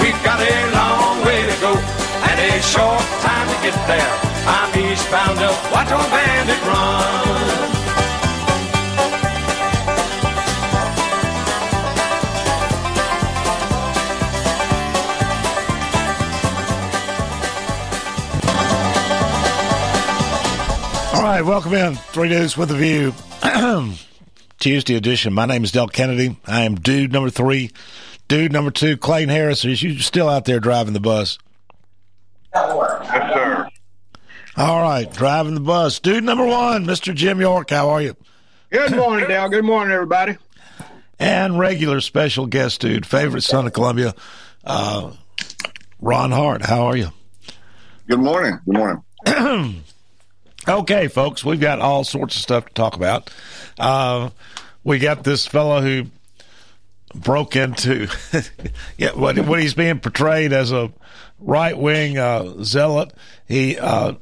We've 0.00 0.22
got 0.24 0.40
a 0.40 0.56
long 0.72 1.24
way 1.26 1.42
to 1.42 1.56
go 1.60 1.72
and 1.74 2.40
a 2.40 2.62
short 2.62 3.02
time 3.26 3.46
to 3.48 3.56
get 3.62 3.76
there. 3.86 4.12
I'm 4.46 4.70
eastbound 4.78 5.38
up, 5.38 5.72
watch 5.72 5.90
old 5.92 6.10
bandit 6.10 6.62
run. 6.66 7.68
All 21.14 21.24
right, 21.24 21.42
welcome 21.42 21.74
in. 21.74 21.94
Three 21.96 22.28
Dudes 22.28 22.56
with 22.56 22.70
a 22.70 22.74
View. 22.74 23.12
Tuesday 24.60 24.94
edition. 24.94 25.32
My 25.32 25.46
name 25.46 25.64
is 25.64 25.72
Del 25.72 25.88
Kennedy. 25.88 26.36
I 26.46 26.62
am 26.62 26.76
dude 26.76 27.12
number 27.12 27.30
three. 27.30 27.70
Dude 28.28 28.52
number 28.52 28.70
two, 28.70 28.98
Clayton 28.98 29.30
Harris. 29.30 29.64
Are 29.64 29.70
you 29.70 29.98
still 30.00 30.28
out 30.28 30.44
there 30.44 30.60
driving 30.60 30.92
the 30.92 31.00
bus? 31.00 31.38
Yes, 32.54 33.34
sir. 33.34 33.68
All 34.54 34.82
right, 34.82 35.10
driving 35.10 35.54
the 35.54 35.60
bus. 35.60 35.98
Dude 35.98 36.24
number 36.24 36.44
one, 36.44 36.84
Mr. 36.84 37.14
Jim 37.14 37.40
York. 37.40 37.70
How 37.70 37.88
are 37.88 38.02
you? 38.02 38.16
Good 38.70 38.94
morning, 38.94 39.26
Dale. 39.28 39.48
Good 39.48 39.64
morning, 39.64 39.94
everybody. 39.94 40.36
And 41.18 41.58
regular 41.58 42.02
special 42.02 42.46
guest 42.46 42.82
dude, 42.82 43.06
favorite 43.06 43.44
son 43.44 43.66
of 43.66 43.72
Columbia, 43.72 44.14
uh, 44.62 45.12
Ron 46.00 46.30
Hart. 46.30 46.66
How 46.66 46.86
are 46.86 46.96
you? 46.96 47.08
Good 48.08 48.20
morning. 48.20 48.58
Good 48.66 48.76
morning. 48.76 49.84
okay, 50.68 51.08
folks, 51.08 51.44
we've 51.44 51.60
got 51.60 51.80
all 51.80 52.04
sorts 52.04 52.36
of 52.36 52.42
stuff 52.42 52.66
to 52.66 52.74
talk 52.74 52.94
about. 52.94 53.30
Uh, 53.78 54.28
we 54.84 54.98
got 54.98 55.24
this 55.24 55.46
fellow 55.46 55.80
who 55.80 56.06
broke 57.14 57.56
into 57.56 58.08
yeah 58.98 59.12
what 59.12 59.38
what 59.40 59.60
he's 59.60 59.74
being 59.74 59.98
portrayed 60.00 60.52
as 60.52 60.72
a 60.72 60.92
right 61.38 61.76
wing 61.76 62.18
uh, 62.18 62.62
zealot. 62.62 63.12
He 63.46 63.78
uh, 63.78 64.14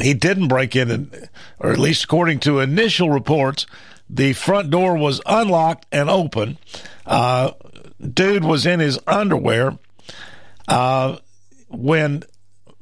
he 0.00 0.14
didn't 0.14 0.48
break 0.48 0.74
in, 0.74 0.90
and, 0.90 1.28
or 1.58 1.72
at 1.72 1.78
least 1.78 2.04
according 2.04 2.40
to 2.40 2.60
initial 2.60 3.10
reports, 3.10 3.66
the 4.08 4.32
front 4.32 4.70
door 4.70 4.96
was 4.96 5.20
unlocked 5.26 5.86
and 5.92 6.10
open. 6.10 6.58
Uh, 7.06 7.52
dude 8.00 8.44
was 8.44 8.66
in 8.66 8.80
his 8.80 8.98
underwear 9.06 9.78
uh, 10.68 11.18
when 11.68 12.22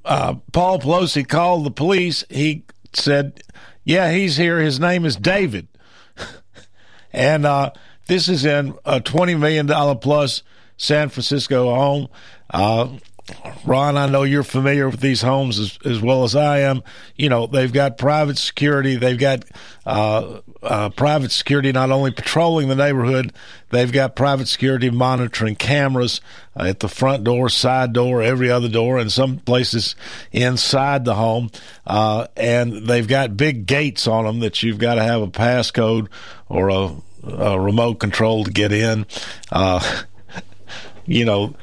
uh, 0.04 0.34
Paul 0.52 0.78
Pelosi 0.78 1.26
called 1.26 1.64
the 1.64 1.70
police. 1.70 2.24
He 2.30 2.64
said, 2.92 3.42
"Yeah, 3.84 4.12
he's 4.12 4.36
here. 4.36 4.60
His 4.60 4.80
name 4.80 5.04
is 5.04 5.16
David," 5.16 5.68
and 7.12 7.44
uh, 7.44 7.72
this 8.06 8.28
is 8.28 8.44
in 8.44 8.74
a 8.84 9.00
$20 9.00 9.38
million 9.38 9.98
plus 9.98 10.42
San 10.76 11.08
Francisco 11.08 11.74
home. 11.74 12.08
Uh, 12.50 12.88
Ron, 13.64 13.96
I 13.96 14.08
know 14.08 14.24
you're 14.24 14.42
familiar 14.42 14.88
with 14.88 15.00
these 15.00 15.22
homes 15.22 15.58
as, 15.58 15.78
as, 15.84 16.00
well 16.00 16.24
as 16.24 16.34
I 16.34 16.60
am. 16.60 16.82
You 17.16 17.28
know, 17.28 17.46
they've 17.46 17.72
got 17.72 17.96
private 17.96 18.36
security. 18.36 18.96
They've 18.96 19.18
got 19.18 19.44
uh, 19.86 20.40
uh, 20.62 20.88
private 20.90 21.30
security 21.30 21.70
not 21.70 21.90
only 21.90 22.10
patrolling 22.10 22.68
the 22.68 22.74
neighborhood, 22.74 23.32
they've 23.70 23.92
got 23.92 24.16
private 24.16 24.48
security 24.48 24.90
monitoring 24.90 25.54
cameras 25.54 26.20
uh, 26.56 26.64
at 26.64 26.80
the 26.80 26.88
front 26.88 27.22
door, 27.22 27.48
side 27.48 27.92
door, 27.92 28.22
every 28.22 28.50
other 28.50 28.68
door, 28.68 28.98
and 28.98 29.12
some 29.12 29.38
places 29.38 29.94
inside 30.32 31.04
the 31.04 31.14
home. 31.14 31.50
Uh, 31.86 32.26
and 32.36 32.88
they've 32.88 33.08
got 33.08 33.36
big 33.36 33.66
gates 33.66 34.08
on 34.08 34.24
them 34.24 34.40
that 34.40 34.62
you've 34.64 34.78
got 34.78 34.96
to 34.96 35.02
have 35.02 35.22
a 35.22 35.28
passcode 35.28 36.08
or 36.48 36.70
a 36.70 36.90
remote 37.22 37.94
control 37.96 38.44
to 38.44 38.50
get 38.50 38.72
in. 38.72 39.06
Uh, 39.50 40.02
you 41.06 41.24
know, 41.24 41.54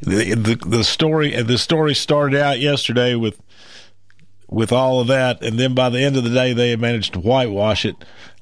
the, 0.00 0.34
the, 0.34 0.54
the 0.66 0.84
story 0.84 1.40
the 1.42 1.58
story 1.58 1.94
started 1.94 2.40
out 2.40 2.58
yesterday 2.58 3.14
with 3.14 3.40
with 4.48 4.72
all 4.72 5.00
of 5.00 5.06
that, 5.06 5.42
and 5.42 5.58
then 5.58 5.74
by 5.74 5.88
the 5.88 6.00
end 6.00 6.16
of 6.16 6.24
the 6.24 6.30
day, 6.30 6.52
they 6.52 6.74
managed 6.74 7.12
to 7.12 7.20
whitewash 7.20 7.84
it. 7.84 7.94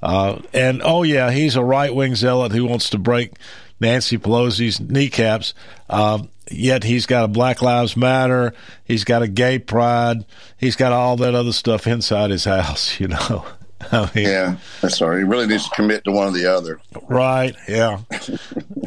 Uh, 0.02 0.40
and 0.54 0.80
oh 0.82 1.02
yeah, 1.02 1.30
he's 1.30 1.56
a 1.56 1.62
right 1.62 1.94
wing 1.94 2.14
zealot 2.14 2.52
who 2.52 2.64
wants 2.64 2.90
to 2.90 2.98
break 2.98 3.32
Nancy 3.78 4.16
Pelosi's 4.16 4.80
kneecaps. 4.80 5.52
Uh, 5.88 6.22
yet 6.50 6.84
he's 6.84 7.04
got 7.04 7.24
a 7.24 7.28
Black 7.28 7.60
Lives 7.60 7.96
Matter, 7.96 8.54
he's 8.84 9.04
got 9.04 9.22
a 9.22 9.28
gay 9.28 9.58
pride, 9.58 10.24
he's 10.56 10.76
got 10.76 10.92
all 10.92 11.16
that 11.16 11.34
other 11.34 11.52
stuff 11.52 11.86
inside 11.86 12.30
his 12.30 12.44
house. 12.46 12.98
You 12.98 13.08
know. 13.08 13.44
I 13.92 14.10
mean, 14.14 14.24
yeah, 14.24 14.56
that's 14.80 14.98
sorry. 14.98 15.20
He 15.20 15.24
really 15.24 15.46
needs 15.46 15.68
to 15.68 15.74
commit 15.74 16.04
to 16.04 16.10
one 16.10 16.28
or 16.28 16.32
the 16.32 16.46
other. 16.46 16.80
Right. 17.08 17.54
Yeah. 17.68 18.00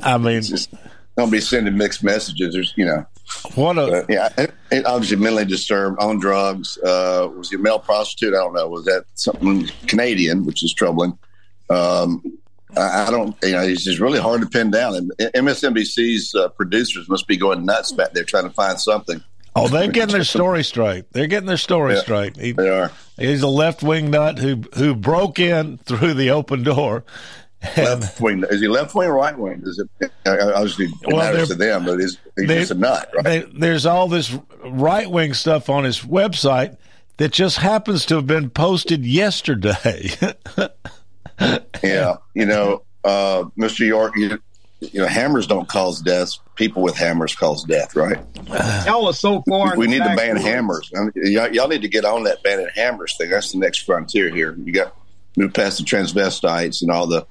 I 0.03 0.17
mean, 0.19 0.41
just 0.41 0.73
don't 1.17 1.29
be 1.29 1.39
sending 1.39 1.77
mixed 1.77 2.03
messages. 2.03 2.53
There's, 2.53 2.73
you 2.75 2.85
know, 2.85 3.05
what 3.55 3.77
a 3.77 4.05
yeah. 4.09 4.29
It, 4.37 4.53
it 4.71 4.85
obviously 4.85 5.17
mentally 5.17 5.45
disturbed, 5.45 5.99
on 6.01 6.19
drugs. 6.19 6.77
Uh, 6.77 7.29
was 7.35 7.49
he 7.49 7.55
a 7.55 7.59
male 7.59 7.79
prostitute? 7.79 8.33
I 8.33 8.37
don't 8.37 8.53
know. 8.53 8.67
Was 8.67 8.85
that 8.85 9.05
something 9.15 9.67
Canadian, 9.87 10.45
which 10.45 10.63
is 10.63 10.73
troubling? 10.73 11.17
Um, 11.69 12.21
I, 12.75 13.07
I 13.07 13.11
don't. 13.11 13.35
You 13.43 13.53
know, 13.53 13.61
it's 13.61 13.83
just 13.83 13.99
really 13.99 14.19
hard 14.19 14.41
to 14.41 14.47
pin 14.47 14.71
down. 14.71 14.95
And 14.95 15.11
MSNBC's 15.17 16.35
uh, 16.35 16.49
producers 16.49 17.07
must 17.09 17.27
be 17.27 17.37
going 17.37 17.65
nuts 17.65 17.91
back 17.91 18.11
there 18.13 18.23
trying 18.23 18.43
to 18.43 18.53
find 18.53 18.79
something. 18.79 19.23
Oh, 19.55 19.67
they're 19.67 19.91
getting 19.91 20.13
their 20.13 20.23
story 20.25 20.63
straight. 20.63 21.05
They're 21.11 21.27
getting 21.27 21.47
their 21.47 21.57
story 21.57 21.95
yeah, 21.95 22.01
straight. 22.01 22.37
He, 22.37 22.51
they 22.53 22.69
are. 22.69 22.91
He's 23.21 23.41
a 23.41 23.47
left 23.47 23.83
wing 23.83 24.11
nut 24.11 24.39
who 24.39 24.63
who 24.75 24.95
broke 24.95 25.39
in 25.39 25.77
through 25.79 26.13
the 26.15 26.31
open 26.31 26.63
door. 26.63 27.03
left 27.77 28.19
wing 28.19 28.43
is 28.49 28.59
he 28.59 28.67
left 28.67 28.95
wing 28.95 29.07
or 29.07 29.13
right 29.13 29.37
wing? 29.37 29.61
Is 29.63 29.79
it 29.79 30.11
obviously 30.25 30.85
it 30.85 30.93
well, 31.07 31.17
matters 31.17 31.49
to 31.49 31.55
them, 31.55 31.85
but 31.85 31.99
is 31.99 32.17
he's 32.35 32.47
they, 32.47 32.59
just 32.59 32.71
a 32.71 32.75
nut, 32.75 33.09
right? 33.15 33.23
They, 33.23 33.39
there's 33.53 33.85
all 33.85 34.07
this 34.07 34.35
right 34.65 35.09
wing 35.09 35.33
stuff 35.33 35.69
on 35.69 35.83
his 35.83 35.99
website 35.99 36.77
that 37.17 37.31
just 37.31 37.57
happens 37.57 38.05
to 38.07 38.15
have 38.15 38.25
been 38.25 38.49
posted 38.49 39.05
yesterday. 39.05 40.09
yeah, 41.83 42.15
you 42.33 42.47
know, 42.47 42.83
uh, 43.03 43.43
Mr. 43.57 43.85
York, 43.85 44.15
you, 44.17 44.39
you 44.81 44.99
know, 44.99 45.07
hammers 45.07 45.45
don't 45.45 45.67
cause 45.67 46.01
deaths. 46.01 46.39
People 46.55 46.81
with 46.81 46.95
hammers 46.95 47.35
cause 47.35 47.63
death, 47.63 47.95
right? 47.95 48.17
Y'all 48.85 49.07
are 49.07 49.13
so 49.13 49.43
far. 49.47 49.77
We 49.77 49.87
need 49.87 50.03
to 50.03 50.15
ban 50.15 50.37
hammers. 50.37 50.91
I 50.95 51.01
mean, 51.01 51.11
y'all, 51.15 51.53
y'all, 51.53 51.67
need 51.67 51.83
to 51.83 51.87
get 51.87 52.03
on 52.03 52.23
that 52.23 52.41
banning 52.43 52.67
hammers 52.75 53.15
thing. 53.17 53.29
That's 53.29 53.51
the 53.51 53.59
next 53.59 53.79
frontier 53.79 54.29
here. 54.29 54.55
You 54.57 54.73
got 54.73 54.95
move 55.37 55.53
past 55.53 55.77
the 55.77 55.83
transvestites 55.83 56.81
and 56.81 56.89
all 56.91 57.07
the, 57.07 57.25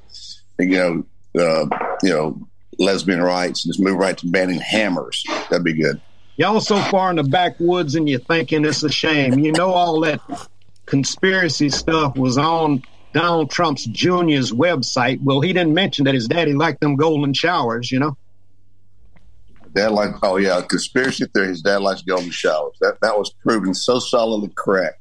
you 0.58 0.68
know, 0.68 1.04
uh, 1.38 1.66
you 2.02 2.10
know, 2.10 2.48
lesbian 2.78 3.20
rights, 3.20 3.64
and 3.64 3.72
just 3.72 3.80
move 3.80 3.98
right 3.98 4.16
to 4.18 4.26
banning 4.28 4.60
hammers. 4.60 5.24
That'd 5.50 5.64
be 5.64 5.74
good. 5.74 6.00
Y'all 6.36 6.60
so 6.60 6.80
far 6.82 7.10
in 7.10 7.16
the 7.16 7.24
backwoods, 7.24 7.96
and 7.96 8.08
you're 8.08 8.20
thinking 8.20 8.64
it's 8.64 8.82
a 8.82 8.88
shame. 8.88 9.40
You 9.40 9.52
know, 9.52 9.70
all 9.70 10.00
that 10.00 10.20
conspiracy 10.86 11.68
stuff 11.68 12.16
was 12.16 12.38
on 12.38 12.82
Donald 13.12 13.50
Trump's 13.50 13.84
Jr.'s 13.84 14.52
website. 14.52 15.20
Well, 15.22 15.40
he 15.40 15.52
didn't 15.52 15.74
mention 15.74 16.04
that 16.04 16.14
his 16.14 16.28
daddy 16.28 16.52
liked 16.52 16.80
them 16.80 16.96
golden 16.96 17.32
showers, 17.32 17.90
you 17.90 17.98
know? 17.98 18.16
Dad 19.74 19.92
like 19.92 20.10
oh 20.22 20.36
yeah, 20.36 20.60
conspiracy 20.62 21.26
theory. 21.26 21.48
His 21.48 21.62
dad 21.62 21.80
likes 21.80 22.02
golden 22.02 22.30
showers. 22.30 22.76
That 22.80 23.00
that 23.02 23.16
was 23.16 23.30
proven 23.30 23.72
so 23.72 24.00
solidly 24.00 24.50
correct. 24.56 25.00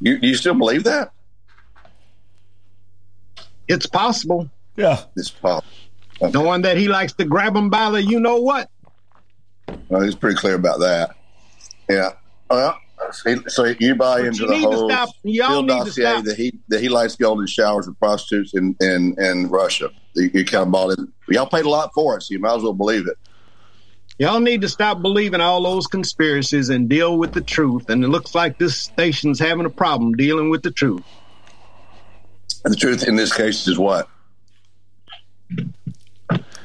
You 0.00 0.18
you 0.20 0.34
still 0.34 0.54
believe 0.54 0.84
that? 0.84 1.12
It's 3.68 3.86
possible. 3.86 4.50
Yeah, 4.76 5.04
it's 5.16 5.30
possible. 5.30 5.70
Okay. 6.20 6.32
Knowing 6.32 6.62
that 6.62 6.76
he 6.76 6.88
likes 6.88 7.12
to 7.14 7.24
grab 7.24 7.54
them 7.54 7.70
by 7.70 7.90
the 7.90 8.02
you 8.02 8.18
know 8.18 8.40
what. 8.40 8.68
Well, 9.88 10.02
he's 10.02 10.16
pretty 10.16 10.36
clear 10.36 10.54
about 10.54 10.80
that. 10.80 11.14
Yeah. 11.88 12.10
Well, 12.50 12.76
so 13.48 13.64
you 13.78 13.94
buy 13.94 14.18
but 14.18 14.26
into 14.26 14.42
you 14.42 14.48
the 14.48 14.58
whole 14.58 14.88
Bill 15.24 15.62
dossier 15.62 16.22
that 16.22 16.34
he 16.36 16.58
that 16.68 16.80
he 16.80 16.88
likes 16.88 17.16
golden 17.16 17.46
showers 17.46 17.86
with 17.86 17.98
prostitutes 17.98 18.54
in 18.54 18.76
in, 18.80 19.14
in 19.18 19.48
Russia. 19.48 19.90
You, 20.14 20.30
you 20.32 20.44
kind 20.44 20.64
of 20.64 20.70
bought 20.70 20.98
it. 20.98 20.98
Y'all 21.28 21.46
paid 21.46 21.64
a 21.64 21.68
lot 21.68 21.92
for 21.94 22.16
it, 22.16 22.22
so 22.22 22.32
you 22.32 22.40
might 22.40 22.56
as 22.56 22.62
well 22.62 22.72
believe 22.72 23.06
it. 23.08 23.16
Y'all 24.18 24.40
need 24.40 24.60
to 24.60 24.68
stop 24.68 25.00
believing 25.02 25.40
all 25.40 25.62
those 25.62 25.86
conspiracies 25.86 26.68
and 26.68 26.88
deal 26.88 27.16
with 27.18 27.32
the 27.32 27.40
truth. 27.40 27.88
And 27.88 28.04
it 28.04 28.08
looks 28.08 28.34
like 28.34 28.58
this 28.58 28.78
station's 28.78 29.40
having 29.40 29.64
a 29.64 29.70
problem 29.70 30.12
dealing 30.12 30.50
with 30.50 30.62
the 30.62 30.70
truth. 30.70 31.02
And 32.64 32.72
the 32.72 32.76
truth 32.76 33.08
in 33.08 33.16
this 33.16 33.34
case 33.34 33.66
is 33.66 33.78
what? 33.78 34.08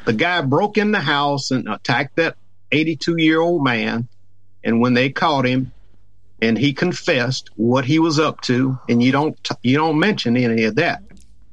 the 0.07 0.13
guy 0.13 0.41
broke 0.41 0.77
in 0.77 0.91
the 0.91 1.01
house 1.01 1.51
and 1.51 1.67
attacked 1.67 2.15
that 2.15 2.37
82 2.71 3.17
year 3.17 3.41
old 3.41 3.63
man. 3.63 4.07
And 4.63 4.79
when 4.79 4.93
they 4.93 5.09
caught 5.09 5.45
him, 5.45 5.71
and 6.41 6.57
he 6.57 6.73
confessed 6.73 7.49
what 7.55 7.85
he 7.85 7.99
was 7.99 8.19
up 8.19 8.41
to, 8.41 8.77
and 8.89 9.01
you 9.01 9.11
don't 9.11 9.37
you 9.63 9.77
don't 9.77 9.99
mention 9.99 10.37
any 10.37 10.63
of 10.65 10.75
that. 10.75 11.01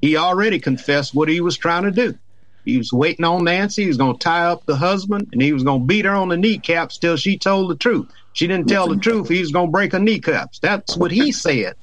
He 0.00 0.16
already 0.16 0.58
confessed 0.58 1.14
what 1.14 1.28
he 1.28 1.40
was 1.40 1.56
trying 1.56 1.84
to 1.84 1.90
do. 1.90 2.18
He 2.64 2.78
was 2.78 2.92
waiting 2.92 3.24
on 3.24 3.44
Nancy. 3.44 3.82
He 3.82 3.88
was 3.88 3.96
going 3.96 4.14
to 4.18 4.22
tie 4.24 4.46
up 4.46 4.64
the 4.66 4.76
husband, 4.76 5.28
and 5.32 5.40
he 5.42 5.52
was 5.52 5.62
going 5.62 5.80
to 5.80 5.86
beat 5.86 6.04
her 6.04 6.12
on 6.14 6.28
the 6.28 6.36
kneecaps 6.36 6.98
till 6.98 7.16
she 7.16 7.38
told 7.38 7.70
the 7.70 7.76
truth. 7.76 8.06
She 8.32 8.46
didn't 8.46 8.68
tell 8.68 8.88
the 8.88 8.96
truth. 8.96 9.28
He 9.28 9.40
was 9.40 9.52
going 9.52 9.68
to 9.68 9.72
break 9.72 9.92
her 9.92 9.98
kneecaps. 9.98 10.58
That's 10.60 10.96
what 10.96 11.10
he 11.10 11.30
said. 11.46 11.74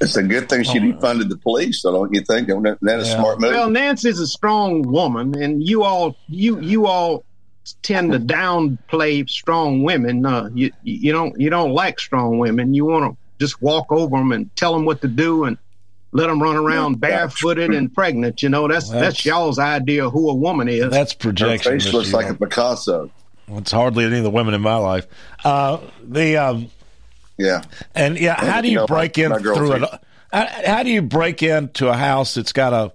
It's 0.00 0.16
a 0.16 0.22
good 0.22 0.48
thing 0.48 0.62
she 0.62 0.78
oh, 0.78 0.82
defunded 0.82 1.28
the 1.28 1.38
police, 1.38 1.82
so 1.82 1.92
don't 1.92 2.14
you 2.14 2.20
think? 2.22 2.48
That- 2.48 2.78
That 2.82 3.00
is 3.00 3.08
a 3.08 3.10
Yeah. 3.10 3.16
smart 3.16 3.40
move. 3.40 3.50
Well, 3.52 3.70
Nancy's 3.70 4.20
a 4.20 4.26
strong 4.26 4.82
woman, 4.82 5.40
and 5.40 5.62
you 5.66 5.82
all 5.82 6.16
you 6.28 6.60
you 6.60 6.86
all 6.86 7.24
tend 7.82 8.12
to 8.12 8.18
downplay 8.18 9.28
strong 9.28 9.82
women. 9.82 10.24
Uh, 10.26 10.50
you 10.54 10.70
you 10.82 11.12
don't 11.12 11.38
you 11.40 11.50
don't 11.50 11.72
like 11.72 11.98
strong 12.00 12.38
women. 12.38 12.74
You 12.74 12.84
want 12.86 13.12
to 13.12 13.16
just 13.44 13.60
walk 13.62 13.90
over 13.90 14.16
them 14.18 14.32
and 14.32 14.54
tell 14.56 14.72
them 14.72 14.84
what 14.84 15.00
to 15.02 15.08
do 15.08 15.44
and 15.44 15.56
let 16.12 16.26
them 16.28 16.42
run 16.42 16.56
around 16.56 17.00
barefooted 17.00 17.70
and 17.74 17.92
pregnant. 17.94 18.42
You 18.42 18.48
know 18.48 18.66
that's 18.68 18.88
that's, 18.88 19.00
That's- 19.00 19.24
y'all's 19.26 19.58
idea 19.58 20.06
of 20.06 20.12
who 20.12 20.28
a 20.30 20.34
woman 20.34 20.68
is. 20.68 20.90
That's 20.90 21.12
Her 21.12 21.18
projection. 21.18 21.72
face 21.80 21.92
looks 21.92 22.12
like 22.12 22.24
a 22.26 22.28
York. 22.30 22.40
Picasso. 22.40 23.10
It's 23.50 23.72
hardly 23.72 24.04
any 24.04 24.18
of 24.18 24.24
the 24.24 24.30
women 24.30 24.52
in 24.54 24.60
my 24.60 24.76
life. 24.76 25.06
Uh, 25.44 25.78
the 26.02 26.36
um, 26.36 26.70
Yeah. 27.38 27.62
and 27.94 28.18
yeah, 28.18 28.34
how 28.34 28.60
do 28.60 28.68
You 28.68 28.72
you 28.72 28.78
know, 28.80 28.86
break 28.86 29.16
my- 29.16 29.24
in 29.24 29.30
my 29.30 29.38
through 29.38 29.72
it? 29.72 29.82
How, 30.32 30.46
how 30.66 30.82
do 30.82 30.90
you 30.90 31.00
break 31.00 31.42
into 31.42 31.88
a 31.88 31.96
house 31.96 32.34
that's 32.34 32.52
got 32.52 32.72
a, 32.74 32.92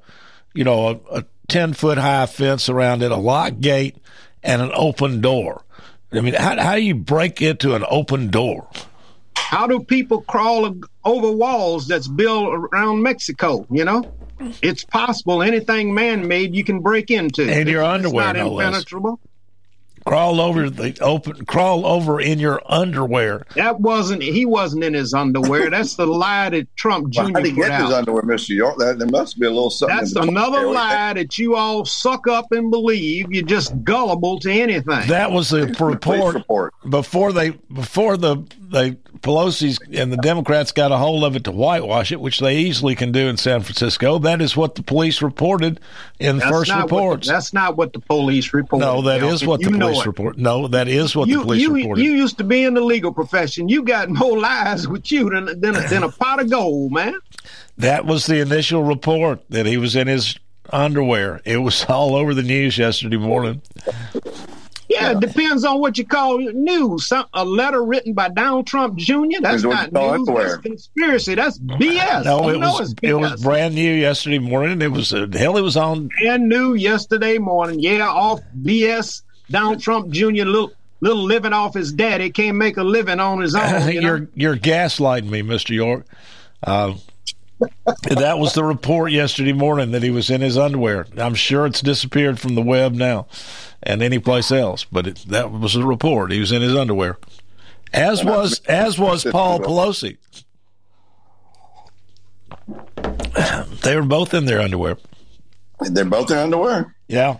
you 0.53 0.63
know, 0.63 0.87
a, 1.09 1.17
a 1.19 1.25
ten 1.47 1.73
foot 1.73 1.97
high 1.97 2.27
fence 2.27 2.69
around 2.69 3.01
it, 3.01 3.11
a 3.11 3.15
lock 3.15 3.59
gate, 3.59 3.97
and 4.43 4.61
an 4.61 4.71
open 4.73 5.21
door? 5.21 5.63
I 6.11 6.21
mean, 6.21 6.35
how, 6.35 6.61
how 6.61 6.75
do 6.75 6.81
you 6.81 6.95
break 6.95 7.41
into 7.41 7.75
an 7.75 7.83
open 7.89 8.29
door? 8.29 8.67
How 9.35 9.67
do 9.67 9.79
people 9.79 10.21
crawl 10.21 10.75
over 11.03 11.31
walls 11.31 11.87
that's 11.87 12.07
built 12.07 12.53
around 12.53 13.01
Mexico? 13.01 13.65
You 13.69 13.85
know, 13.85 14.01
mm-hmm. 14.01 14.51
it's 14.61 14.83
possible. 14.83 15.41
Anything 15.41 15.93
man 15.93 16.27
made, 16.27 16.55
you 16.55 16.63
can 16.63 16.79
break 16.81 17.11
into. 17.11 17.43
And 17.43 17.67
your 17.67 17.81
It's 17.81 17.93
underwear, 17.93 18.33
not 18.33 18.35
no 18.35 18.51
less. 18.53 18.85
Impenetrable. 20.05 20.35
Crawl 20.37 20.41
over 20.41 20.69
the 20.69 20.97
open, 21.01 21.45
crawl 21.45 21.85
over 21.85 22.19
in 22.21 22.39
your 22.39 22.61
underwear. 22.65 23.45
That 23.55 23.79
wasn't 23.79 24.21
he 24.23 24.45
wasn't 24.45 24.83
in 24.83 24.93
his 24.93 25.13
underwear. 25.13 25.69
That's 25.69 25.95
the 25.95 26.05
lie 26.05 26.49
that 26.49 26.75
Trump 26.75 27.09
Jr. 27.11 27.21
Well, 27.21 27.33
how 27.33 27.39
did 27.39 27.45
he 27.47 27.51
put 27.53 27.67
get 27.69 27.81
his 27.81 27.91
underwear, 27.93 28.21
Mr. 28.23 28.49
York? 28.49 28.77
That, 28.77 28.99
there 28.99 29.07
must 29.07 29.39
be 29.39 29.45
a 29.45 29.49
little 29.49 29.69
something. 29.69 29.97
That's 29.97 30.15
another 30.15 30.67
lie 30.67 31.13
that 31.13 31.37
you 31.37 31.55
all 31.55 31.85
suck 31.85 32.27
up 32.27 32.51
and 32.51 32.69
believe. 32.71 33.31
You're 33.31 33.45
just 33.45 33.83
gullible 33.83 34.39
to 34.39 34.51
anything. 34.51 35.07
That 35.07 35.31
was 35.31 35.49
the 35.49 35.73
Police 35.73 35.79
report 35.81 36.35
report. 36.35 36.73
before 36.89 37.31
they 37.33 37.51
before 37.51 38.17
the 38.17 38.37
they 38.59 38.97
Pelosi's 39.21 39.79
and 39.93 40.11
the 40.11 40.17
Democrats 40.17 40.71
got 40.73 40.91
a 40.91 40.97
hold 40.97 41.23
of 41.23 41.35
it 41.37 41.45
to 41.45 41.51
whitewash 41.51 42.11
it, 42.11 42.19
which 42.19 42.39
they 42.39 42.57
easily 42.57 42.93
can 42.95 43.11
do 43.13 43.27
in 43.27 43.37
San 43.37 43.61
Francisco. 43.61 44.19
That 44.19 44.41
is 44.41 44.57
what 44.57 44.75
the 44.75 44.83
police 44.83 45.21
reported 45.21 45.79
in 46.19 46.37
the 46.37 46.39
That's 46.41 46.51
first 46.51 46.69
not 46.69 46.79
what 46.79 46.89
the- 46.89 46.95
reports. 46.95 47.27
that's 47.29 47.53
not 47.53 47.77
what 47.77 47.93
the 47.93 47.99
police 47.99 48.53
reported. 48.53 48.85
no, 48.85 49.01
that 49.03 49.23
is 49.23 49.33
Elton. 49.43 49.47
what 49.47 49.61
the 49.61 49.69
You 49.69 49.77
know 49.77 49.92
police 49.93 50.05
it. 50.05 50.07
report. 50.07 50.37
No, 50.37 50.67
that 50.67 50.87
is 50.87 51.15
what 51.15 51.25
the 51.25 51.31
You, 51.33 51.41
police 51.43 51.61
you, 51.61 51.73
reported. 51.73 52.03
you 52.03 52.11
used 52.11 52.37
to 52.39 52.43
be 52.43 52.63
in 52.63 52.73
the 52.73 52.81
legal 52.81 53.13
profession. 53.13 53.69
You 53.69 53.83
got 53.83 54.09
more 54.09 54.37
lies 54.39 54.87
with 54.87 55.11
you 55.11 55.29
than 55.29 55.45
than, 55.59 55.73
than 55.89 56.03
a 56.03 56.09
pot 56.09 56.41
of 56.41 56.49
gold, 56.49 56.91
man. 56.91 57.15
that 57.77 58.05
was 58.05 58.25
the 58.25 58.39
initial 58.39 58.83
report 58.83 59.41
that 59.49 59.65
he 59.65 59.77
was 59.77 59.95
in 59.95 60.07
his 60.07 60.37
underwear. 60.71 61.41
It 61.45 61.57
was 61.57 61.83
all 61.89 62.15
over 62.15 62.33
the 62.33 62.43
news 62.43 62.77
yesterday 62.77 63.17
morning. 63.17 63.61
Yeah, 64.89 65.11
it 65.11 65.21
depends 65.21 65.63
on 65.63 65.79
what 65.79 65.97
you 65.97 66.05
call 66.05 66.37
news. 66.37 67.07
Some, 67.07 67.25
a 67.33 67.43
letter 67.43 67.83
written 67.83 68.13
by 68.13 68.29
Donald 68.29 68.67
Trump 68.67 68.97
Jr. 68.97 69.39
That's 69.41 69.63
not 69.63 69.91
news. 69.91 70.27
That's 70.27 70.57
conspiracy. 70.57 71.33
That's 71.35 71.57
BS. 71.57 72.25
No, 72.25 72.49
it 72.49 72.59
was 72.59 72.91
it's 72.91 72.93
it 73.01 73.13
was 73.13 73.41
brand 73.41 73.73
new 73.73 73.91
yesterday 73.91 74.37
morning. 74.39 74.81
It 74.83 74.91
was 74.91 75.11
uh, 75.13 75.25
hell. 75.33 75.57
It 75.57 75.61
was 75.61 75.77
on 75.77 76.09
brand 76.21 76.47
new 76.47 76.75
yesterday 76.75 77.39
morning. 77.39 77.79
Yeah, 77.79 78.07
off 78.07 78.41
BS. 78.61 79.23
Donald 79.49 79.81
Trump 79.81 80.09
Jr. 80.09 80.45
little 80.45 80.71
little 81.01 81.23
living 81.23 81.53
off 81.53 81.73
his 81.73 81.91
daddy 81.91 82.29
can't 82.29 82.55
make 82.55 82.77
a 82.77 82.83
living 82.83 83.19
on 83.19 83.41
his 83.41 83.55
own. 83.55 83.87
You 83.91 84.01
know? 84.01 84.07
you're 84.07 84.27
you're 84.35 84.57
gaslighting 84.57 85.29
me, 85.29 85.41
Mister 85.41 85.73
York. 85.73 86.05
Uh, 86.61 86.95
that 88.09 88.39
was 88.39 88.53
the 88.53 88.63
report 88.63 89.11
yesterday 89.11 89.53
morning 89.53 89.91
that 89.91 90.03
he 90.03 90.09
was 90.09 90.29
in 90.29 90.41
his 90.41 90.57
underwear. 90.57 91.05
I'm 91.17 91.35
sure 91.35 91.65
it's 91.65 91.81
disappeared 91.81 92.39
from 92.39 92.55
the 92.55 92.61
web 92.61 92.93
now 92.93 93.27
and 93.81 94.01
any 94.01 94.19
place 94.19 94.51
else, 94.51 94.85
but 94.85 95.07
it, 95.07 95.25
that 95.27 95.51
was 95.51 95.73
the 95.73 95.85
report. 95.85 96.31
He 96.31 96.39
was 96.39 96.51
in 96.51 96.61
his 96.61 96.75
underwear, 96.75 97.17
as 97.93 98.23
was 98.23 98.61
as 98.67 98.97
was 98.97 99.25
Paul 99.25 99.59
Pelosi. 99.59 100.17
They 103.83 103.95
were 103.95 104.03
both 104.03 104.33
in 104.33 104.45
their 104.45 104.61
underwear. 104.61 104.97
They're 105.81 106.05
both 106.05 106.31
in 106.31 106.37
underwear. 106.37 106.95
Yeah, 107.07 107.37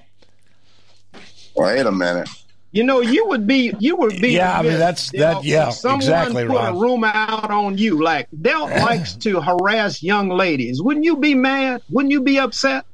Wait 1.55 1.85
a 1.85 1.91
minute. 1.91 2.29
You 2.71 2.83
know, 2.83 3.01
you 3.01 3.27
would 3.27 3.45
be, 3.45 3.71
you 3.77 3.95
would 3.97 4.19
be. 4.19 4.31
Yeah, 4.31 4.57
I 4.57 4.63
mean, 4.63 4.79
that's- 4.79 5.11
you 5.13 5.19
that- 5.19 5.33
know, 5.35 5.41
yeah, 5.43 5.69
someone 5.69 5.99
exactly, 6.01 6.45
put 6.47 6.55
Ron. 6.55 6.75
a 6.75 6.79
rumor 6.79 7.11
out 7.13 7.51
on 7.51 7.77
you, 7.77 8.01
like 8.03 8.27
Delt 8.41 8.71
likes 8.71 9.13
to 9.17 9.39
harass 9.41 10.01
young 10.01 10.29
ladies. 10.29 10.81
Wouldn't 10.81 11.05
you 11.05 11.17
be 11.17 11.35
mad? 11.35 11.83
Wouldn't 11.91 12.11
you 12.11 12.21
be 12.21 12.39
upset 12.39 12.85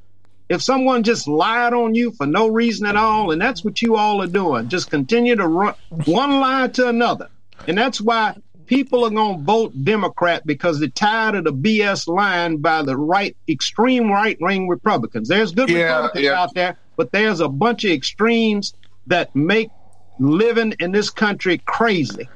if 0.50 0.62
someone 0.62 1.04
just 1.04 1.30
lied 1.30 1.74
on 1.74 1.96
you 1.96 2.12
for 2.12 2.26
no 2.26 2.48
reason 2.48 2.88
at 2.88 2.98
all? 2.98 3.32
And 3.32 3.42
that's 3.42 3.64
what 3.64 3.82
you 3.82 3.96
all 3.96 4.22
are 4.22 4.28
doing. 4.28 4.68
Just 4.68 4.92
continue 4.92 5.38
to 5.38 5.48
run 5.48 5.76
one 6.06 6.42
lie 6.42 6.68
to 6.74 6.90
another, 6.90 7.30
and 7.66 7.78
that's 7.78 8.02
why 8.02 8.36
people 8.70 9.04
are 9.04 9.10
going 9.10 9.40
to 9.40 9.44
vote 9.44 9.74
Democrat 9.84 10.46
because 10.46 10.80
they're 10.80 10.90
tired 10.90 11.34
of 11.34 11.44
the 11.44 11.52
BS 11.52 12.08
line 12.08 12.58
by 12.58 12.84
the 12.84 12.96
right, 12.96 13.36
extreme 13.50 14.12
right 14.12 14.38
wing 14.40 14.68
Republicans. 14.68 15.28
There's 15.28 15.52
good 15.52 15.70
Yeah, 15.70 15.96
Republicans 15.96 16.26
yeah. 16.26 16.40
out 16.40 16.54
there, 16.54 16.78
but 16.96 17.12
there's 17.12 17.40
a 17.40 17.50
bunch 17.50 17.84
of 17.84 17.92
extremes 17.92 18.76
that 19.08 19.36
make 19.36 19.72
living 20.20 20.76
in 20.80 20.92
this 20.92 21.10
country 21.10 21.58
crazy. 21.66 22.30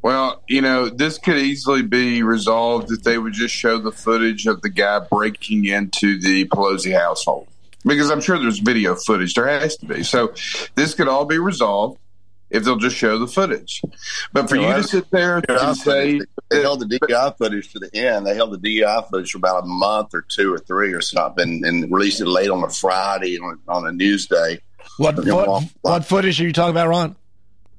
Well, 0.00 0.42
you 0.48 0.62
know, 0.62 0.88
this 0.88 1.18
could 1.18 1.36
easily 1.36 1.82
be 1.82 2.22
resolved 2.22 2.90
if 2.90 3.02
they 3.02 3.18
would 3.18 3.34
just 3.34 3.54
show 3.54 3.76
the 3.76 3.92
footage 3.92 4.46
of 4.46 4.62
the 4.62 4.70
guy 4.70 5.00
breaking 5.00 5.66
into 5.66 6.18
the 6.18 6.46
Pelosi 6.46 6.98
household. 6.98 7.48
Because 7.84 8.10
I'm 8.10 8.22
sure 8.22 8.38
there's 8.38 8.60
video 8.60 8.94
footage. 8.94 9.34
There 9.34 9.46
has 9.46 9.76
to 9.76 9.86
be. 9.86 10.04
So 10.04 10.32
this 10.74 10.94
could 10.94 11.08
all 11.08 11.26
be 11.26 11.38
resolved 11.38 11.98
if 12.50 12.64
they'll 12.64 12.76
just 12.76 12.96
show 12.96 13.18
the 13.18 13.26
footage. 13.26 13.82
But 14.32 14.48
for 14.48 14.56
you 14.56 14.62
Well, 14.62 14.82
to 14.82 14.88
sit 14.88 15.10
there 15.10 15.42
and 15.48 15.76
say, 15.76 16.18
footage, 16.18 16.28
they 16.50 16.60
held 16.62 16.80
the 16.80 16.98
DI 16.98 17.32
footage 17.38 17.72
to 17.72 17.78
the 17.78 17.94
end. 17.94 18.26
They 18.26 18.34
held 18.34 18.52
the 18.52 18.58
DI 18.58 19.02
footage 19.10 19.30
for 19.30 19.38
about 19.38 19.64
a 19.64 19.66
month 19.66 20.14
or 20.14 20.22
two 20.22 20.52
or 20.52 20.58
three 20.58 20.92
or 20.92 21.00
something, 21.00 21.62
and 21.64 21.90
released 21.92 22.20
it 22.20 22.26
late 22.26 22.50
on 22.50 22.62
a 22.64 22.68
Friday 22.70 23.38
on, 23.38 23.58
on 23.68 23.86
a 23.86 23.92
news 23.92 24.26
day. 24.26 24.60
what 24.98 25.24
Yeah, 25.24 25.34
what, 25.34 25.64
what 25.82 26.04
footage 26.04 26.40
are 26.40 26.44
you 26.44 26.52
talking 26.52 26.70
about, 26.70 26.88
Ron? 26.88 27.16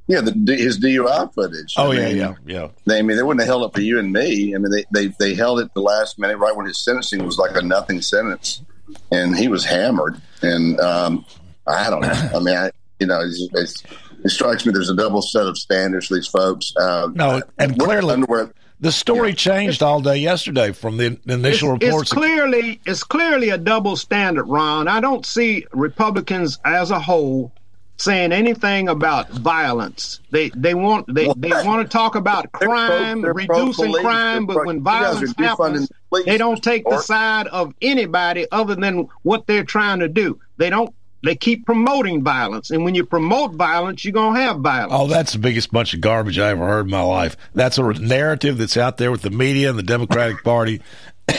Yeah, 0.08 0.22
the, 0.22 0.56
his 0.56 0.80
DUI 0.80 1.34
footage. 1.34 1.76
Oh 1.78 1.92
I 1.92 1.96
yeah, 1.96 2.08
mean, 2.08 2.18
yeah, 2.18 2.34
yeah. 2.46 2.68
They, 2.86 3.00
I 3.00 3.02
mean, 3.02 3.16
they 3.16 3.24
wouldn't 3.24 3.42
have 3.42 3.48
held 3.48 3.70
it 3.70 3.74
for 3.74 3.82
you 3.82 3.98
and 4.00 4.12
me. 4.12 4.54
I 4.56 4.58
mean, 4.58 4.72
they, 4.72 4.86
they, 4.94 5.14
they 5.20 5.36
held 5.36 5.60
it 5.60 5.74
the 5.74 5.82
last 5.82 6.20
minute, 6.20 6.38
right 6.38 6.56
when 6.56 6.66
his 6.66 6.84
sentencing 6.84 7.24
was 7.26 7.38
like 7.38 7.56
a 7.56 7.62
nothing 7.62 8.02
sentence, 8.02 8.62
and 9.12 9.38
he 9.38 9.48
was 9.48 9.64
hammered. 9.64 10.22
And 10.42 10.80
um, 10.82 11.26
I 11.68 11.90
don't 11.90 12.02
know. 12.02 12.10
I 12.36 12.40
mean, 12.40 12.58
I, 12.58 12.72
you 13.00 13.08
know, 13.08 13.22
it's, 13.22 13.48
it's, 13.54 13.84
it 14.24 14.30
strikes 14.30 14.66
me 14.66 14.72
there's 14.72 14.90
a 14.90 14.96
double 14.96 15.22
set 15.22 15.46
of 15.48 15.58
standards 15.58 16.08
for 16.08 16.16
these 16.16 16.28
folks. 16.28 16.74
Uh, 16.80 17.10
No, 17.14 17.42
and 17.58 17.78
clearly- 17.80 18.14
underwear, 18.14 18.52
The 18.80 18.92
story 18.92 19.34
changed 19.34 19.84
all 19.84 20.02
day 20.02 20.18
yesterday 20.18 20.72
from 20.72 20.98
the 20.98 21.18
initial 21.28 21.76
it's, 21.76 21.84
reports. 21.86 22.12
it's 22.12 22.20
clearly 22.20 22.80
it's 22.86 23.04
clearly 23.04 23.50
a 23.50 23.58
double 23.58 23.96
standard, 23.96 24.46
Ron. 24.46 24.88
I 24.88 25.00
don't 25.00 25.26
see 25.26 25.66
Republicans 25.72 26.58
as 26.66 26.90
a 26.92 27.00
whole 27.00 27.52
saying 27.98 28.32
anything 28.32 28.90
about 28.90 29.30
violence. 29.30 30.20
They 30.32 30.50
they 30.56 30.74
want 30.74 31.14
they, 31.14 31.32
they 31.38 31.50
want 31.52 31.84
to 31.84 31.88
talk 31.88 32.16
about 32.16 32.48
They're 32.60 32.68
pro- 32.68 32.88
crime, 32.88 33.22
they're 33.22 33.34
reducing 33.34 33.92
pro-police. 33.92 34.02
crime, 34.02 34.48
They're 34.48 34.48
but 34.48 34.54
pro- 34.56 34.66
when 34.66 34.78
you 34.78 34.84
guys 34.84 35.02
are 35.22 35.28
violence 35.28 35.38
happens, 35.38 35.88
the 35.90 35.96
police, 36.10 36.26
they 36.26 36.38
don't 36.40 36.64
take 36.64 36.84
the 36.90 37.00
side 37.02 37.46
of 37.48 37.76
anybody 37.84 38.48
other 38.52 38.74
than 38.74 39.08
what 39.22 39.46
they're 39.46 39.64
trying 39.64 40.00
to 40.00 40.08
do. 40.10 40.40
They 40.58 40.72
don't. 40.72 40.92
They 41.24 41.36
keep 41.36 41.66
promoting 41.66 42.24
violence, 42.24 42.72
and 42.72 42.84
when 42.84 42.96
you 42.96 43.06
promote 43.06 43.54
violence, 43.54 44.04
you're 44.04 44.14
gonna 44.14 44.40
have 44.40 44.58
violence. 44.60 44.94
Oh, 44.96 45.08
that's 45.08 45.34
the 45.34 45.40
biggest 45.40 45.72
bunch 45.72 45.94
of 45.94 46.02
garbage 46.02 46.40
I 46.40 46.50
ever 46.50 46.66
heard 46.66 46.86
in 46.86 46.92
my 46.92 47.02
life. 47.02 47.38
That's 47.54 47.78
a 47.78 47.84
narrative 47.94 48.58
that's 48.58 48.76
out 48.76 48.98
there 48.98 49.12
with 49.12 49.22
the 49.22 49.30
media 49.30 49.70
and 49.70 49.78
the 49.78 49.84
Democratic 49.84 50.44
Party, 50.44 50.82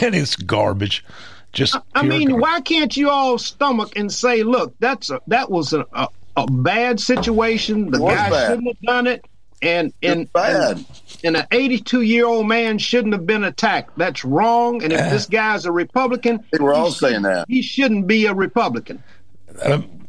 and 0.00 0.14
it's 0.14 0.36
garbage. 0.36 1.04
Just 1.52 1.76
I 1.94 2.00
pure 2.02 2.04
mean, 2.04 2.28
garbage. 2.28 2.42
why 2.42 2.60
can't 2.60 2.96
you 2.96 3.10
all 3.10 3.38
stomach 3.38 3.92
and 3.96 4.12
say, 4.12 4.44
"Look, 4.44 4.74
that's 4.78 5.10
a, 5.10 5.20
that 5.26 5.50
was 5.50 5.72
a, 5.72 5.84
a, 5.92 6.08
a 6.36 6.46
bad 6.50 7.00
situation. 7.00 7.90
The 7.90 7.98
guy 7.98 8.30
bad. 8.30 8.50
shouldn't 8.50 8.68
have 8.68 8.80
done 8.82 9.06
it, 9.08 9.24
and 9.62 9.92
and 10.02 10.32
bad. 10.32 10.76
and, 10.76 10.86
and 11.24 11.36
an 11.38 11.46
82 11.50 12.02
year 12.02 12.26
old 12.26 12.46
man 12.46 12.78
shouldn't 12.78 13.14
have 13.14 13.26
been 13.26 13.44
attacked. 13.44 13.96
That's 13.96 14.24
wrong. 14.24 14.82
And 14.82 14.92
if 14.92 15.00
this 15.10 15.26
guy's 15.26 15.64
a 15.64 15.72
Republican, 15.72 16.44
we're 16.58 16.74
all 16.74 16.90
saying 16.90 17.22
that. 17.22 17.46
he 17.48 17.62
shouldn't 17.62 18.06
be 18.06 18.26
a 18.26 18.34
Republican. 18.34 19.02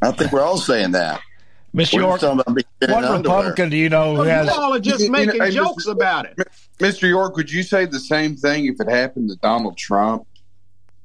I 0.01 0.11
think 0.11 0.31
we're 0.31 0.41
all 0.41 0.57
saying 0.57 0.91
that. 0.91 1.21
Miss 1.75 1.91
York, 1.91 2.21
just 2.21 2.21
talking 2.21 2.39
about 2.39 2.53
being 2.55 2.65
in 2.81 2.91
what. 2.91 3.17
Republican 3.17 3.69
do 3.69 3.77
you 3.77 3.89
know 3.89 4.11
who 4.15 4.21
Well, 4.21 4.29
has? 4.29 4.47
you 4.47 4.53
all 4.61 4.73
are 4.75 4.79
just 4.79 4.99
You 5.01 5.09
know, 5.09 5.25
making 5.25 5.51
jokes 5.51 5.87
Mr. 5.87 5.91
about 5.93 6.25
it. 6.25 6.37
Mr. 6.77 7.09
York, 7.09 7.35
would 7.35 7.51
you 7.51 7.63
say 7.63 7.85
the 7.85 7.99
same 7.99 8.35
thing 8.35 8.65
if 8.67 8.79
it 8.79 8.87
happened 8.89 9.29
to 9.29 9.35
Donald 9.37 9.75
Trump? 9.75 10.27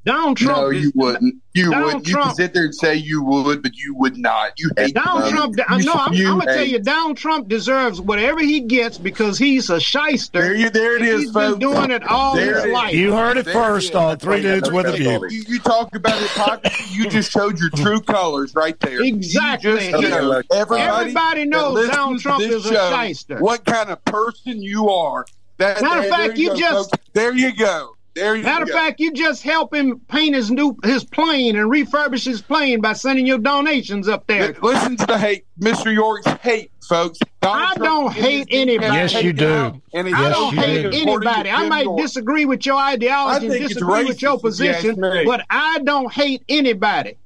Donald 0.09 0.37
Trump. 0.37 0.59
no, 0.59 0.71
is- 0.71 0.83
you 0.85 0.93
wouldn't. 0.95 1.35
You 1.55 1.71
Donald 1.73 1.95
would. 1.95 2.07
You 2.09 2.15
Trump- 2.15 2.29
could 2.31 2.37
sit 2.37 2.55
there 2.55 2.65
and 2.65 2.75
say 2.75 2.95
you 2.95 3.23
would, 3.25 3.63
but 3.63 3.75
you 3.77 3.95
would 3.97 4.17
not. 4.17 4.53
You 4.59 4.71
hate 4.77 4.95
Donald 4.95 5.25
um, 5.25 5.31
Trump. 5.31 5.57
I 5.69 5.77
you- 5.79 5.85
know. 5.85 5.93
I'm, 5.95 6.13
I'm 6.13 6.39
gonna 6.39 6.45
tell 6.55 6.65
you, 6.65 6.79
Donald 6.79 7.17
Trump 7.17 7.49
deserves 7.49 8.01
whatever 8.01 8.41
he 8.41 8.61
gets 8.61 8.97
because 8.99 9.39
he's 9.39 9.69
a 9.71 9.81
shyster. 9.81 10.41
There, 10.41 10.55
you, 10.55 10.71
there 10.71 10.97
it 10.97 11.03
is, 11.03 11.23
He's 11.23 11.33
been 11.33 11.51
folks. 11.53 11.59
doing 11.61 11.91
it 11.91 12.05
all 12.05 12.37
There 12.37 12.55
his 12.57 12.65
it 12.65 12.69
is. 12.69 12.73
life. 12.75 12.95
You 12.95 13.13
heard 13.13 13.37
it 13.39 13.45
There 13.47 13.55
first 13.55 13.95
on 13.95 14.19
Three 14.19 14.41
Dudes 14.43 14.71
with 14.71 14.87
a 14.87 14.93
View. 14.93 15.27
You, 15.31 15.45
you 15.49 15.59
talk 15.59 15.95
about 15.95 16.17
hypocrisy. 16.21 16.95
You 16.95 17.09
just 17.11 17.31
showed 17.33 17.59
your 17.59 17.71
true 17.71 18.01
colors 18.01 18.55
right 18.55 18.79
there. 18.81 19.03
Exactly. 19.03 19.71
You 19.73 19.79
just 19.79 19.91
showed 19.91 20.45
everybody, 20.53 20.89
Everybody 20.89 21.45
knows 21.47 21.89
Donald 21.89 22.21
Trump 22.21 22.43
is 22.43 22.67
a 22.67 22.73
show 22.73 23.03
shyster. 23.07 23.39
What 23.41 23.65
kind 23.65 23.91
of 23.91 24.05
person 24.05 24.63
you 24.63 24.89
are? 24.91 25.27
That, 25.59 25.83
Matter 25.83 26.01
of 26.01 26.09
fact, 26.09 26.37
there 26.37 26.37
you 26.37 26.57
just- 26.57 26.91
folks. 26.91 27.05
there 27.15 27.35
you 27.35 27.53
go. 27.57 27.97
There 28.19 28.35
you 28.37 28.43
Matter 28.43 28.65
of 28.65 28.71
fact, 28.71 28.99
you 28.99 29.13
just 29.13 29.43
help 29.45 29.73
him 29.73 30.01
paint 30.09 30.35
his 30.35 30.51
new 30.51 30.77
his 30.83 31.05
plane 31.05 31.57
and 31.57 31.71
refurbish 31.71 32.25
his 32.27 32.43
plane 32.43 32.81
by 32.81 32.93
sending 32.95 33.27
your 33.27 33.39
donations 33.39 34.09
up 34.09 34.27
there. 34.27 34.55
Listen 34.61 34.97
to 34.97 35.07
the 35.07 35.17
hate, 35.19 35.47
Mr. 35.61 35.93
York's 35.95 36.27
hate, 36.27 36.73
folks. 36.89 37.19
Donald 37.41 37.63
I 37.63 37.75
Trump 37.77 37.85
don't 37.85 38.13
hate 38.13 38.49
anybody. 38.51 38.93
Yes, 38.95 39.23
you 39.23 39.33
do. 39.33 39.81
and 39.95 40.09
I 40.09 40.21
Yes, 40.23 40.35
don't 40.35 40.55
hate 40.55 40.83
do. 40.91 40.99
anybody. 41.01 41.51
I 41.51 41.61
Jim 41.61 41.69
might 41.69 41.87
disagree 41.97 42.45
with 42.45 42.67
your 42.67 42.77
ideology 42.77 43.47
and 43.47 43.69
disagree 43.69 44.05
with 44.05 44.21
your 44.21 44.37
racist, 44.39 44.55
if 44.55 44.61
you 44.65 44.71
ask 44.71 44.81
position, 44.83 45.01
me. 45.01 45.25
but 45.25 45.45
I 45.49 45.79
don't 45.85 46.13
hate 46.13 46.43
anybody. 46.49 47.17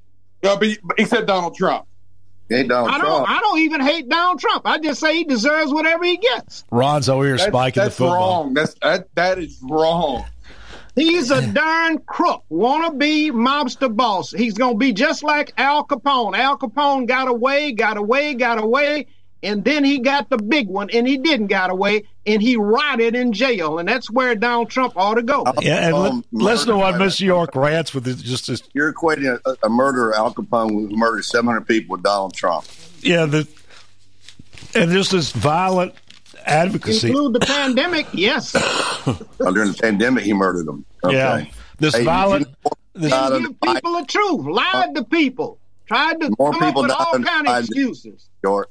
No, 0.43 0.57
but, 0.57 0.69
but 0.83 0.99
except 0.99 1.25
Donald 1.25 1.55
Trump. 1.55 1.87
Hey, 2.49 2.67
Donald 2.67 2.89
I 2.91 2.97
don't. 2.99 3.07
Trump. 3.07 3.29
I 3.29 3.39
don't 3.39 3.59
even 3.59 3.81
hate 3.81 4.09
Donald 4.09 4.39
Trump. 4.39 4.67
I 4.67 4.77
just 4.77 4.99
say 4.99 5.15
he 5.15 5.23
deserves 5.23 5.71
whatever 5.73 6.03
he 6.03 6.17
gets. 6.17 6.65
Ron's 6.71 7.09
over 7.09 7.23
here 7.23 7.37
That's, 7.37 7.47
spiking 7.49 7.79
the 7.81 7.85
that's 7.85 7.95
football. 7.97 8.43
wrong. 8.43 8.53
That's 8.53 8.75
that. 8.83 9.07
That 9.15 9.39
is 9.39 9.57
wrong. 9.63 10.25
He's 10.95 11.31
a 11.31 11.45
darn 11.53 11.99
crook, 11.99 12.43
wannabe 12.51 13.31
mobster 13.31 13.93
boss. 13.95 14.31
He's 14.31 14.53
gonna 14.53 14.75
be 14.77 14.93
just 14.93 15.23
like 15.23 15.51
Al 15.57 15.85
Capone. 15.85 16.37
Al 16.37 16.57
Capone 16.57 17.07
got 17.07 17.27
away, 17.27 17.71
got 17.71 17.97
away, 17.97 18.35
got 18.35 18.61
away, 18.61 19.07
and 19.41 19.63
then 19.63 19.83
he 19.83 19.99
got 19.99 20.29
the 20.29 20.37
big 20.37 20.67
one, 20.67 20.89
and 20.91 21.07
he 21.07 21.17
didn't 21.17 21.47
got 21.47 21.71
away, 21.71 22.03
and 22.27 22.41
he 22.43 22.57
rotted 22.57 23.15
in 23.15 23.33
jail, 23.33 23.79
and 23.79 23.89
that's 23.89 24.09
where 24.11 24.35
Donald 24.35 24.69
Trump 24.69 24.93
ought 24.95 25.15
to 25.15 25.23
go. 25.23 25.43
Yeah, 25.61 25.87
and 25.87 25.97
li- 25.97 26.09
Um, 26.09 26.25
listen 26.31 26.67
to 26.69 26.77
what 26.77 26.93
murder- 26.93 27.05
Mr. 27.05 27.21
York 27.21 27.55
rants 27.55 27.93
with 27.95 28.05
his, 28.05 28.21
just 28.21 28.45
this. 28.47 28.61
You're 28.73 28.93
equating 28.93 29.39
a, 29.45 29.57
a 29.65 29.69
murderer, 29.69 30.15
Al 30.15 30.31
Capone, 30.33 30.69
who 30.69 30.95
murdered 30.95 31.25
700 31.25 31.67
people, 31.67 31.93
with 31.95 32.03
Donald 32.03 32.35
Trump. 32.35 32.65
Yeah, 33.01 33.25
the 33.25 33.47
and 34.75 34.91
just 34.91 35.11
this 35.11 35.31
violent 35.31 35.93
advocacy. 36.45 37.07
Include 37.09 37.33
the 37.33 37.39
pandemic, 37.41 38.07
yes. 38.13 38.55
Uh, 39.05 39.51
during 39.51 39.71
the 39.73 39.77
pandemic, 39.81 40.23
he 40.23 40.31
murdered 40.31 40.65
them. 40.65 40.85
Okay. 41.03 41.15
Yeah, 41.17 41.45
this 41.79 41.93
Hey, 41.95 42.05
violent. 42.05 42.47
you 42.47 42.53
know, 42.63 42.71
This, 42.93 43.11
Out 43.11 43.33
of 43.33 43.41
Didn't 43.41 43.57
the 43.59 43.67
give 43.67 43.75
people 43.75 43.93
the 43.99 44.05
truth, 44.05 44.45
lied 44.45 44.95
to 44.95 45.03
people, 45.03 45.57
tried 45.87 46.21
to 46.21 46.31
More 46.39 46.51
come 46.53 46.61
up 46.63 46.67
people 46.69 46.81
with 46.83 46.91
all 46.91 47.11
than 47.13 47.23
kind 47.25 47.47
of 47.47 47.59
excuses. 47.65 48.29
York. 48.41 48.69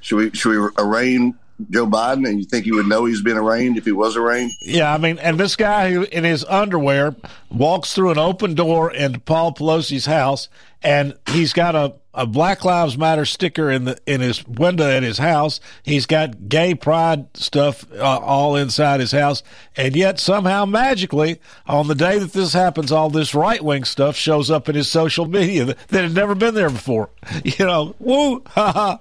Should 0.00 0.16
we 0.16 0.30
should 0.32 0.50
we 0.60 0.68
arraign 0.78 1.34
Joe 1.70 1.86
Biden? 1.86 2.28
And 2.28 2.38
you 2.38 2.44
think 2.44 2.64
he 2.66 2.72
would 2.72 2.86
know 2.86 3.06
he's 3.06 3.22
been 3.22 3.36
arraigned 3.38 3.78
if 3.78 3.84
he 3.86 3.92
was 3.92 4.16
arraigned? 4.16 4.52
yeah, 4.60 4.92
I 4.92 4.98
mean, 4.98 5.18
and 5.18 5.38
this 5.40 5.56
guy 5.56 5.92
who 5.92 6.02
in 6.02 6.24
his 6.24 6.44
underwear 6.44 7.14
walks 7.50 7.94
through 7.94 8.10
an 8.10 8.18
open 8.18 8.54
door 8.54 8.92
into 8.92 9.18
Paul 9.20 9.54
Pelosi's 9.54 10.04
house, 10.06 10.48
and 10.82 11.14
he's 11.30 11.52
got 11.54 11.74
a, 11.74 11.94
a 12.12 12.26
Black 12.26 12.64
Lives 12.64 12.98
Matter 12.98 13.24
sticker 13.24 13.70
in 13.70 13.84
the 13.84 13.98
in 14.06 14.20
his 14.20 14.46
window 14.46 14.90
at 14.90 15.02
his 15.02 15.18
house. 15.18 15.60
He's 15.82 16.06
got 16.06 16.48
gay 16.48 16.74
pride 16.74 17.36
stuff 17.36 17.84
uh, 17.92 18.18
all 18.18 18.56
inside 18.56 19.00
his 19.00 19.12
house, 19.12 19.42
and 19.76 19.94
yet 19.94 20.18
somehow 20.18 20.64
magically, 20.64 21.40
on 21.66 21.86
the 21.88 21.94
day 21.94 22.18
that 22.18 22.32
this 22.32 22.52
happens, 22.52 22.90
all 22.90 23.10
this 23.10 23.34
right 23.34 23.62
wing 23.62 23.84
stuff 23.84 24.16
shows 24.16 24.50
up 24.50 24.68
in 24.68 24.74
his 24.74 24.88
social 24.88 25.26
media 25.26 25.64
that, 25.66 25.88
that 25.88 26.02
had 26.02 26.14
never 26.14 26.34
been 26.34 26.54
there 26.54 26.70
before. 26.70 27.10
You 27.42 27.66
know, 27.66 27.94
woo, 27.98 28.42
ha 28.46 28.72
ha. 28.72 29.00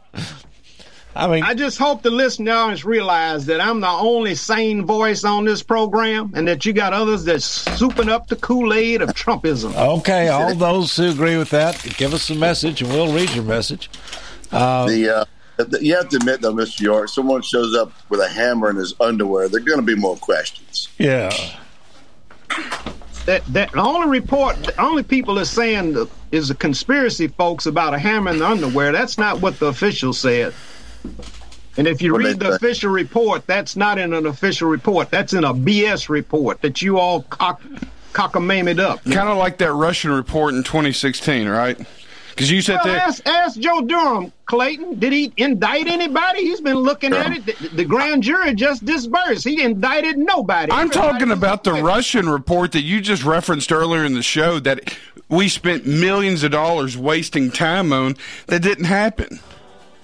I 1.20 1.28
mean, 1.28 1.44
I 1.44 1.54
just 1.54 1.78
hope 1.78 2.02
the 2.02 2.10
listeners 2.12 2.86
realize 2.86 3.46
that 3.48 3.60
I'm 3.60 3.82
the 3.82 3.88
only 3.90 4.36
sane 4.36 4.86
voice 4.86 5.24
on 5.26 5.44
this 5.46 5.62
program, 5.62 6.32
and 6.34 6.48
that 6.48 6.66
you 6.66 6.72
got 6.74 6.94
others 6.94 7.26
that's 7.26 7.66
souping 7.78 8.08
up 8.10 8.28
the 8.28 8.38
Kool 8.38 8.74
Aid 8.74 9.02
of 9.02 9.10
Trumpism. 9.10 9.74
Okay, 10.00 10.30
all 10.30 10.56
those 10.56 10.96
who 10.96 11.10
agree 11.12 11.38
with 11.38 11.50
that, 11.50 11.82
give 11.98 12.14
us 12.14 12.30
a 12.30 12.36
message 12.36 12.82
and 12.82 12.90
we'll 12.92 13.14
read 13.14 13.30
your 13.32 13.44
message. 13.44 13.90
the, 14.50 15.26
uh, 15.58 15.64
the- 15.64 15.84
you 15.84 15.96
have 15.96 16.08
to 16.10 16.16
admit, 16.18 16.40
though, 16.42 16.54
Mr. 16.54 16.80
York, 16.82 17.10
someone 17.10 17.42
shows 17.42 17.76
up 17.76 17.92
with 18.10 18.22
a 18.22 18.30
hammer 18.30 18.70
in 18.70 18.78
his 18.78 18.94
underwear, 19.02 19.50
there 19.50 19.60
are 19.62 19.64
going 19.64 19.80
to 19.80 19.86
be 19.86 19.96
more 19.96 20.16
questions. 20.16 20.88
Yeah. 20.98 21.32
That 23.26 23.46
that 23.48 23.72
the 23.74 23.82
only 23.82 24.08
report, 24.08 24.56
the 24.64 24.82
only 24.82 25.04
people 25.04 25.36
that's 25.36 25.50
saying 25.50 25.94
the, 25.94 26.08
is 26.32 26.48
the 26.48 26.56
conspiracy 26.56 27.28
folks 27.28 27.66
about 27.66 27.94
a 27.94 28.00
hammer 28.00 28.32
in 28.32 28.40
the 28.40 28.48
underwear. 28.48 28.92
That's 28.92 29.18
not 29.18 29.42
what 29.42 29.60
the 29.60 29.68
official 29.68 30.14
said. 30.14 30.54
And 31.78 31.88
if 31.88 32.02
you 32.02 32.12
What'd 32.14 32.28
read 32.28 32.40
the 32.40 32.50
say? 32.52 32.56
official 32.56 32.92
report, 32.92 33.48
that's 33.48 33.76
not 33.76 33.98
in 33.98 34.14
an 34.14 34.26
official 34.26 34.68
report. 34.70 35.10
That's 35.12 35.34
in 35.34 35.44
a 35.46 35.54
BS 35.54 36.10
report 36.10 36.62
that 36.62 36.82
you 36.82 36.98
all 36.98 37.22
cock 37.24 37.62
cockamamie 38.14 38.80
up. 38.80 39.04
Kind 39.06 39.30
of 39.30 39.38
like 39.38 39.60
that 39.60 39.72
Russian 39.74 40.12
report 40.12 40.54
in 40.56 40.64
2016, 40.64 41.48
right? 41.48 41.78
Because 42.32 42.52
you 42.52 42.62
said 42.62 42.80
Well, 42.84 42.94
that. 42.94 43.08
ask, 43.08 43.28
ask 43.28 43.60
Joe 43.60 43.82
Durham, 43.82 44.32
Clayton. 44.46 44.98
Did 45.00 45.12
he 45.14 45.32
indict 45.38 45.88
anybody? 45.88 46.42
He's 46.42 46.62
been 46.62 46.78
looking 46.78 47.14
at 47.14 47.34
it. 47.34 47.46
The, 47.46 47.68
the 47.70 47.86
grand 47.86 48.24
jury 48.24 48.54
just 48.56 48.84
disbursed. 48.86 49.44
He 49.46 49.62
indicted 49.62 50.18
nobody. 50.18 50.72
I'm 50.72 50.88
Everybody 50.88 51.12
talking 51.12 51.32
about 51.32 51.64
the. 51.66 51.74
Russian 51.74 52.30
report 52.30 52.72
that 52.74 52.82
you 52.82 53.00
just 53.02 53.24
referenced 53.26 53.72
earlier 53.72 54.04
in 54.06 54.14
the 54.14 54.24
show 54.24 54.60
that 54.60 54.98
we 55.28 55.50
spent 55.50 55.86
millions 55.86 56.44
of 56.44 56.52
dollars 56.52 56.98
wasting 56.98 57.52
time 57.52 57.92
on 57.94 58.16
that 58.48 58.62
didn't 58.62 58.86
happen. 58.86 59.40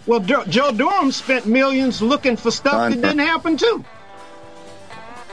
Well, 0.08 0.20
Jo- 0.20 0.46
Joe 0.46 0.72
Durham 0.72 1.12
spent 1.12 1.46
millions 1.46 2.02
looking 2.02 2.38
for 2.38 2.52
stuff 2.52 2.74
Fine, 2.74 3.02
that 3.02 3.02
didn't 3.02 3.26
happen 3.26 3.58
too. 3.58 3.84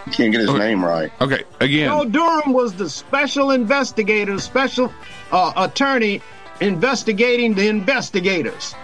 You 0.07 0.13
can't 0.13 0.33
get 0.33 0.41
his 0.41 0.53
name 0.53 0.85
right. 0.85 1.13
Okay, 1.21 1.45
again, 1.61 1.89
Joe 1.89 2.05
Durham 2.05 2.53
was 2.53 2.75
the 2.75 2.91
special 2.91 3.51
investigator, 3.53 4.39
special 4.41 4.93
uh, 5.31 5.53
attorney 5.57 6.21
investigating 6.61 7.55
the 7.55 7.69
investigators. 7.69 8.75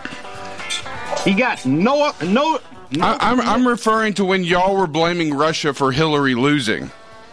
He 1.25 1.33
got 1.33 1.65
no 1.67 2.13
no. 2.23 2.61
no 2.93 3.07
I, 3.07 3.31
I'm, 3.31 3.41
I'm 3.41 3.67
referring 3.67 4.15
to 4.15 4.25
when 4.25 4.45
y'all 4.45 4.77
were 4.77 4.87
blaming 4.87 5.35
Russia 5.35 5.75
for 5.75 5.91
Hillary 5.91 6.35
losing. 6.35 6.91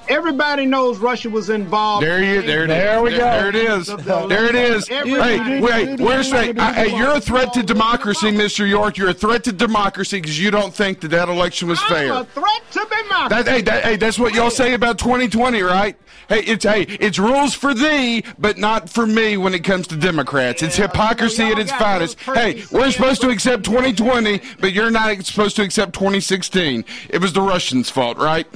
Everybody 0.10 0.66
knows 0.66 0.98
Russia 1.00 1.30
was 1.30 1.50
involved. 1.50 2.06
There 2.06 2.24
you, 2.24 2.42
there, 2.42 2.64
it 2.64 2.70
is. 2.70 2.78
There 2.78 3.02
we 3.04 3.12
go. 3.12 3.18
There 3.18 3.50
it 3.50 3.56
is. 3.56 3.88
There 3.88 4.46
it 4.46 4.56
is. 4.56 4.90
Everybody- 4.90 5.36
Hey, 5.36 5.62
wait, 5.62 6.00
where's 6.00 6.30
that? 6.32 6.58
Hey, 6.76 6.96
you're 6.98 7.16
a 7.16 7.22
threat 7.22 7.54
to 7.54 7.64
democracy, 7.64 8.32
Mr. 8.32 8.68
York. 8.68 8.98
You're 8.98 9.10
a 9.10 9.14
threat 9.14 9.44
to 9.46 9.52
democracy 9.52 10.20
because 10.22 10.40
you 10.40 10.52
don't 10.52 10.74
think 10.74 11.02
that 11.02 11.10
that 11.10 11.30
election 11.30 11.68
was 11.68 11.82
fair. 11.84 12.12
I'm 12.14 12.22
a 12.22 12.26
threat 12.26 12.62
to 12.72 12.88
democracy. 13.04 13.44
That, 13.44 13.48
hey, 13.48 13.62
that, 13.62 13.84
hey, 13.84 13.96
that's 13.96 14.20
what 14.20 14.34
y'all 14.34 14.50
say 14.50 14.74
about 14.74 14.98
2020, 15.00 15.62
right? 15.62 15.96
Hey, 16.28 16.40
it's 16.42 16.64
hey, 16.66 16.82
it's 16.82 17.20
rules 17.20 17.54
for 17.54 17.74
thee, 17.74 18.24
but 18.40 18.58
not 18.58 18.90
for 18.90 19.06
me 19.06 19.38
when 19.38 19.54
it 19.54 19.64
comes 19.64 19.86
to 19.88 19.96
Democrats. 19.96 20.64
It's 20.64 20.76
hypocrisy 20.76 21.44
at 21.44 21.60
its 21.60 21.72
finest. 21.72 22.20
Hey, 22.20 22.64
we're 22.72 22.90
supposed 22.92 23.22
to 23.22 23.30
accept 23.30 23.64
2020, 23.66 24.42
but 24.60 24.74
you're 24.74 24.90
not 24.92 25.24
supposed 25.26 25.56
to 25.58 25.62
accept 25.64 25.94
2016. 25.94 26.84
It 27.10 27.22
was 27.22 27.34
the 27.34 27.42
Russians' 27.42 27.90
fault, 27.92 28.18
right? 28.18 28.48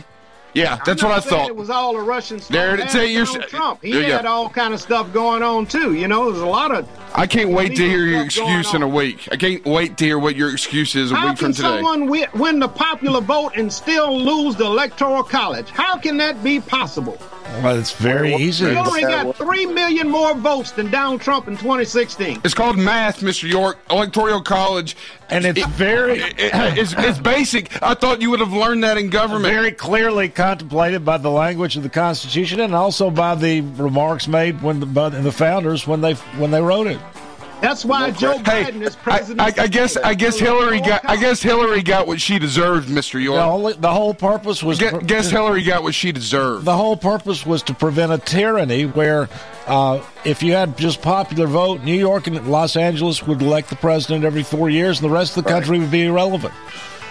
Yeah, 0.53 0.79
that's 0.85 1.03
what 1.03 1.11
I 1.11 1.19
thought. 1.19 1.47
It 1.47 1.55
was 1.55 1.69
all 1.69 1.93
the 1.93 1.99
Russians. 1.99 2.47
There 2.47 2.75
it- 2.75 2.89
say 2.89 3.11
you're- 3.11 3.25
Donald 3.25 3.49
Trump. 3.49 3.79
He 3.83 3.91
There 3.91 4.01
you 4.01 4.11
had 4.11 4.25
all 4.25 4.49
kind 4.49 4.73
of 4.73 4.79
stuff 4.81 5.11
going 5.13 5.43
on 5.43 5.65
too. 5.67 5.93
You 5.93 6.07
know, 6.07 6.31
there's 6.31 6.41
a 6.41 6.47
lot 6.47 6.71
of. 6.71 6.87
I 7.13 7.27
can't 7.27 7.49
wait 7.49 7.75
to 7.75 7.83
hear 7.87 8.05
your 8.05 8.23
excuse 8.23 8.73
in 8.73 8.81
a 8.81 8.87
week. 8.87 9.27
I 9.31 9.35
can't 9.37 9.63
wait 9.65 9.97
to 9.97 10.05
hear 10.05 10.17
what 10.19 10.35
your 10.35 10.51
excuse 10.51 10.95
is 10.95 11.11
a 11.11 11.15
How 11.15 11.29
week 11.29 11.37
from 11.37 11.53
today. 11.53 11.67
How 11.67 11.75
can 11.75 11.83
someone 11.83 12.29
win 12.33 12.59
the 12.59 12.67
popular 12.67 13.21
vote 13.21 13.53
and 13.55 13.71
still 13.71 14.17
lose 14.17 14.55
the 14.55 14.65
electoral 14.65 15.23
college? 15.23 15.69
How 15.69 15.97
can 15.97 16.17
that 16.17 16.43
be 16.43 16.59
possible? 16.59 17.17
Well, 17.63 17.77
it's 17.77 17.91
very 17.91 18.33
easy. 18.35 18.65
Hillary 18.65 19.01
got 19.01 19.35
three 19.35 19.65
million 19.65 20.07
more 20.09 20.33
votes 20.33 20.71
than 20.71 20.89
Donald 20.89 21.19
Trump 21.21 21.47
in 21.47 21.57
2016. 21.57 22.41
It's 22.45 22.53
called 22.53 22.77
math, 22.77 23.19
Mr. 23.19 23.49
York. 23.49 23.77
Electoral 23.89 24.41
college. 24.41 24.95
And 25.29 25.43
it's 25.45 25.65
very, 25.67 26.19
It- 26.19 26.35
it's, 26.37 26.93
it's 26.97 27.19
basic. 27.19 27.81
I 27.83 27.95
thought 27.95 28.21
you 28.21 28.29
would 28.29 28.39
have 28.39 28.53
learned 28.53 28.83
that 28.83 28.97
in 28.97 29.09
government. 29.09 29.53
very 29.53 29.71
clearly 29.71 30.29
contemplated 30.29 31.03
by 31.03 31.17
the 31.17 31.29
language 31.31 31.75
of 31.75 31.83
the 31.83 31.89
Constitution 31.89 32.59
and 32.61 32.73
also 32.73 33.09
by 33.11 33.35
the 33.35 33.61
remarks 33.61 34.27
made 34.27 34.61
when 34.61 34.79
the, 34.79 34.85
by 34.85 35.09
the 35.09 35.31
founders 35.31 35.85
when 35.85 36.01
they 36.01 36.13
when 36.37 36.51
they 36.51 36.61
wrote 36.61 36.87
it. 36.87 36.99
That's 37.61 37.83
why 37.83 38.11
Joe 38.11 38.37
Hey, 38.37 38.63
Biden 38.65 38.81
is 38.81 38.95
I, 38.95 38.99
president. 38.99 39.41
I, 39.59 39.63
I 39.63 39.67
guess 39.67 39.97
I 39.97 40.13
guess 40.13 40.39
Hillary 40.39 40.79
got 40.79 41.01
I 41.07 41.15
guess 41.17 41.41
Hillary 41.41 41.81
got 41.83 42.07
what 42.07 42.21
she 42.21 42.39
deserved, 42.39 42.87
Mr. 42.89 43.13
The, 43.13 43.21
York. 43.23 43.41
only, 43.43 43.73
the 43.73 43.91
whole 43.91 44.13
purpose 44.13 44.63
was 44.63 44.79
Guess, 44.79 45.03
guess 45.05 45.29
Hillary 45.29 45.63
got 45.63 45.83
what 45.83 45.93
she 45.93 46.11
deserved. 46.11 46.65
the 46.65 46.75
whole 46.75 46.95
purpose 46.97 47.45
was 47.45 47.61
to 47.63 47.73
prevent 47.73 48.11
a 48.11 48.17
tyranny 48.17 48.85
where 48.85 49.27
Uh, 49.67 50.01
if 50.25 50.41
you 50.41 50.53
had 50.53 50.75
just 50.79 50.99
popular 51.03 51.45
vote, 51.45 51.83
New 51.83 51.93
York 51.93 52.25
and 52.25 52.47
Los 52.49 52.75
Angeles 52.75 53.21
would 53.27 53.39
elect 53.39 53.69
the 53.69 53.75
president 53.75 54.25
every 54.25 54.41
four 54.41 54.67
years, 54.67 54.99
and 54.99 55.07
the 55.07 55.13
rest 55.13 55.37
of 55.37 55.43
the 55.43 55.49
country 55.51 55.77
would 55.77 55.91
be 55.91 56.05
irrelevant. 56.05 56.53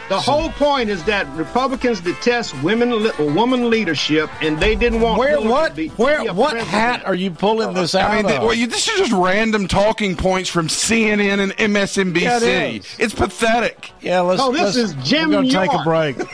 The 0.08 0.18
whole 0.18 0.48
point 0.50 0.88
is 0.90 1.04
that 1.04 1.26
Republicans 1.36 2.00
detest 2.00 2.54
women, 2.62 2.90
woman 3.34 3.68
leadership, 3.68 4.30
and 4.42 4.58
they 4.58 4.74
didn't 4.74 5.00
want. 5.02 5.18
Where 5.18 5.30
Hillary 5.30 5.48
what 5.48 5.68
to 5.70 5.74
be- 5.74 5.88
where 5.88 6.22
be 6.22 6.28
a 6.28 6.32
what 6.32 6.52
president. 6.52 6.70
hat 6.70 7.04
are 7.04 7.14
you 7.14 7.30
pulling 7.30 7.74
this 7.74 7.94
out 7.94 8.10
I 8.10 8.16
mean, 8.16 8.24
th- 8.26 8.38
of? 8.38 8.44
well, 8.44 8.54
you, 8.54 8.66
this 8.66 8.88
is 8.88 8.98
just 8.98 9.12
random 9.12 9.68
talking 9.68 10.16
points 10.16 10.48
from 10.48 10.68
CNN 10.68 11.40
and 11.40 11.52
MSNBC. 11.74 12.20
Yeah, 12.22 12.36
it 12.38 12.76
is. 12.76 12.96
it's 12.98 13.14
pathetic. 13.14 13.92
yeah, 14.00 14.20
let's. 14.20 14.40
Oh, 14.40 14.50
this 14.50 14.62
let's- 14.62 14.76
is 14.76 14.94
Jim 15.04 15.28
We're 15.30 15.42
gonna 15.42 15.50
take 15.50 15.72
a 15.72 15.82
break. 15.84 16.16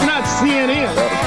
It's 0.00 0.06
not 0.06 0.24
CNN. 0.24 1.19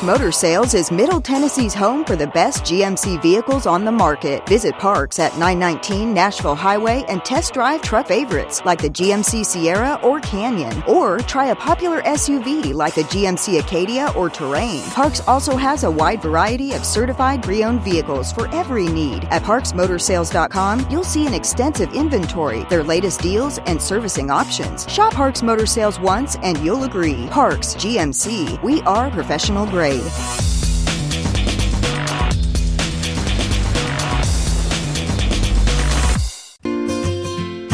Parks 0.00 0.18
Motor 0.18 0.32
Sales 0.32 0.72
is 0.72 0.90
Middle 0.90 1.20
Tennessee's 1.20 1.74
home 1.74 2.06
for 2.06 2.16
the 2.16 2.28
best 2.28 2.64
GMC 2.64 3.20
vehicles 3.20 3.66
on 3.66 3.84
the 3.84 3.92
market. 3.92 4.48
Visit 4.48 4.78
Parks 4.78 5.18
at 5.18 5.36
919 5.36 6.14
Nashville 6.14 6.54
Highway 6.54 7.04
and 7.06 7.22
test 7.22 7.52
drive 7.52 7.82
truck 7.82 8.06
favorites 8.06 8.62
like 8.64 8.80
the 8.80 8.88
GMC 8.88 9.44
Sierra 9.44 10.00
or 10.02 10.20
Canyon, 10.20 10.82
or 10.88 11.18
try 11.18 11.48
a 11.48 11.54
popular 11.54 12.00
SUV 12.02 12.72
like 12.72 12.94
the 12.94 13.02
GMC 13.02 13.58
Acadia 13.58 14.10
or 14.16 14.30
Terrain. 14.30 14.80
Parks 14.92 15.20
also 15.28 15.54
has 15.54 15.84
a 15.84 15.90
wide 15.90 16.22
variety 16.22 16.72
of 16.72 16.86
certified 16.86 17.42
pre-owned 17.42 17.82
vehicles 17.82 18.32
for 18.32 18.48
every 18.54 18.86
need. 18.86 19.24
At 19.24 19.42
parksmotorsales.com, 19.42 20.86
you'll 20.90 21.04
see 21.04 21.26
an 21.26 21.34
extensive 21.34 21.92
inventory, 21.92 22.64
their 22.70 22.82
latest 22.82 23.20
deals, 23.20 23.58
and 23.66 23.80
servicing 23.82 24.30
options. 24.30 24.90
Shop 24.90 25.12
Parks 25.12 25.42
Motor 25.42 25.66
Sales 25.66 26.00
once 26.00 26.36
and 26.36 26.56
you'll 26.58 26.84
agree. 26.84 27.26
Parks 27.26 27.74
GMC, 27.74 28.62
we 28.62 28.80
are 28.82 29.10
professional 29.10 29.66
grade. 29.66 29.89
Bye. 29.90 30.59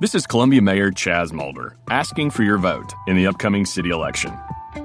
This 0.00 0.14
is 0.14 0.28
Columbia 0.28 0.62
Mayor 0.62 0.92
Chaz 0.92 1.32
Molder 1.32 1.76
asking 1.90 2.30
for 2.30 2.44
your 2.44 2.56
vote 2.56 2.94
in 3.08 3.16
the 3.16 3.26
upcoming 3.26 3.66
city 3.66 3.90
election. 3.90 4.32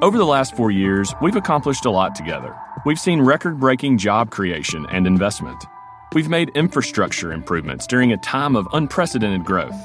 Over 0.02 0.18
the 0.18 0.26
last 0.26 0.56
four 0.56 0.72
years, 0.72 1.14
we've 1.22 1.36
accomplished 1.36 1.86
a 1.86 1.92
lot 1.92 2.16
together. 2.16 2.58
We've 2.84 3.00
seen 3.00 3.22
record 3.22 3.60
breaking 3.60 4.00
job 4.00 4.32
creation 4.32 4.88
and 4.90 5.06
investment. 5.06 5.64
We've 6.14 6.30
made 6.30 6.50
infrastructure 6.56 7.32
improvements 7.32 7.86
during 7.86 8.12
a 8.12 8.18
time 8.18 8.56
of 8.56 8.68
unprecedented 8.74 9.46
growth. 9.46 9.76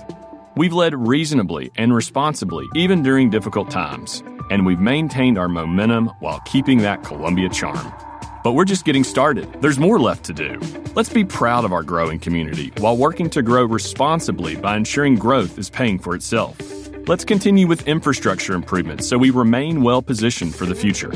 We've 0.56 0.72
led 0.72 0.94
reasonably 0.94 1.72
and 1.76 1.94
responsibly 1.94 2.66
even 2.74 3.02
during 3.02 3.28
difficult 3.28 3.70
times, 3.70 4.22
and 4.50 4.64
we've 4.64 4.80
maintained 4.80 5.36
our 5.36 5.50
momentum 5.50 6.06
while 6.20 6.40
keeping 6.46 6.78
that 6.78 7.04
Columbia 7.04 7.50
charm. 7.50 7.92
But 8.42 8.52
we're 8.52 8.64
just 8.64 8.84
getting 8.84 9.04
started. 9.04 9.60
There's 9.60 9.78
more 9.78 9.98
left 9.98 10.24
to 10.24 10.32
do. 10.32 10.60
Let's 10.94 11.08
be 11.08 11.24
proud 11.24 11.64
of 11.64 11.72
our 11.72 11.82
growing 11.82 12.18
community 12.18 12.72
while 12.78 12.96
working 12.96 13.28
to 13.30 13.42
grow 13.42 13.64
responsibly 13.64 14.56
by 14.56 14.76
ensuring 14.76 15.16
growth 15.16 15.58
is 15.58 15.68
paying 15.68 15.98
for 15.98 16.14
itself. 16.14 16.56
Let's 17.08 17.24
continue 17.24 17.66
with 17.66 17.88
infrastructure 17.88 18.52
improvements 18.52 19.08
so 19.08 19.16
we 19.16 19.30
remain 19.30 19.82
well 19.82 20.02
positioned 20.02 20.54
for 20.54 20.66
the 20.66 20.74
future. 20.74 21.10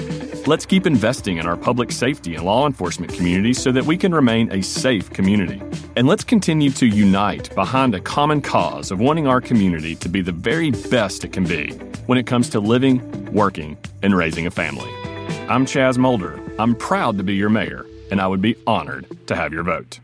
Let's 0.47 0.67
keep 0.67 0.87
investing 0.87 1.37
in 1.37 1.47
our 1.47 1.57
public 1.57 1.93
safety 1.93 2.35
and 2.35 2.45
law 2.45 2.67
enforcement 2.67 3.13
communities 3.13 3.63
so 3.63 3.71
that 3.73 3.85
we 3.85 3.97
can 3.97 4.15
remain 4.15 4.51
a 4.51 4.63
safe 4.63 5.11
community. 5.11 5.63
And 5.95 6.09
let's 6.09 6.25
continue 6.25 6.71
to 6.71 6.87
unite 6.87 7.55
behind 7.55 7.95
a 7.95 8.01
common 8.01 8.41
cause 8.41 8.91
of 8.91 9.01
wanting 9.01 9.29
our 9.29 9.41
community 9.41 9.95
to 9.97 10.09
be 10.09 10.23
the 10.23 10.33
very 10.33 10.71
best 10.71 11.25
it 11.25 11.33
can 11.33 11.45
be 11.45 11.73
when 12.07 12.19
it 12.19 12.27
comes 12.27 12.49
to 12.51 12.61
living, 12.61 13.31
working, 13.33 13.77
and 14.03 14.17
raising 14.17 14.47
a 14.47 14.51
family. 14.51 14.91
I'm 15.49 15.67
Chaz 15.67 15.99
Molder. 15.99 16.42
I'm 16.59 16.75
proud 16.75 17.19
to 17.19 17.25
be 17.25 17.35
your 17.35 17.49
mayor, 17.49 17.87
and 18.11 18.21
I 18.21 18.27
would 18.27 18.43
be 18.43 18.57
honored 18.67 19.07
to 19.27 19.35
have 19.35 19.53
your 19.53 19.63
vote. 19.63 20.01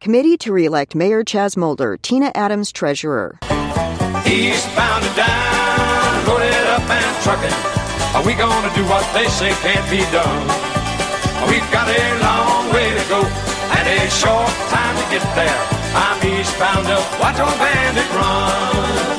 Committee 0.00 0.36
to 0.38 0.52
re-elect 0.52 0.94
Mayor 0.94 1.24
Chaz 1.24 1.56
Molder, 1.56 1.96
Tina 1.96 2.30
Adams, 2.34 2.70
Treasurer. 2.70 3.38
Eastbound 4.26 5.04
and 5.04 5.16
down, 5.16 6.26
loaded 6.28 6.66
up 6.68 6.82
and 6.88 7.22
trucking. 7.22 7.56
Are 8.14 8.24
we 8.24 8.34
gonna 8.34 8.74
do 8.74 8.84
what 8.84 9.04
they 9.14 9.26
say 9.28 9.50
can't 9.64 9.90
be 9.90 10.00
done? 10.12 10.46
We've 11.48 11.70
got 11.72 11.88
a 11.88 12.20
long 12.20 12.72
way 12.72 12.90
to 12.90 13.08
go 13.08 13.22
and 13.22 13.88
a 13.88 14.10
short 14.10 14.48
time 14.68 14.96
to 14.96 15.10
get 15.10 15.24
there. 15.34 15.62
I'm 15.94 16.18
eastbound 16.26 16.86
up, 16.86 17.20
watch 17.20 17.38
our 17.40 17.56
bandit 17.58 18.10
run. 18.14 19.15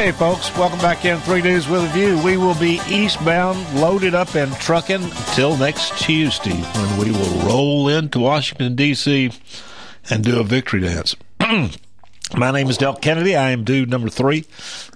Okay, 0.00 0.12
folks, 0.12 0.56
welcome 0.56 0.78
back 0.78 1.04
in 1.04 1.18
Three 1.18 1.42
News 1.42 1.68
with 1.68 1.84
a 1.84 1.88
View. 1.88 2.18
We 2.24 2.38
will 2.38 2.54
be 2.54 2.80
eastbound, 2.88 3.58
loaded 3.78 4.14
up, 4.14 4.34
and 4.34 4.50
trucking 4.54 5.02
until 5.02 5.58
next 5.58 5.98
Tuesday 5.98 6.54
when 6.54 6.96
we 6.96 7.10
will 7.10 7.46
roll 7.46 7.86
into 7.90 8.18
Washington, 8.18 8.76
D.C. 8.76 9.30
and 10.08 10.24
do 10.24 10.40
a 10.40 10.42
victory 10.42 10.80
dance. 10.80 11.16
My 12.34 12.50
name 12.50 12.70
is 12.70 12.78
Del 12.78 12.96
Kennedy. 12.96 13.36
I 13.36 13.50
am 13.50 13.62
dude 13.62 13.90
number 13.90 14.08
three. 14.08 14.46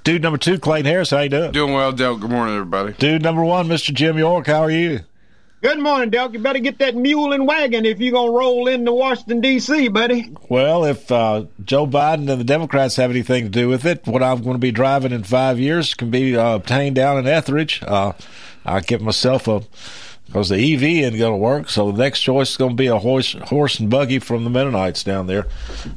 Dude 0.05 0.23
number 0.23 0.39
two, 0.39 0.59
Clayton 0.59 0.91
Harris. 0.91 1.11
How 1.11 1.21
you 1.21 1.29
doing? 1.29 1.53
Doing 1.53 1.75
well, 1.75 1.93
Del. 1.93 2.17
Good 2.17 2.31
morning, 2.31 2.55
everybody. 2.55 2.95
Dude 2.95 3.21
number 3.21 3.45
one, 3.45 3.69
Mr. 3.69 3.93
Jim 3.93 4.17
York. 4.17 4.47
How 4.47 4.63
are 4.63 4.71
you? 4.71 5.01
Good 5.65 5.81
morning, 5.81 6.11
Delk. 6.11 6.35
You 6.35 6.41
better 6.41 6.59
get 6.59 6.77
that 6.81 6.95
mule 6.95 7.33
and 7.33 7.47
wagon 7.47 7.87
if 7.87 7.99
you're 7.99 8.13
going 8.13 8.33
to 8.33 8.37
roll 8.37 8.69
into 8.69 8.93
Washington, 8.93 9.41
D.C., 9.41 9.89
buddy. 9.89 10.31
Well, 10.51 10.85
if 10.85 11.11
uh, 11.11 11.47
Joe 11.65 11.87
Biden 11.87 12.31
and 12.31 12.39
the 12.39 12.45
Democrats 12.45 12.97
have 12.97 13.11
anything 13.11 13.45
to 13.45 13.49
do 13.49 13.71
with 13.71 13.87
it, 13.87 14.07
what 14.07 14.23
I'm 14.23 14.43
going 14.43 14.57
to 14.57 14.59
be 14.59 14.73
driving 14.73 15.11
in 15.11 15.23
five 15.23 15.59
years 15.59 15.95
can 15.95 16.11
be 16.11 16.37
uh, 16.37 16.57
obtained 16.57 16.97
down 16.97 17.17
in 17.17 17.27
Ethridge. 17.27 17.83
Uh, 17.83 18.13
I 18.67 18.81
get 18.81 19.01
myself 19.01 19.49
a 19.49 19.63
because 20.27 20.51
the 20.51 20.75
EV 20.75 20.83
ain't 20.83 21.17
going 21.17 21.33
to 21.33 21.39
work. 21.39 21.71
So 21.71 21.91
the 21.91 21.97
next 21.99 22.21
choice 22.21 22.51
is 22.51 22.57
going 22.59 22.73
to 22.73 22.77
be 22.77 22.89
a 22.89 22.99
horse, 22.99 23.33
horse 23.33 23.81
and 23.81 23.89
buggy 23.89 24.19
from 24.19 24.45
the 24.45 24.51
Mennonites 24.51 25.03
down 25.03 25.29
there. 25.29 25.47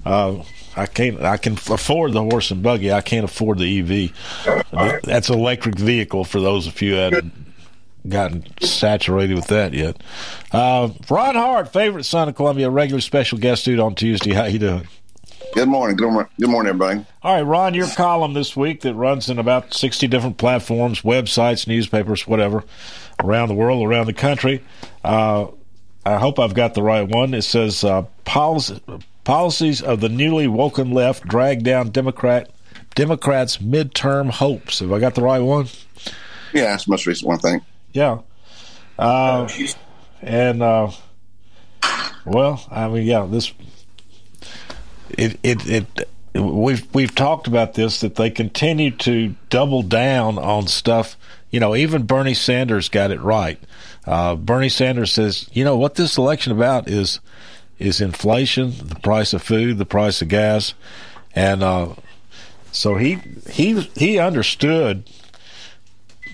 Uh, 0.06 0.44
I 0.78 0.86
can't. 0.86 1.22
I 1.22 1.36
can 1.36 1.56
afford 1.56 2.14
the 2.14 2.24
horse 2.24 2.52
and 2.52 2.64
buggy. 2.64 2.94
I 2.94 3.02
can't 3.02 3.26
afford 3.26 3.58
the 3.58 3.80
EV. 3.80 5.04
That's 5.04 5.30
an 5.30 5.38
electric 5.38 5.78
vehicle 5.78 6.24
for 6.24 6.40
those 6.40 6.68
of 6.68 6.82
you 6.82 6.96
that 6.96 7.26
gotten 8.08 8.46
saturated 8.62 9.36
with 9.36 9.48
that 9.48 9.74
yet. 9.74 10.02
Uh, 10.52 10.90
Ron 11.10 11.36
Hart, 11.36 11.72
favorite 11.74 12.04
son 12.04 12.30
of 12.30 12.36
Columbia, 12.36 12.70
regular 12.70 13.02
special 13.02 13.38
guest 13.38 13.66
dude 13.66 13.80
on 13.80 13.96
Tuesday. 13.96 14.34
How 14.34 14.46
you 14.46 14.60
doing? 14.60 14.88
Good 15.54 15.70
morning. 15.70 15.96
Good 15.98 16.12
morning. 16.12 16.32
Good 16.40 16.50
morning, 16.50 16.70
everybody. 16.70 17.06
All 17.24 17.36
right, 17.36 17.42
Ron, 17.42 17.74
your 17.74 17.88
column 17.88 18.34
this 18.34 18.56
week 18.56 18.82
that 18.82 18.94
runs 18.96 19.30
in 19.30 19.40
about 19.40 19.74
60 19.74 20.08
different 20.08 20.38
platforms, 20.38 21.02
websites, 21.02 21.68
newspapers, 21.68 22.28
whatever, 22.28 22.64
around 23.24 23.48
the 23.48 23.56
world, 23.56 23.88
around 23.88 24.08
the 24.08 24.14
country. 24.14 24.64
Uh, 25.04 25.48
I 26.06 26.18
hope 26.20 26.40
I've 26.40 26.54
got 26.54 26.74
the 26.74 26.84
right 26.84 27.08
one. 27.08 27.34
It 27.34 27.42
says 27.42 27.84
uh, 27.84 28.04
policy, 28.24 28.82
policies 29.24 29.82
of 29.82 30.00
the 30.00 30.10
newly 30.10 30.48
woken 30.48 30.92
left 30.92 31.28
drag 31.28 31.64
down 31.64 31.90
Democrat 31.90 32.52
Democrats' 32.96 33.58
midterm 33.58 34.30
hopes. 34.30 34.80
Have 34.80 34.92
I 34.92 35.00
got 35.00 35.16
the 35.16 35.22
right 35.22 35.40
one? 35.40 35.68
Yeah, 36.54 36.74
it's 36.74 36.86
the 36.86 36.92
most 36.92 37.06
recent 37.06 37.28
one, 37.28 37.38
I 37.38 37.42
think. 37.42 37.64
Yeah. 37.98 38.20
Uh, 39.00 39.50
and 40.22 40.62
uh, 40.62 40.92
well, 42.26 42.64
I 42.70 42.88
mean, 42.90 43.08
yeah, 43.08 43.26
this 43.26 43.52
it 45.10 45.40
it 45.42 45.68
it 45.68 46.10
we've 46.36 46.88
we've 46.94 47.16
talked 47.16 47.48
about 47.48 47.74
this 47.74 48.02
that 48.02 48.14
they 48.14 48.30
continue 48.30 48.92
to 48.92 49.34
double 49.50 49.82
down 49.82 50.38
on 50.38 50.68
stuff. 50.68 51.18
You 51.50 51.60
know, 51.60 51.76
even 51.76 52.04
Bernie 52.04 52.36
Sanders 52.36 52.88
got 52.88 53.10
it 53.10 53.20
right. 53.20 53.60
Uh, 54.06 54.36
Bernie 54.36 54.70
Sanders 54.70 55.12
says, 55.12 55.50
you 55.52 55.64
know, 55.64 55.76
what 55.76 55.96
this 55.96 56.20
election 56.20 56.52
about 56.52 56.88
is 56.88 57.20
is 57.80 58.00
inflation, 58.00 58.76
the 58.78 59.00
price 59.00 59.34
of 59.34 59.42
food, 59.42 59.80
the 59.80 59.88
price 59.88 60.22
of 60.22 60.28
gas, 60.28 60.76
and 61.34 61.64
uh, 61.64 61.96
so 62.72 62.94
he 62.94 63.18
he 63.50 63.82
he 63.96 64.20
understood. 64.20 65.10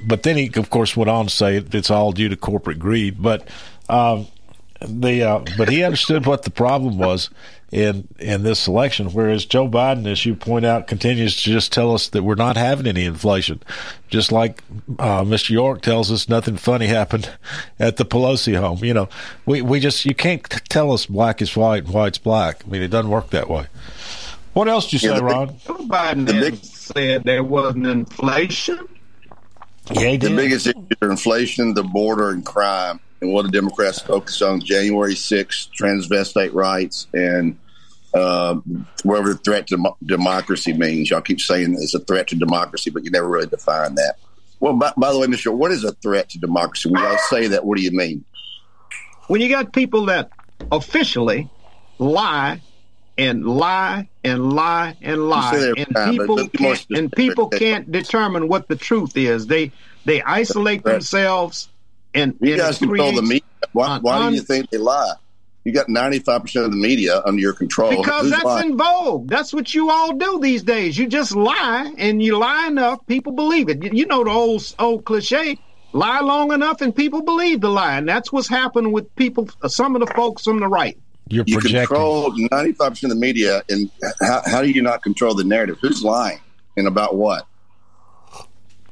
But 0.05 0.23
then 0.23 0.37
he, 0.37 0.51
of 0.55 0.69
course, 0.69 0.95
went 0.95 1.09
on 1.09 1.25
to 1.25 1.31
say 1.31 1.57
it's 1.57 1.91
all 1.91 2.11
due 2.11 2.29
to 2.29 2.35
corporate 2.37 2.79
greed. 2.79 3.21
But 3.21 3.47
um, 3.89 4.27
the 4.81 5.23
uh, 5.23 5.45
but 5.57 5.69
he 5.69 5.83
understood 5.83 6.25
what 6.25 6.43
the 6.43 6.51
problem 6.51 6.97
was 6.97 7.29
in 7.71 8.07
in 8.19 8.43
this 8.43 8.67
election. 8.67 9.07
Whereas 9.09 9.45
Joe 9.45 9.67
Biden, 9.67 10.05
as 10.05 10.25
you 10.25 10.35
point 10.35 10.65
out, 10.65 10.87
continues 10.87 11.35
to 11.37 11.49
just 11.51 11.71
tell 11.73 11.93
us 11.93 12.09
that 12.09 12.23
we're 12.23 12.35
not 12.35 12.57
having 12.57 12.87
any 12.87 13.05
inflation, 13.05 13.61
just 14.09 14.31
like 14.31 14.61
uh, 14.99 15.21
Mr. 15.23 15.49
York 15.51 15.81
tells 15.81 16.11
us 16.11 16.27
nothing 16.29 16.57
funny 16.57 16.87
happened 16.87 17.29
at 17.79 17.97
the 17.97 18.05
Pelosi 18.05 18.57
home. 18.57 18.83
You 18.83 18.93
know, 18.93 19.09
we 19.45 19.61
we 19.61 19.79
just 19.79 20.05
you 20.05 20.15
can't 20.15 20.43
tell 20.69 20.91
us 20.91 21.05
black 21.05 21.41
is 21.41 21.55
white 21.55 21.85
and 21.85 21.93
white's 21.93 22.17
black. 22.17 22.63
I 22.65 22.69
mean, 22.69 22.81
it 22.81 22.89
doesn't 22.89 23.11
work 23.11 23.29
that 23.31 23.49
way. 23.49 23.67
What 24.53 24.67
else 24.67 24.89
did 24.91 25.01
you 25.01 25.09
Yeah, 25.09 25.15
say, 25.15 25.19
the 25.19 25.25
Ron? 25.25 25.47
Joe 25.65 25.77
Biden 25.87 26.27
didn't 26.27 26.63
said 26.65 27.23
there 27.23 27.43
wasn't 27.43 27.87
inflation. 27.87 28.87
Yeah, 29.91 30.15
the 30.15 30.35
biggest 30.35 30.67
issues 30.67 30.87
are 31.01 31.11
inflation, 31.11 31.73
the 31.73 31.83
border, 31.83 32.29
and 32.29 32.45
crime. 32.45 32.99
And 33.21 33.31
what 33.31 33.43
the 33.43 33.51
Democrats 33.51 33.99
focus 33.99 34.41
on 34.41 34.59
January 34.59 35.13
6th, 35.13 35.69
transvestite 35.79 36.53
rights, 36.53 37.07
and 37.13 37.57
uh, 38.13 38.55
whatever 39.03 39.33
the 39.33 39.39
threat 39.39 39.67
to 39.67 39.77
mo- 39.77 39.97
democracy 40.05 40.73
means. 40.73 41.09
Y'all 41.09 41.21
keep 41.21 41.39
saying 41.39 41.73
it's 41.79 41.95
a 41.95 41.99
threat 41.99 42.27
to 42.27 42.35
democracy, 42.35 42.89
but 42.89 43.03
you 43.03 43.11
never 43.11 43.27
really 43.27 43.47
define 43.47 43.95
that. 43.95 44.15
Well, 44.59 44.73
by, 44.73 44.93
by 44.97 45.11
the 45.11 45.19
way, 45.19 45.27
Mr. 45.27 45.53
What 45.55 45.71
is 45.71 45.83
a 45.83 45.93
threat 45.93 46.29
to 46.29 46.39
democracy? 46.39 46.89
When 46.89 47.01
y'all 47.01 47.17
say 47.29 47.47
that, 47.47 47.65
what 47.65 47.77
do 47.77 47.83
you 47.83 47.91
mean? 47.91 48.23
When 49.27 49.41
you 49.41 49.49
got 49.49 49.73
people 49.73 50.05
that 50.07 50.29
officially 50.71 51.49
lie 51.97 52.61
and 53.17 53.45
lie 53.45 54.09
and 54.23 54.53
lie 54.53 54.97
and 55.01 55.29
lie, 55.29 55.73
and 55.77 55.87
time, 55.95 56.11
people 56.11 56.35
let's 56.35 56.49
be 56.49 56.63
more 56.63 56.73
can't, 56.75 56.87
and 56.91 57.11
people 57.11 57.47
can't 57.49 57.91
determine 57.91 58.47
what 58.47 58.67
the 58.67 58.75
truth 58.75 59.15
is. 59.15 59.47
They 59.47 59.71
they 60.05 60.21
isolate 60.21 60.83
themselves 60.83 61.69
and 62.13 62.35
You 62.41 62.53
and 62.53 62.61
guys 62.61 62.77
control 62.77 63.13
the 63.13 63.21
media. 63.21 63.41
Why, 63.71 63.99
why 63.99 64.29
do 64.29 64.35
you 64.35 64.41
think 64.41 64.69
they 64.69 64.77
lie? 64.77 65.13
You 65.65 65.71
got 65.71 65.87
95% 65.87 66.65
of 66.65 66.71
the 66.71 66.77
media 66.77 67.21
under 67.25 67.39
your 67.39 67.53
control. 67.53 67.89
Because 67.89 68.23
Who's 68.23 68.31
that's 68.31 68.43
lying? 68.43 68.71
in 68.71 68.77
vogue. 68.77 69.29
That's 69.29 69.53
what 69.53 69.73
you 69.73 69.89
all 69.89 70.13
do 70.17 70.39
these 70.41 70.61
days. 70.63 70.97
You 70.97 71.07
just 71.07 71.33
lie, 71.33 71.93
and 71.97 72.21
you 72.21 72.37
lie 72.37 72.67
enough, 72.67 72.99
people 73.07 73.31
believe 73.31 73.69
it. 73.69 73.81
You- 73.81 73.91
You 73.93 74.05
know 74.05 74.23
the 74.25 74.29
old 74.29 74.63
old 74.77 75.05
cliche: 75.05 75.57
lie 75.93 76.19
long 76.19 76.51
enough, 76.51 76.81
and 76.81 76.93
people 76.93 77.21
believe 77.21 77.61
the 77.61 77.69
lie. 77.69 77.97
And 77.97 78.09
that's 78.09 78.31
what's 78.33 78.49
happened 78.49 78.91
with 78.91 79.13
people. 79.15 79.47
Some 79.67 79.95
of 79.95 80.01
the 80.05 80.13
folks 80.13 80.47
on 80.47 80.59
the 80.59 80.67
right. 80.67 80.97
You're 81.29 81.45
you 81.47 81.59
projecting. 81.59 81.87
control 81.87 82.31
95% 82.31 83.03
of 83.03 83.09
the 83.09 83.15
media, 83.15 83.63
and 83.69 83.89
how, 84.21 84.41
how 84.45 84.61
do 84.61 84.69
you 84.69 84.81
not 84.81 85.01
control 85.01 85.33
the 85.33 85.43
narrative? 85.43 85.77
Who's 85.81 86.03
lying 86.03 86.39
and 86.77 86.87
about 86.87 87.15
what? 87.15 87.47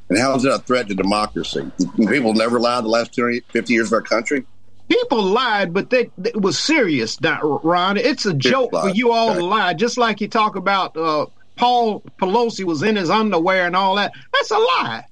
And 0.09 0.17
how 0.17 0.35
is 0.35 0.43
that 0.43 0.53
a 0.53 0.59
threat 0.59 0.87
to 0.89 0.95
democracy? 0.95 1.71
People 1.97 2.33
never 2.33 2.59
lied 2.59 2.83
the 2.83 2.89
last 2.89 3.15
20, 3.15 3.41
50 3.51 3.73
years 3.73 3.87
of 3.87 3.93
our 3.93 4.01
country. 4.01 4.45
People 4.89 5.23
lied, 5.23 5.73
but 5.73 5.89
they, 5.89 6.09
it 6.21 6.41
was 6.41 6.59
serious, 6.59 7.15
Don- 7.15 7.61
Ron. 7.63 7.95
It's 7.95 8.25
a 8.25 8.33
joke 8.33 8.71
for 8.71 8.89
you 8.89 9.13
all 9.13 9.33
to 9.33 9.43
lie. 9.43 9.73
Just 9.73 9.97
like 9.97 10.19
you 10.19 10.27
talk 10.27 10.57
about 10.57 10.97
uh, 10.97 11.27
Paul 11.55 12.01
Pelosi 12.19 12.65
was 12.65 12.83
in 12.83 12.97
his 12.97 13.09
underwear 13.09 13.65
and 13.65 13.75
all 13.75 13.95
that. 13.95 14.11
That's 14.33 14.51
a 14.51 14.57
lie. 14.57 15.05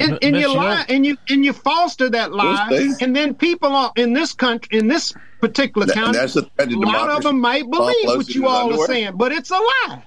And, 0.00 0.18
and 0.22 0.36
you 0.36 0.52
lie, 0.52 0.84
and 0.88 1.06
you 1.06 1.16
and 1.28 1.44
you 1.44 1.52
foster 1.52 2.10
that 2.10 2.32
lie, 2.32 2.94
and 3.00 3.14
then 3.14 3.34
people 3.34 3.70
are, 3.70 3.92
in 3.94 4.12
this 4.12 4.32
country, 4.32 4.76
in 4.76 4.88
this 4.88 5.14
particular 5.48 5.86
That- 5.86 5.94
county, 5.94 6.18
that's 6.18 6.36
a 6.36 6.42
threat 6.42 6.70
to 6.70 6.76
a 6.76 6.78
lot 6.78 6.94
of 6.94 7.22
democracy. 7.22 7.28
them 7.28 7.40
might 7.40 7.70
believe 7.70 7.94
Pelosi 8.04 8.16
what 8.16 8.28
in 8.28 8.34
you 8.34 8.42
his 8.42 8.50
all 8.50 8.82
are 8.82 8.86
saying, 8.86 9.12
but 9.16 9.32
it's 9.32 9.50
a 9.50 9.54
lie. 9.54 10.02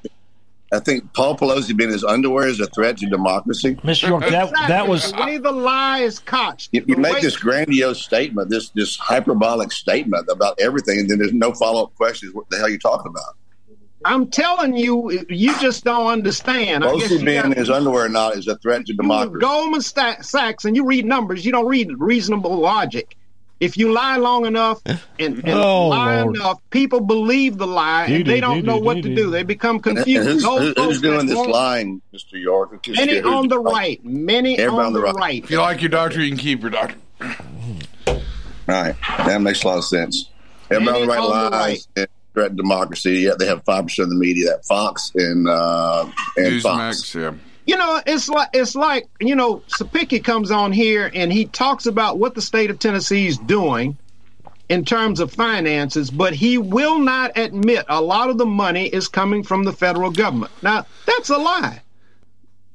I 0.73 0.80
think 0.80 1.13
Paul 1.13 1.38
Pelosi 1.38 1.76
being 1.78 1.91
his 1.91 2.04
underwear 2.04 2.47
is 2.47 2.60
a 2.60 2.65
threat 2.67 2.97
to 2.97 3.06
democracy. 3.06 3.76
Mr. 3.84 4.10
York, 4.10 4.28
that 4.30 4.52
that 4.67 4.88
was 4.88 5.13
the 5.13 5.17
way 5.23 5.38
the 5.38 5.52
lie 5.52 6.00
is 6.00 6.19
couched. 6.19 6.69
You, 6.73 6.84
you 6.88 6.97
make 6.97 7.13
way- 7.15 7.21
this 7.21 7.38
grandiose 7.38 8.02
statement, 8.04 8.50
this 8.50 8.69
this 8.69 8.97
hyperbolic 8.97 9.71
statement 9.71 10.28
about 10.30 10.60
everything, 10.60 11.00
and 11.00 11.10
then 11.10 11.19
there's 11.19 11.34
no 11.34 11.54
follow 11.54 11.84
up 11.84 11.95
questions. 11.95 12.34
What 12.34 12.50
the 12.50 12.58
hell 12.58 12.65
are 12.65 12.69
you 12.69 12.80
talking 12.80 13.10
about? 13.10 13.36
I'm 14.06 14.28
telling 14.30 14.76
you, 14.78 15.26
you 15.28 15.58
just 15.60 15.84
don't 15.84 16.08
understand. 16.08 16.84
I 16.86 16.95
guess 16.97 17.12
Pelosi 17.12 17.26
being 17.26 17.43
in 17.45 17.50
got- 17.50 17.58
his 17.58 17.69
underwear 17.69 18.06
or 18.06 18.10
not 18.10 18.36
is 18.38 18.47
a 18.47 18.58
threat 18.58 18.86
to 18.86 18.93
democracy. 18.93 19.39
Goldman 19.39 19.82
Sachs, 19.82 20.65
and 20.65 20.76
you 20.76 20.86
read 20.86 21.06
numbers. 21.06 21.45
You 21.45 21.52
don't 21.52 21.65
read 21.65 21.89
reasonable 21.97 22.56
logic. 22.58 23.16
If 23.60 23.76
you 23.78 23.91
lie 23.91 24.17
long 24.17 24.46
enough 24.46 24.82
and, 24.86 25.00
and 25.20 25.50
Oh, 25.50 25.88
lie 25.88 26.22
Lord. 26.22 26.36
enough, 26.36 26.60
people 26.70 27.00
believe 27.02 27.58
the 27.58 27.65
lie 27.65 28.06
and 28.06 28.26
they 28.26 28.39
don't 28.39 28.63
know 28.63 28.74
doo-doo, 28.76 28.86
what 28.86 29.02
to 29.04 29.15
do. 29.15 29.32
They 29.32 29.41
become 29.43 29.78
And- 29.78 29.86
and 29.88 29.98
confused. 29.98 30.28
who's, 30.30 30.43
Those 30.43 30.60
who- 30.60 30.74
folks 30.76 30.88
who's 30.93 31.02
doing 31.02 31.26
this 31.26 31.36
won't- 31.36 31.50
lying, 31.50 32.02
Mr. 32.13 32.34
York? 32.39 32.88
Many 32.88 33.20
on 33.22 33.48
the 33.48 33.58
right. 33.60 34.00
Many 34.06 34.63
on 34.63 34.93
the 34.93 35.02
right. 35.02 35.43
If 35.43 35.50
you 35.50 35.58
like 35.58 35.82
your 35.82 35.89
doctor, 35.89 36.22
you 36.22 36.30
can 36.30 36.38
keep 36.38 36.62
your 36.62 36.70
doctor. 36.70 36.96
All 38.08 38.17
right, 38.67 38.96
that 39.26 39.41
makes 39.41 39.63
a 39.63 39.67
lot 39.67 39.78
of 39.78 39.86
sense. 39.86 40.30
Everybody 40.70 41.02
on 41.02 41.02
the 41.02 41.08
Many 41.08 41.20
right 41.20 41.20
on 41.20 41.43
the 41.52 41.58
lies 41.58 41.88
and 41.96 42.08
threaten 42.34 42.58
democracy. 42.58 43.20
Yeah, 43.20 43.32
they 43.39 43.48
have 43.48 43.63
five 43.65 43.86
percent 43.86 44.04
of 44.08 44.10
the 44.10 44.15
media. 44.20 44.48
That 44.52 44.65
Fox 44.65 45.12
and 45.15 45.48
uh, 45.48 46.06
and 46.36 46.62
Fox. 46.62 47.02
Newsmax, 47.02 47.15
yeah. 47.15 47.32
You 47.67 47.75
know, 47.75 48.01
it's 48.06 48.30
like 48.30 48.49
it's 48.53 48.75
like 48.75 49.08
you 49.19 49.36
know, 49.36 49.58
Sapicki 49.67 50.23
comes 50.23 50.51
on 50.51 50.71
here 50.71 51.12
and 51.13 51.32
he 51.32 51.45
talks 51.45 51.86
about 51.86 52.17
what 52.17 52.34
the 52.34 52.41
state 52.41 52.69
of 52.69 52.80
Tennessee 52.80 53.27
is 53.27 53.38
doing 53.38 53.97
in 54.69 54.86
terms 54.86 55.19
of 55.19 55.32
finances, 55.34 56.10
but 56.10 56.34
he 56.34 56.58
will 56.58 56.99
not 56.99 57.38
admit 57.38 57.86
a 57.89 58.01
lot 58.01 58.30
of 58.30 58.38
the 58.38 58.45
money 58.45 58.88
is 58.88 59.08
coming 59.08 59.43
from 59.43 59.63
the 59.65 59.73
federal 59.73 60.12
government. 60.12 60.51
Now, 60.62 60.86
that's 61.06 61.30
a 61.30 61.38
lie. 61.38 61.82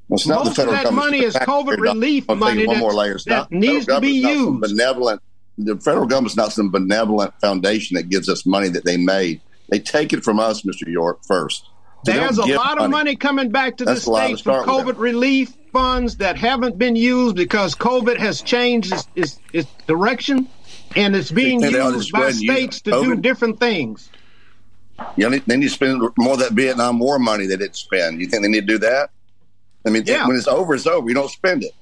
Well, 0.09 0.17
it's 0.19 0.27
not 0.27 0.45
Most 0.45 0.59
of 0.59 0.67
that 0.67 0.85
government. 0.85 0.95
money 0.95 1.25
is 1.25 1.35
COVID 1.37 1.79
relief 1.79 2.27
dollars. 2.27 2.43
I'll 2.43 2.49
tell 2.49 2.59
you 2.59 2.67
money 2.67 2.67
One 2.67 2.79
more 2.79 2.95
layer. 2.95 3.19
That 3.27 3.51
not- 3.51 3.53
needs 3.53 3.87
to 3.87 4.01
be 4.01 4.11
used. 4.11 4.61
Benevolent. 4.61 5.23
The 5.59 5.77
federal 5.77 6.07
government's 6.07 6.37
not 6.37 6.53
some 6.53 6.71
benevolent 6.71 7.35
foundation 7.41 7.95
that 7.97 8.09
gives 8.09 8.29
us 8.29 8.45
money 8.47 8.69
that 8.71 8.85
they 8.85 8.97
made. 8.97 9.41
They 9.71 9.79
take 9.79 10.13
it 10.13 10.25
from 10.25 10.39
us, 10.41 10.63
Mr. 10.63 10.87
York, 10.87 11.21
first. 11.27 11.67
There's 12.05 12.39
a 12.39 12.47
lot 12.47 12.81
of 12.81 12.91
money 12.91 13.17
coming 13.17 13.51
back 13.51 13.77
to 13.79 13.85
That's 13.85 14.05
the 14.05 14.11
a 14.11 14.13
lot 14.13 14.21
to 14.21 14.27
states 14.29 14.43
from. 14.43 14.67
COVID 14.67 14.99
relief 14.99 15.55
funds 15.73 16.17
that 16.19 16.37
haven't 16.37 16.79
been 16.79 16.97
used 16.97 17.37
because 17.37 17.75
COVID 17.75 18.19
has 18.19 18.43
changed 18.43 18.93
its, 18.93 19.09
its, 19.15 19.41
its 19.53 19.69
direction 19.87 20.49
and 20.97 21.17
it's 21.17 21.31
being 21.31 21.61
think 21.61 21.73
they 21.73 21.81
ought 21.81 21.91
to 21.91 21.97
used 21.97 22.13
by 22.13 22.27
and 22.27 22.35
use 22.41 22.53
states 22.53 22.81
to 22.83 22.91
do 22.91 23.17
different 23.17 23.59
things. 23.59 24.11
You 25.17 25.29
know, 25.31 25.39
they 25.39 25.57
need 25.57 25.67
to 25.67 25.71
spend 25.71 26.03
more 26.19 26.35
of 26.35 26.41
that 26.41 26.53
Vietnam 26.53 26.99
War 26.99 27.19
money 27.19 27.47
they 27.47 27.57
didn't 27.57 27.77
spend. 27.77 28.21
You 28.21 28.27
think 28.27 28.43
they 28.43 28.49
need 28.49 28.61
to 28.63 28.67
do 28.67 28.79
that? 28.79 29.11
I 29.87 29.91
mean, 29.91 30.05
Yeah. 30.07 30.27
when 30.29 30.37
it's 30.37 30.47
over, 30.47 30.75
it's 30.75 30.87
over. 30.87 31.09
You 31.09 31.15
don't 31.15 31.31
spend 31.31 31.65
it. 31.65 31.73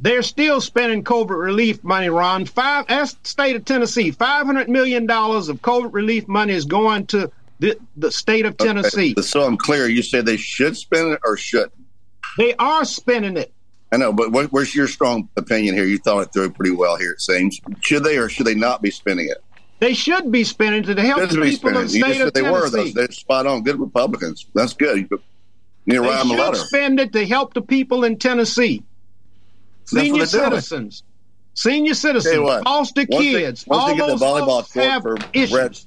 They're 0.00 0.22
still 0.22 0.60
spending 0.60 1.04
COVID 1.04 1.38
relief 1.38 1.84
money, 1.84 2.08
Ron. 2.08 2.44
Five, 2.46 2.88
the 2.88 3.06
state 3.22 3.54
of 3.54 3.64
Tennessee. 3.64 4.10
Five 4.10 4.46
hundred 4.46 4.68
million 4.68 5.06
dollars 5.06 5.48
of 5.48 5.62
COVID 5.62 5.92
relief 5.92 6.26
money 6.26 6.54
is 6.54 6.64
going 6.64 7.06
to 7.08 7.30
the, 7.62 7.78
the 7.96 8.10
state 8.10 8.44
of 8.44 8.56
Tennessee. 8.56 9.12
Okay, 9.12 9.22
So 9.22 9.42
I'm 9.42 9.56
clear. 9.56 9.88
You 9.88 10.02
said 10.02 10.26
they 10.26 10.36
should 10.36 10.76
spend 10.76 11.12
it 11.12 11.20
or 11.24 11.36
shouldn't. 11.36 11.72
They 12.36 12.54
are 12.56 12.84
spending 12.84 13.36
it. 13.36 13.52
I 13.92 13.98
know, 13.98 14.12
but 14.12 14.32
what, 14.32 14.50
where's 14.52 14.74
your 14.74 14.88
strong 14.88 15.28
opinion 15.36 15.74
here? 15.74 15.84
You 15.84 15.98
thought 15.98 16.20
it 16.20 16.32
through 16.32 16.50
pretty 16.52 16.74
well 16.74 16.96
here. 16.96 17.12
It 17.12 17.20
seems. 17.20 17.60
Should 17.80 18.04
they 18.04 18.16
or 18.16 18.28
should 18.28 18.46
they 18.46 18.54
not 18.54 18.80
be 18.82 18.90
spending 18.90 19.28
it? 19.28 19.38
They 19.80 19.94
should 19.94 20.32
be 20.32 20.44
spending 20.44 20.88
it 20.90 20.94
to 20.94 21.02
help 21.02 21.20
Should 21.20 21.30
the 21.30 21.50
people 21.50 21.76
of 21.76 21.90
the 21.90 21.98
You 21.98 22.04
just 22.04 22.12
state 22.14 22.20
of 22.20 22.26
said 22.28 22.34
they 22.34 22.42
were. 22.42 22.60
Tennessee. 22.70 22.76
Those, 22.84 22.94
they're 22.94 23.10
spot 23.12 23.46
on. 23.46 23.62
Good 23.62 23.78
Republicans. 23.78 24.46
That's 24.54 24.72
good. 24.72 24.96
You 24.96 25.02
need 25.02 25.08
to 25.10 25.20
They 25.86 25.98
write 25.98 26.18
them 26.18 26.30
a 26.30 26.34
should 26.34 26.38
letter. 26.38 26.56
spend 26.56 27.00
it 27.00 27.12
to 27.12 27.26
help 27.26 27.52
the 27.54 27.62
people 27.62 28.04
in 28.04 28.16
Tennessee. 28.18 28.82
what 29.90 30.00
Senior 30.02 30.12
doing. 30.14 30.26
citizens. 30.26 31.02
Senior 31.54 31.92
citizens, 31.94 32.38
what, 32.40 32.64
foster 32.64 33.04
once 33.10 33.22
they- 33.24 33.32
kids. 33.32 33.66
once 33.66 33.82
all 33.82 33.88
they 33.88 33.96
get 33.96 34.06
the 34.18 34.24
volleyball 34.24 34.72
court 34.72 34.86
have 34.86 35.02
for 35.02 35.16
issues. 35.34 35.86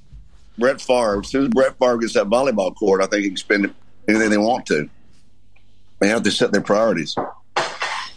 Brett 0.58 0.80
Favre, 0.80 1.20
as 1.20 1.28
soon 1.28 1.44
as 1.44 1.48
Brett 1.48 1.78
Favre 1.78 1.98
gets 1.98 2.14
that 2.14 2.26
volleyball 2.26 2.74
court, 2.74 3.02
I 3.02 3.06
think 3.06 3.22
he 3.22 3.28
can 3.28 3.36
spend 3.36 3.64
it 3.66 3.74
anything 4.08 4.30
they 4.30 4.38
want 4.38 4.66
to. 4.66 4.88
They 5.98 6.08
have 6.08 6.22
to 6.24 6.30
set 6.30 6.52
their 6.52 6.60
priorities. 6.60 7.16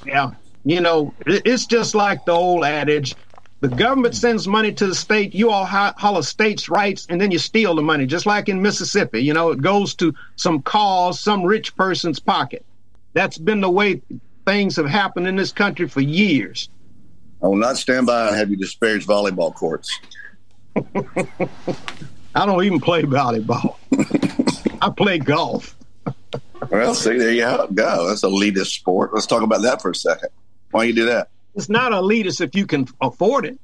Yeah. 0.06 0.32
You 0.66 0.82
know, 0.82 1.14
it's 1.26 1.66
just 1.66 1.96
like 1.96 2.26
the 2.26 2.34
old 2.34 2.66
adage 2.66 3.16
the 3.62 3.68
government 3.68 4.16
sends 4.16 4.48
money 4.48 4.72
to 4.74 4.88
the 4.88 4.96
state, 4.96 5.36
you 5.36 5.50
all 5.50 5.66
ho- 5.66 5.92
holler 5.98 6.22
states' 6.22 6.70
rights, 6.70 7.06
and 7.10 7.20
then 7.20 7.30
you 7.32 7.40
steal 7.40 7.76
the 7.76 7.82
money, 7.82 8.06
just 8.06 8.26
like 8.26 8.48
in 8.48 8.62
Mississippi. 8.62 9.22
You 9.22 9.34
know, 9.34 9.52
it 9.52 9.62
goes 9.62 9.94
to 9.96 10.14
some 10.38 10.62
cause, 10.62 11.20
some 11.20 11.44
rich 11.44 11.76
person's 11.76 12.20
pocket. 12.20 12.66
That's 13.14 13.38
been 13.38 13.60
the 13.60 13.70
way 13.70 14.02
things 14.46 14.78
have 14.78 14.88
happened 14.88 15.28
in 15.28 15.36
this 15.36 15.52
country 15.52 15.90
for 15.90 16.00
years. 16.00 16.70
I 17.44 17.48
will 17.48 17.58
not 17.58 17.78
stand 17.78 18.06
by 18.06 18.28
and 18.28 18.36
have 18.38 18.50
you 18.50 18.56
disparage 18.56 19.06
volleyball 19.06 19.54
courts. 19.54 20.00
I 22.36 22.46
don't 22.46 22.64
even 22.64 22.80
play 22.80 23.04
volleyball. 23.04 23.76
I 24.82 24.90
play 24.90 25.20
golf. 25.20 25.76
Well, 26.70 26.94
see, 26.94 27.18
there 27.18 27.32
you 27.32 27.68
go. 27.74 28.08
That's 28.08 28.24
elitist 28.24 28.68
sport. 28.68 29.14
Let's 29.14 29.26
talk 29.26 29.42
about 29.42 29.62
that 29.64 29.82
for 29.82 29.92
a 29.92 29.96
second. 29.96 30.30
Why 30.72 30.84
you 30.84 30.94
do 30.94 31.06
that? 31.08 31.30
It's 31.56 31.70
not 31.70 31.92
elitist 31.92 32.42
if 32.42 32.56
you 32.56 32.68
can 32.68 32.88
afford 33.02 33.46
it. 33.46 33.60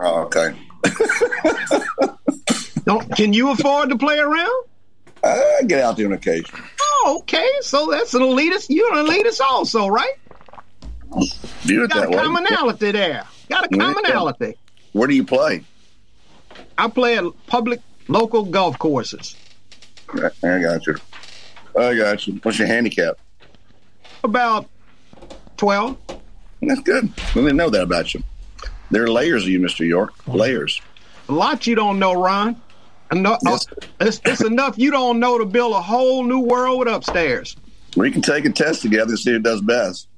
Oh, 0.00 0.22
okay. 0.24 0.54
Don't, 2.84 3.16
can 3.16 3.32
you 3.32 3.50
afford 3.50 3.88
to 3.90 3.98
play 3.98 4.18
around? 4.18 4.64
I 5.24 5.62
get 5.66 5.82
out 5.82 5.96
there 5.96 6.06
on 6.06 6.12
occasion. 6.12 6.54
Oh, 6.80 7.16
okay. 7.20 7.48
So 7.62 7.90
that's 7.90 8.14
an 8.14 8.20
elitist. 8.20 8.66
You're 8.68 8.94
an 8.94 9.06
elitist 9.06 9.40
also, 9.40 9.88
right? 9.88 10.12
It 11.16 11.90
Got 11.90 11.90
that 11.90 12.06
a 12.06 12.10
way. 12.10 12.16
commonality 12.16 12.92
there. 12.92 13.24
Got 13.48 13.64
a 13.64 13.68
commonality. 13.68 14.56
Where 14.92 15.08
do 15.08 15.14
you 15.14 15.24
play? 15.24 15.64
I 16.76 16.88
play 16.88 17.16
at 17.16 17.24
public 17.46 17.80
local 18.08 18.44
golf 18.44 18.78
courses. 18.78 19.36
I 20.12 20.30
got 20.60 20.86
you. 20.86 20.96
I 21.78 21.94
got 21.94 22.26
you. 22.26 22.34
What's 22.42 22.58
your 22.58 22.68
handicap? 22.68 23.18
About 24.22 24.68
12. 25.56 25.96
That's 26.62 26.80
good. 26.80 27.10
I 27.18 27.34
didn't 27.34 27.56
know 27.56 27.70
that 27.70 27.82
about 27.82 28.14
you. 28.14 28.22
There 28.90 29.02
are 29.04 29.10
layers 29.10 29.42
of 29.44 29.48
you, 29.48 29.60
Mr. 29.60 29.86
York. 29.86 30.12
Layers. 30.26 30.80
A 31.28 31.32
lot 31.32 31.66
you 31.66 31.74
don't 31.74 31.98
know, 31.98 32.12
Ron. 32.12 32.60
Eno- 33.10 33.38
Yes. 33.44 33.66
it's, 34.00 34.20
it's 34.24 34.40
enough 34.44 34.78
you 34.78 34.90
don't 34.90 35.18
know 35.20 35.38
to 35.38 35.44
build 35.44 35.74
a 35.74 35.80
whole 35.80 36.24
new 36.24 36.40
world 36.40 36.86
upstairs. 36.86 37.56
We 37.96 38.10
can 38.10 38.22
take 38.22 38.44
a 38.44 38.50
test 38.50 38.82
together 38.82 39.10
and 39.10 39.18
see 39.18 39.32
who 39.32 39.38
does 39.38 39.60
best. 39.60 40.08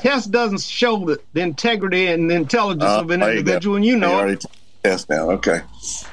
Test 0.00 0.30
doesn't 0.30 0.60
show 0.62 1.04
the, 1.04 1.20
the 1.32 1.40
integrity 1.40 2.06
and 2.08 2.30
the 2.30 2.34
intelligence 2.34 2.84
Uh, 2.84 3.00
of 3.00 3.10
an 3.10 3.20
there 3.20 3.32
you 3.34 3.38
individual, 3.40 3.76
and 3.76 3.84
you 3.84 3.96
know 3.96 4.26
it. 4.26 4.44
The 4.86 4.90
test 4.90 5.08
now. 5.08 5.30
Okay. 5.32 5.60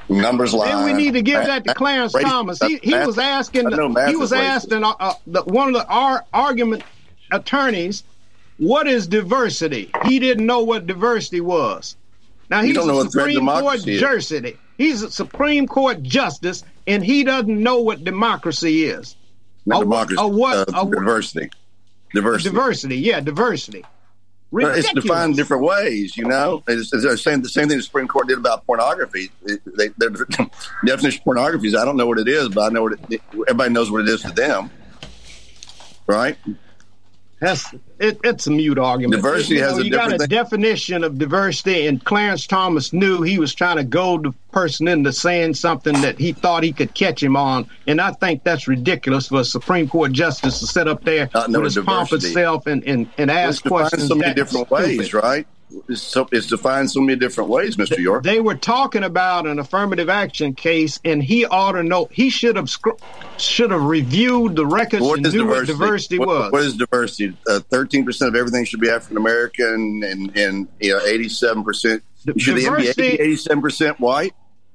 Numbers 0.09 0.53
line. 0.53 0.69
Then 0.69 0.85
we 0.85 0.93
need 0.93 1.13
to 1.13 1.21
give 1.21 1.43
that 1.45 1.63
to 1.65 1.73
Clarence 1.73 2.13
Thomas. 2.13 2.59
He, 2.61 2.77
he 2.83 2.91
math- 2.91 3.07
was 3.07 3.17
asking. 3.17 3.69
Math 3.93 4.09
He 4.09 4.15
was 4.15 4.33
asking 4.33 4.83
uh, 4.83 4.93
uh, 4.99 5.13
the, 5.27 5.43
one 5.43 5.69
of 5.69 5.73
the 5.73 5.87
ar- 5.87 6.25
argument 6.33 6.83
attorneys, 7.31 8.03
"What 8.57 8.87
is 8.87 9.07
diversity?" 9.07 9.91
He 10.05 10.19
didn't 10.19 10.45
know 10.45 10.61
what 10.63 10.87
diversity 10.87 11.41
was. 11.41 11.95
Now 12.49 12.61
he's 12.61 12.75
don't 12.75 12.87
know 12.87 13.01
a 13.01 13.09
Supreme 13.09 13.45
Court 13.45 13.83
justice. 13.85 14.53
He's 14.77 15.01
a 15.01 15.11
Supreme 15.11 15.67
Court 15.67 16.03
justice, 16.03 16.63
and 16.87 17.03
he 17.03 17.23
doesn't 17.23 17.61
know 17.61 17.81
what 17.81 18.03
democracy 18.03 18.85
is. 18.85 19.15
Not 19.65 19.81
democracy. 19.81 20.21
what- 20.21 20.73
uh, 20.73 20.83
diversity. 20.85 21.49
Diversity. 22.13 22.49
Diversity, 22.49 22.97
yeah, 22.97 23.19
diversity. 23.21 23.83
Well, 24.53 24.67
It's 24.67 24.77
Ridiculous. 24.87 25.03
defined 25.03 25.35
different 25.35 25.63
ways, 25.63 26.15
you 26.15 26.25
know. 26.25 26.61
It's, 26.67 26.93
it's 26.93 27.03
the 27.03 27.17
same 27.17 27.41
the 27.41 27.49
same 27.49 27.67
thing 27.67 27.77
the 27.77 27.83
Supreme 27.83 28.07
Court 28.07 28.27
did 28.27 28.37
about 28.37 28.65
pornography. 28.67 29.31
It, 29.45 29.61
they, 29.65 29.87
their 29.97 30.09
definition 30.85 31.19
of 31.21 31.23
pornography 31.23 31.67
is 31.69 31.75
I 31.75 31.83
don't 31.83 31.97
know 31.97 32.05
what 32.05 32.19
it 32.19 32.27
is, 32.27 32.49
but 32.49 32.61
I 32.61 32.69
know 32.69 32.83
what 32.83 32.93
it, 32.93 33.21
everybody 33.47 33.73
knows 33.73 33.89
what 33.89 34.01
it 34.01 34.09
is 34.09 34.21
to 34.21 34.31
them, 34.31 34.69
right? 36.05 36.37
That's 37.43 37.73
it, 37.99 38.19
it's 38.23 38.47
a 38.47 38.51
mute 38.51 38.77
argument. 38.79 39.21
Diversity 39.21 39.55
you 39.55 39.61
know, 39.61 39.67
has 39.67 39.77
a 39.79 39.85
you 39.85 39.91
got 39.91 40.13
a 40.13 40.17
thing. 40.17 40.27
definition 40.29 41.03
of 41.03 41.17
diversity, 41.17 41.87
and 41.87 42.03
Clarence 42.03 42.47
Thomas 42.47 42.93
knew 42.93 43.21
he 43.21 43.37
was 43.37 43.53
trying 43.53 43.77
to 43.77 43.83
goad 43.83 44.23
the 44.23 44.33
person 44.51 44.87
into 44.87 45.11
saying 45.11 45.55
something 45.55 45.99
that 46.01 46.17
he 46.17 46.31
thought 46.31 46.63
he 46.63 46.71
could 46.71 46.93
catch 46.93 47.21
him 47.21 47.35
on, 47.35 47.69
and 47.85 47.99
I 47.99 48.11
think 48.11 48.43
that's 48.43 48.67
ridiculous 48.67 49.27
for 49.27 49.41
a 49.41 49.45
Supreme 49.45 49.89
Court 49.89 50.13
justice 50.13 50.59
to 50.59 50.67
sit 50.67 50.87
up 50.87 51.03
there 51.03 51.29
Not 51.33 51.49
know 51.49 51.61
with 51.61 51.75
his 51.75 51.83
pompous 51.83 52.31
self 52.31 52.65
and 52.65 52.83
and, 52.85 53.09
and 53.17 53.29
ask 53.29 53.63
questions. 53.63 54.07
so 54.07 54.15
many 54.15 54.33
different 54.33 54.67
stupid. 54.67 54.99
ways, 54.99 55.13
right? 55.13 55.45
It's, 55.89 56.01
so, 56.01 56.27
it's 56.31 56.47
defined 56.47 56.91
so 56.91 57.01
many 57.01 57.17
different 57.17 57.49
ways, 57.49 57.77
Mister 57.77 57.99
York. 57.99 58.23
They 58.23 58.39
were 58.39 58.55
talking 58.55 59.03
about 59.03 59.47
an 59.47 59.59
affirmative 59.59 60.09
action 60.09 60.53
case, 60.53 60.99
and 61.03 61.21
he 61.23 61.45
ought 61.45 61.73
to 61.73 61.83
know. 61.83 62.07
He 62.11 62.29
should 62.29 62.55
have 62.55 62.69
should 63.37 63.71
have 63.71 63.83
reviewed 63.83 64.55
the 64.55 64.65
records 64.65 65.03
What 65.03 65.19
and 65.19 65.23
knew 65.33 65.39
diversity? 65.45 65.47
what 65.47 65.65
diversity 65.67 66.19
What- 66.19 66.27
was. 66.27 66.51
What 66.51 66.63
is 66.63 66.75
diversity? 66.77 67.35
Uh, 67.47 67.59
Thirteen 67.59 68.05
percent 68.05 68.29
of 68.29 68.35
everything 68.35 68.65
should 68.65 68.79
be 68.81 68.89
African 68.89 69.17
American, 69.17 70.03
and 70.03 70.37
and 70.37 70.67
you 70.79 70.93
know 70.93 71.03
eighty-seven 71.05 71.63
percent. 71.63 72.03
Should 72.37 72.55
the 72.57 72.63
NBA 72.63 72.95
be 72.95 73.03
eighty-seven 73.19 73.61
percent 73.61 73.99
white? 73.99 74.33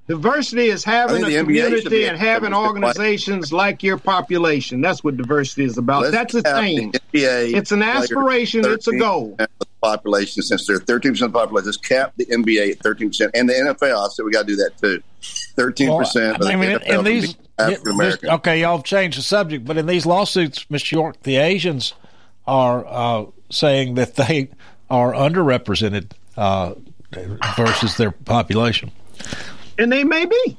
Diversity 0.08 0.68
is 0.70 0.84
having 0.84 1.22
a 1.22 1.26
think 1.26 1.46
the 1.48 1.52
NBA 1.54 1.68
should 1.68 1.84
community 1.84 2.04
and 2.06 2.16
having 2.16 2.52
100% 2.52 2.54
white. 2.54 2.66
organizations 2.66 3.52
like 3.52 3.82
your 3.82 3.98
population. 3.98 4.80
That's 4.80 5.04
what 5.04 5.18
diversity 5.18 5.64
is 5.64 5.76
about. 5.76 6.04
Let's 6.04 6.14
That's 6.14 6.34
a 6.34 6.42
thing. 6.42 6.92
NBA 7.12 7.54
It's 7.54 7.72
an 7.72 7.82
aspiration. 7.82 8.62
It's 8.64 8.88
a 8.88 8.96
goal. 8.96 9.36
Of 9.80 9.92
the 9.92 9.96
population, 9.96 10.42
since 10.42 10.66
they're 10.66 10.78
thirteen 10.78 11.12
percent 11.12 11.28
of 11.28 11.32
the 11.32 11.38
population, 11.38 11.66
let's 11.66 11.76
cap 11.76 12.12
the 12.16 12.26
NBA 12.26 12.72
at 12.72 12.78
thirteen 12.80 13.08
percent, 13.08 13.32
and 13.34 13.48
the 13.48 13.54
NFL. 13.54 14.06
I 14.06 14.08
said 14.08 14.24
we 14.24 14.32
got 14.32 14.46
to 14.46 14.46
do 14.46 14.56
that 14.56 14.78
too. 14.78 15.02
Thirteen 15.54 15.96
percent 15.96 16.36
of 16.36 16.42
the 16.42 16.52
I 16.52 16.56
mean, 16.56 16.70
in, 16.70 16.78
NFL 16.78 16.98
in 16.98 17.04
these 17.04 17.36
African 17.58 17.92
American. 17.92 18.30
okay, 18.30 18.60
y'all 18.60 18.76
have 18.76 18.84
changed 18.84 19.18
the 19.18 19.22
subject, 19.22 19.64
but 19.64 19.76
in 19.76 19.86
these 19.86 20.06
lawsuits, 20.06 20.64
Mr. 20.64 20.92
York, 20.92 21.22
the 21.22 21.36
Asians 21.36 21.94
are 22.46 22.86
uh, 22.86 23.26
saying 23.50 23.94
that 23.94 24.16
they 24.16 24.50
are 24.90 25.12
underrepresented 25.12 26.12
uh, 26.36 26.74
versus 27.56 27.96
their 27.96 28.10
population. 28.10 28.90
And 29.78 29.92
they 29.92 30.04
may 30.04 30.24
be. 30.24 30.56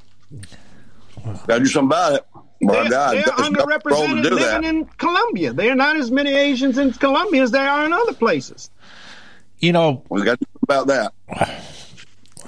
Got 1.25 1.47
to 1.47 1.60
do 1.60 1.65
something 1.65 1.88
about 1.88 2.13
it. 2.13 2.25
My 2.62 2.73
They're, 2.73 2.89
God, 2.89 3.13
they're 3.13 3.21
it's 3.21 3.29
got 3.29 3.38
the 3.38 3.89
role 3.89 4.08
to 4.08 4.13
underrepresented 4.13 4.23
living 4.23 4.38
that. 4.39 4.63
in 4.65 4.86
Columbia. 4.86 5.53
There 5.53 5.71
are 5.71 5.75
not 5.75 5.95
as 5.95 6.12
many 6.12 6.34
Asians 6.34 6.77
in 6.77 6.91
Columbia 6.93 7.43
as 7.43 7.51
there 7.51 7.67
are 7.67 7.86
in 7.86 7.93
other 7.93 8.13
places. 8.13 8.69
You 9.60 9.74
know, 9.74 10.04
we 10.10 10.24
got 10.24 10.39
to 10.39 10.45
do 10.45 10.60
about 10.63 10.88
that. 10.88 11.13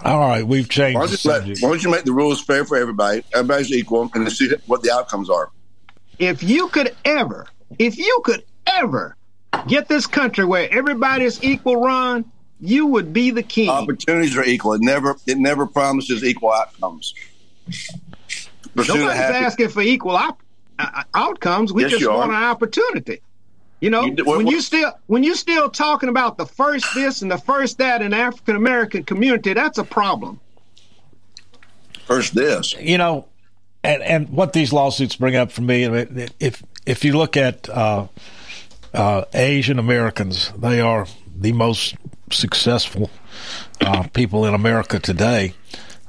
All 0.03 0.19
right, 0.19 0.45
we've 0.45 0.69
changed 0.69 0.97
Why 0.97 1.05
don't, 1.05 1.23
you 1.23 1.29
let, 1.29 1.43
why 1.61 1.69
don't 1.69 1.83
you 1.83 1.91
make 1.91 2.05
the 2.05 2.13
rules 2.13 2.41
fair 2.41 2.65
for 2.65 2.77
everybody? 2.77 3.23
Everybody's 3.33 3.71
equal, 3.71 4.09
and 4.13 4.25
then 4.25 4.29
see 4.31 4.51
what 4.65 4.81
the 4.81 4.91
outcomes 4.91 5.29
are. 5.29 5.51
If 6.17 6.41
you 6.41 6.69
could 6.69 6.95
ever, 7.05 7.47
if 7.77 7.97
you 7.97 8.21
could 8.23 8.43
ever 8.65 9.15
get 9.67 9.87
this 9.87 10.07
country 10.07 10.45
where 10.45 10.71
everybody's 10.71 11.43
equal, 11.43 11.81
Ron, 11.81 12.31
you 12.59 12.87
would 12.87 13.11
be 13.11 13.31
the 13.31 13.43
king. 13.43 13.69
Opportunities 13.69 14.37
are 14.37 14.43
equal. 14.43 14.73
It 14.73 14.81
never 14.81 15.15
it 15.27 15.37
never 15.37 15.65
promises 15.65 16.23
equal 16.23 16.51
outcomes. 16.51 17.13
Pursue 18.75 18.95
Nobody's 18.95 19.19
asking 19.19 19.69
for 19.69 19.81
equal 19.81 20.15
op- 20.15 20.41
uh, 20.79 21.03
outcomes. 21.13 21.73
We 21.73 21.83
Yes, 21.83 21.91
just 21.91 22.07
want 22.07 22.31
are. 22.31 22.37
an 22.37 22.43
opportunity. 22.43 23.21
You 23.81 23.89
know, 23.89 24.03
You 24.05 24.23
what- 24.23 24.37
when 24.37 24.47
you 24.47 24.61
still 24.61 24.93
when 25.07 25.23
you 25.23 25.35
still 25.35 25.67
talking 25.69 26.07
about 26.07 26.37
the 26.37 26.45
first 26.45 26.85
this 26.93 27.23
and 27.23 27.31
the 27.31 27.39
first 27.39 27.79
that 27.79 28.01
in 28.03 28.13
African 28.13 28.55
American 28.55 29.03
community, 29.03 29.53
that's 29.53 29.79
a 29.79 29.83
problem. 29.83 30.39
First 32.05 32.35
this. 32.35 32.73
You 32.79 32.99
know, 32.99 33.25
and 33.83 34.03
and 34.03 34.29
what 34.29 34.53
these 34.53 34.71
lawsuits 34.71 35.15
bring 35.15 35.35
up 35.35 35.51
for 35.51 35.61
me, 35.61 35.83
if 36.39 36.61
if 36.85 37.03
you 37.03 37.17
look 37.17 37.35
at 37.35 37.67
uh, 37.69 38.05
uh, 38.93 39.23
Asian 39.33 39.79
Americans, 39.79 40.51
they 40.57 40.79
are 40.79 41.07
the 41.35 41.51
most 41.51 41.95
successful 42.31 43.09
uh, 43.81 44.03
people 44.13 44.45
in 44.45 44.53
America 44.53 44.99
today. 44.99 45.53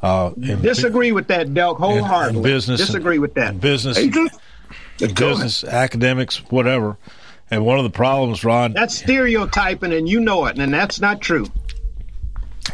Uh, 0.02 0.32
in, 0.36 0.60
Disagree 0.60 1.12
with 1.12 1.28
that, 1.28 1.48
Delk, 1.48 1.78
wholeheartedly. 1.78 2.38
in 2.38 2.42
business, 2.42 2.80
Disagree 2.80 3.18
with 3.18 3.34
that. 3.34 3.50
in 3.50 3.58
business, 3.58 3.96
in 3.96 4.10
business, 5.14 5.64
academics, 5.64 6.38
whatever. 6.50 6.98
And 7.52 7.66
one 7.66 7.76
of 7.76 7.84
the 7.84 7.90
problems, 7.90 8.44
Ron, 8.44 8.72
That's 8.72 8.96
stereotyping, 8.96 9.92
and 9.92 10.08
you 10.08 10.20
know 10.20 10.46
it, 10.46 10.58
and 10.58 10.72
that's 10.72 11.02
not 11.02 11.20
true. 11.20 11.46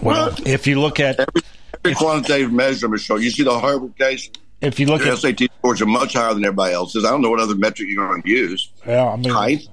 well, 0.01 0.33
if 0.47 0.69
you 0.69 0.81
look 0.81 1.01
at 1.01 1.19
every 1.19 1.95
quantitative 1.97 2.53
measurement 2.53 3.03
show, 3.03 3.17
you 3.17 3.31
see 3.31 3.43
the 3.43 3.59
Harvard 3.59 3.99
case. 3.99 4.31
If 4.61 4.79
you 4.79 4.87
look 4.87 5.03
their 5.03 5.15
at- 5.15 5.19
SAT 5.19 5.49
scores 5.59 5.83
are 5.83 5.87
much 5.87 6.15
higher 6.15 6.33
than 6.33 6.45
everybody 6.45 6.75
else's. 6.75 7.05
I 7.05 7.11
don't 7.11 7.23
know 7.23 7.31
what 7.31 7.41
other 7.41 7.57
metric 7.57 7.89
you're 7.91 8.07
going 8.07 8.23
to 8.23 8.29
use. 8.31 8.71
Yeah, 8.87 9.09
I 9.09 9.17
mean, 9.17 9.31
height. 9.31 9.69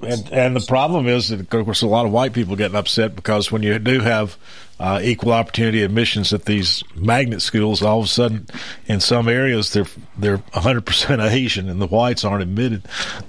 And 0.00 0.32
and 0.32 0.54
the 0.54 0.64
problem 0.64 1.08
is 1.08 1.30
that 1.30 1.40
of 1.40 1.50
course 1.50 1.82
a 1.82 1.88
lot 1.88 2.06
of 2.06 2.12
white 2.12 2.32
people 2.32 2.54
getting 2.54 2.76
upset 2.76 3.16
because 3.16 3.50
when 3.50 3.64
you 3.64 3.80
do 3.80 3.98
have 3.98 4.36
uh, 4.80 5.00
equal 5.02 5.32
opportunity 5.32 5.82
admissions 5.82 6.32
at 6.32 6.44
these 6.44 6.84
magnet 6.94 7.42
schools, 7.42 7.82
all 7.82 7.98
of 8.00 8.04
a 8.04 8.08
sudden 8.08 8.46
in 8.86 9.00
some 9.00 9.28
areas 9.28 9.72
they're 9.72 9.86
they're 10.16 10.36
100 10.36 10.86
percent 10.86 11.20
Asian 11.22 11.68
and 11.68 11.80
the 11.80 11.86
whites 11.86 12.24
aren't 12.24 12.42
admitted. 12.42 12.82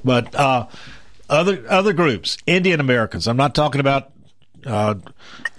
But 0.03 0.33
uh, 0.35 0.67
other 1.29 1.63
other 1.69 1.93
groups, 1.93 2.37
Indian 2.45 2.79
Americans. 2.79 3.27
I'm 3.27 3.37
not 3.37 3.55
talking 3.55 3.81
about 3.81 4.11
uh, 4.65 4.95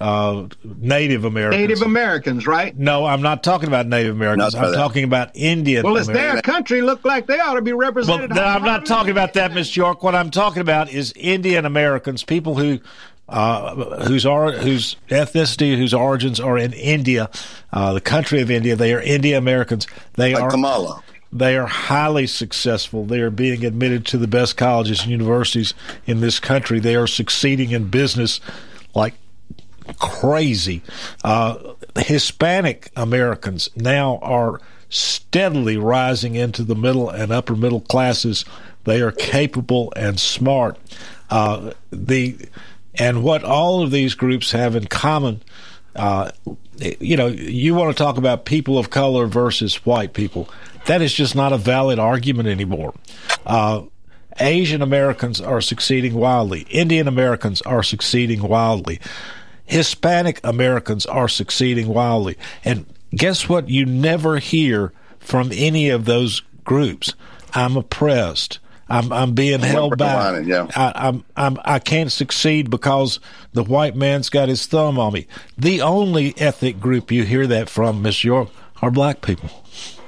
uh, 0.00 0.46
Native 0.62 1.24
Americans. 1.24 1.60
Native 1.60 1.82
Americans, 1.82 2.46
right? 2.46 2.76
No, 2.76 3.06
I'm 3.06 3.22
not 3.22 3.42
talking 3.42 3.68
about 3.68 3.86
Native 3.86 4.14
Americans. 4.14 4.54
I'm 4.54 4.72
that. 4.72 4.76
talking 4.76 5.04
about 5.04 5.30
Indian. 5.34 5.84
Americans 5.86 6.08
Well, 6.08 6.16
it's 6.18 6.32
their 6.34 6.42
country. 6.42 6.82
Look 6.82 7.04
like 7.04 7.26
they 7.26 7.40
ought 7.40 7.54
to 7.54 7.62
be 7.62 7.72
Well, 7.72 7.80
represented. 7.88 8.30
no, 8.34 8.42
I'm 8.44 8.62
not 8.62 8.86
talking 8.86 9.10
about 9.10 9.32
that, 9.34 9.54
Miss 9.54 9.74
York. 9.76 10.02
What 10.02 10.14
I'm 10.14 10.30
talking 10.30 10.60
about 10.60 10.90
is 10.92 11.12
Indian 11.16 11.64
Americans, 11.64 12.24
people 12.24 12.56
who 12.56 12.80
uh, 13.30 13.74
whose 14.06 14.24
whose 14.24 14.96
ethnicity, 15.08 15.76
whose 15.76 15.94
origins 15.94 16.40
are 16.40 16.58
in 16.58 16.72
India, 16.72 17.30
uh, 17.72 17.92
the 17.92 18.00
country 18.00 18.40
of 18.40 18.50
India. 18.50 18.76
They 18.76 18.92
are 18.92 19.00
India 19.00 19.38
Americans. 19.38 19.86
They 20.14 20.34
Like 20.34 20.42
are 20.42 20.50
Kamala. 20.50 21.02
They 21.32 21.56
are 21.56 21.66
highly 21.66 22.26
successful. 22.26 23.04
They 23.04 23.20
are 23.20 23.30
being 23.30 23.64
admitted 23.64 24.04
to 24.06 24.18
the 24.18 24.26
best 24.26 24.56
colleges 24.56 25.02
and 25.02 25.10
universities 25.10 25.74
in 26.04 26.20
this 26.20 26.40
country. 26.40 26.80
They 26.80 26.96
are 26.96 27.06
succeeding 27.06 27.70
in 27.70 27.88
business 27.88 28.40
like 28.96 29.14
crazy. 29.98 30.82
Uh, 31.22 31.74
Hispanic 31.96 32.90
Americans 32.96 33.70
now 33.76 34.18
are 34.22 34.60
steadily 34.88 35.76
rising 35.76 36.34
into 36.34 36.64
the 36.64 36.74
middle 36.74 37.08
and 37.08 37.30
upper 37.30 37.54
middle 37.54 37.80
classes. 37.80 38.44
They 38.84 39.00
are 39.00 39.12
capable 39.12 39.92
and 39.94 40.18
smart. 40.18 40.78
Uh, 41.30 41.74
the 41.92 42.36
and 42.94 43.22
what 43.22 43.44
all 43.44 43.82
of 43.82 43.90
these 43.90 44.14
groups 44.14 44.52
have 44.52 44.76
in 44.76 44.86
common. 44.86 45.42
Uh, 45.94 46.30
you 46.78 47.16
know, 47.16 47.26
you 47.26 47.74
want 47.74 47.94
to 47.96 48.02
talk 48.02 48.16
about 48.16 48.44
people 48.44 48.78
of 48.78 48.90
color 48.90 49.26
versus 49.26 49.84
white 49.86 50.12
people. 50.12 50.48
That 50.86 51.02
is 51.02 51.12
just 51.12 51.34
not 51.34 51.52
a 51.52 51.58
valid 51.58 51.98
argument 51.98 52.48
anymore. 52.48 52.94
Uh, 53.44 53.82
Asian 54.38 54.80
Americans 54.80 55.40
are 55.40 55.60
succeeding 55.60 56.14
wildly. 56.14 56.66
Indian 56.70 57.08
Americans 57.08 57.60
are 57.62 57.82
succeeding 57.82 58.42
wildly. 58.42 59.00
Hispanic 59.66 60.40
Americans 60.42 61.06
are 61.06 61.28
succeeding 61.28 61.88
wildly. 61.88 62.36
And 62.64 62.86
guess 63.14 63.48
what? 63.48 63.68
You 63.68 63.84
never 63.84 64.38
hear 64.38 64.92
from 65.18 65.50
any 65.52 65.90
of 65.90 66.06
those 66.06 66.42
groups. 66.64 67.14
I'm 67.54 67.76
oppressed. 67.76 68.58
I'm 68.90 69.12
I'm 69.12 69.32
being 69.34 69.60
held 69.60 69.96
back. 69.96 70.18
Carolina, 70.20 70.46
yeah. 70.46 70.66
I, 70.74 71.08
I'm 71.08 71.24
I'm 71.36 71.58
I 71.64 71.78
can't 71.78 72.10
succeed 72.10 72.70
because 72.70 73.20
the 73.52 73.62
white 73.64 73.94
man's 73.96 74.28
got 74.28 74.48
his 74.48 74.66
thumb 74.66 74.98
on 74.98 75.12
me. 75.12 75.26
The 75.56 75.80
only 75.80 76.34
ethnic 76.38 76.80
group 76.80 77.10
you 77.12 77.24
hear 77.24 77.46
that 77.46 77.70
from, 77.70 78.02
Miss 78.02 78.24
York, 78.24 78.48
are 78.82 78.90
black 78.90 79.22
people. 79.22 79.50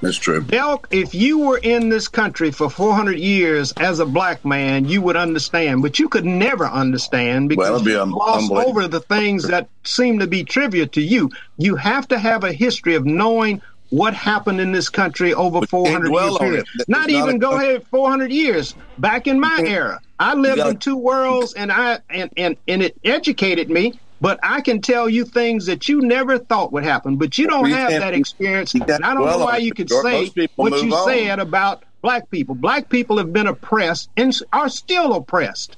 That's 0.01 0.17
true. 0.17 0.45
Elk, 0.53 0.89
if 0.91 1.15
you 1.15 1.39
were 1.39 1.59
in 1.59 1.89
this 1.89 2.09
country 2.09 2.51
for 2.51 2.69
400 2.69 3.17
years 3.21 3.71
as 3.77 4.01
a 4.01 4.05
black 4.05 4.45
man, 4.45 4.85
you 4.87 5.01
would 5.01 5.15
understand, 5.15 5.81
but 5.81 6.01
you 6.01 6.09
could 6.09 6.25
never 6.25 6.67
understand 6.67 7.49
because 7.49 7.71
Well, 7.71 7.85
be 7.85 7.93
you 7.93 8.01
un- 8.03 8.11
gloss 8.11 8.43
unbelievable. 8.43 8.69
over 8.71 8.89
the 8.89 8.99
things 8.99 9.47
that 9.47 9.69
seem 9.85 10.19
to 10.19 10.27
be 10.27 10.43
trivia 10.43 10.87
to 10.89 11.01
you. 11.01 11.31
You 11.57 11.77
have 11.77 12.09
to 12.09 12.19
have 12.19 12.43
a 12.43 12.53
history 12.53 12.97
of 12.97 13.07
knowing 13.07 13.63
what 13.93 14.15
happened 14.15 14.59
in 14.59 14.73
this 14.73 14.89
country 14.89 15.35
over 15.35 15.67
400 15.67 16.11
years 16.11 16.39
period. 16.39 16.67
Not 16.89 16.89
not 16.89 17.11
even 17.11 17.37
a- 17.37 17.39
go 17.39 17.53
ahead 17.53 17.87
400 17.91 18.33
years. 18.33 18.75
Back 18.99 19.27
in 19.27 19.39
my 19.39 19.63
era, 19.67 20.01
I 20.19 20.35
lived 20.35 20.57
gotta- 20.57 20.71
in 20.71 20.77
two 20.79 20.97
worlds, 20.97 21.53
and 21.53 21.71
I 21.71 21.99
and, 22.09 22.31
and 22.37 22.57
and 22.67 22.83
it 22.83 22.97
educated 23.05 23.69
me. 23.71 23.93
But 24.23 24.39
I 24.43 24.61
can 24.61 24.81
tell 24.81 25.09
you 25.09 25.25
things 25.25 25.67
that 25.67 25.89
you 25.89 26.01
never 26.01 26.39
thought 26.39 26.73
would 26.73 26.85
happen. 26.85 27.17
But 27.17 27.37
you 27.39 27.47
don't 27.49 27.69
have 27.69 27.91
that 27.91 28.15
experience, 28.15 28.73
and 28.73 28.83
I 28.91 29.15
don't 29.15 29.23
dwell 29.25 29.41
know 29.41 29.45
why 29.45 29.57
you 29.59 29.73
could 29.75 29.91
say 29.91 30.31
what 30.57 30.81
you 30.83 30.95
on. 30.95 31.09
said 31.09 31.39
about 31.41 31.83
black 32.03 32.31
people. 32.31 32.55
Black 32.55 32.89
people 32.89 33.19
have 33.19 33.33
been 33.33 33.47
oppressed 33.49 34.09
and 34.17 34.33
are 34.53 34.69
still 34.69 35.13
oppressed. 35.15 35.77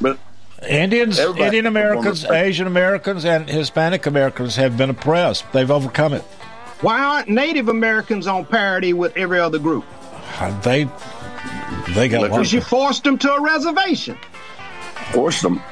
But 0.00 0.18
Indians, 0.68 1.18
Everybody- 1.18 1.44
Indian 1.44 1.66
Americans, 1.66 2.24
Asian 2.24 2.66
Americans, 2.66 3.24
and 3.26 3.48
Hispanic 3.48 4.06
Americans 4.06 4.56
have 4.56 4.76
been 4.78 4.88
oppressed. 4.90 5.44
They've 5.52 5.70
overcome 5.70 6.14
it. 6.14 6.24
Why 6.84 7.02
aren't 7.02 7.30
Native 7.30 7.68
Americans 7.70 8.26
on 8.26 8.44
parity 8.44 8.92
with 8.92 9.16
every 9.16 9.40
other 9.40 9.58
group? 9.58 9.86
Uh, 10.38 10.60
they 10.60 10.84
they 11.94 12.08
got 12.10 12.24
Because 12.24 12.52
you 12.52 12.60
forced 12.60 13.04
them 13.04 13.16
to 13.18 13.32
a 13.32 13.40
reservation. 13.40 14.18
Force 15.12 15.40
them. 15.40 15.62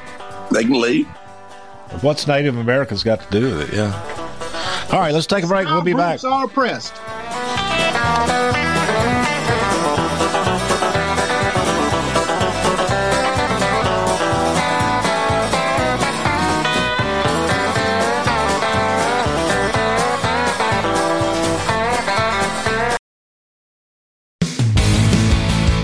They 0.51 0.63
can 0.63 0.81
leave. 0.81 1.05
What's 2.01 2.25
Native 2.25 2.57
Americans 2.57 3.03
got 3.03 3.21
to 3.21 3.29
do 3.29 3.55
with 3.55 3.69
it? 3.69 3.75
Yeah. 3.75 4.89
All 4.91 4.99
right, 4.99 5.13
let's 5.13 5.27
take 5.27 5.43
a 5.43 5.47
break. 5.47 5.67
We'll 5.67 5.83
be 5.83 5.93
back. 5.93 6.19
Groups 6.19 6.23
are 6.23 6.45
oppressed. 6.45 6.95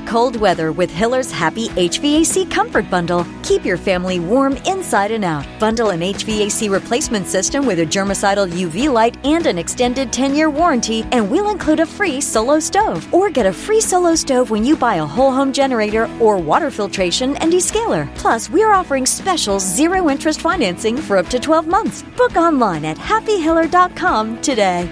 cold 0.00 0.36
weather 0.36 0.72
with 0.72 0.90
Hiller's 0.90 1.30
Happy 1.30 1.68
HVAC 1.68 2.50
Comfort 2.50 2.88
Bundle. 2.90 3.26
Keep 3.42 3.64
your 3.64 3.76
family 3.76 4.20
warm 4.20 4.56
inside 4.66 5.10
and 5.10 5.24
out. 5.24 5.46
Bundle 5.58 5.90
an 5.90 6.00
HVAC 6.00 6.70
replacement 6.70 7.26
system 7.26 7.66
with 7.66 7.80
a 7.80 7.86
germicidal 7.86 8.48
UV 8.48 8.92
light 8.92 9.16
and 9.24 9.46
an 9.46 9.58
extended 9.58 10.12
10 10.12 10.34
year 10.34 10.50
warranty, 10.50 11.04
and 11.12 11.30
we'll 11.30 11.50
include 11.50 11.80
a 11.80 11.86
free 11.86 12.20
solo 12.20 12.60
stove. 12.60 13.06
Or 13.12 13.30
get 13.30 13.46
a 13.46 13.52
free 13.52 13.80
solo 13.80 14.14
stove 14.14 14.50
when 14.50 14.64
you 14.64 14.76
buy 14.76 14.96
a 14.96 15.06
whole 15.06 15.32
home 15.32 15.52
generator 15.52 16.08
or 16.20 16.36
water 16.36 16.70
filtration 16.70 17.36
and 17.36 17.52
descaler. 17.52 18.12
Plus, 18.16 18.48
we're 18.50 18.72
offering 18.72 19.06
special 19.06 19.58
zero 19.60 20.08
interest 20.08 20.40
financing 20.40 20.96
for 20.96 21.16
up 21.16 21.28
to 21.28 21.38
12 21.38 21.66
months. 21.66 22.02
Book 22.16 22.36
online 22.36 22.84
at 22.84 22.96
happyhiller.com 22.96 24.40
today. 24.42 24.88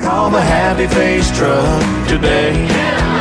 Call 0.00 0.30
the 0.30 0.40
Happy 0.40 0.86
Face 0.86 1.34
Truck 1.36 2.08
today. 2.08 3.15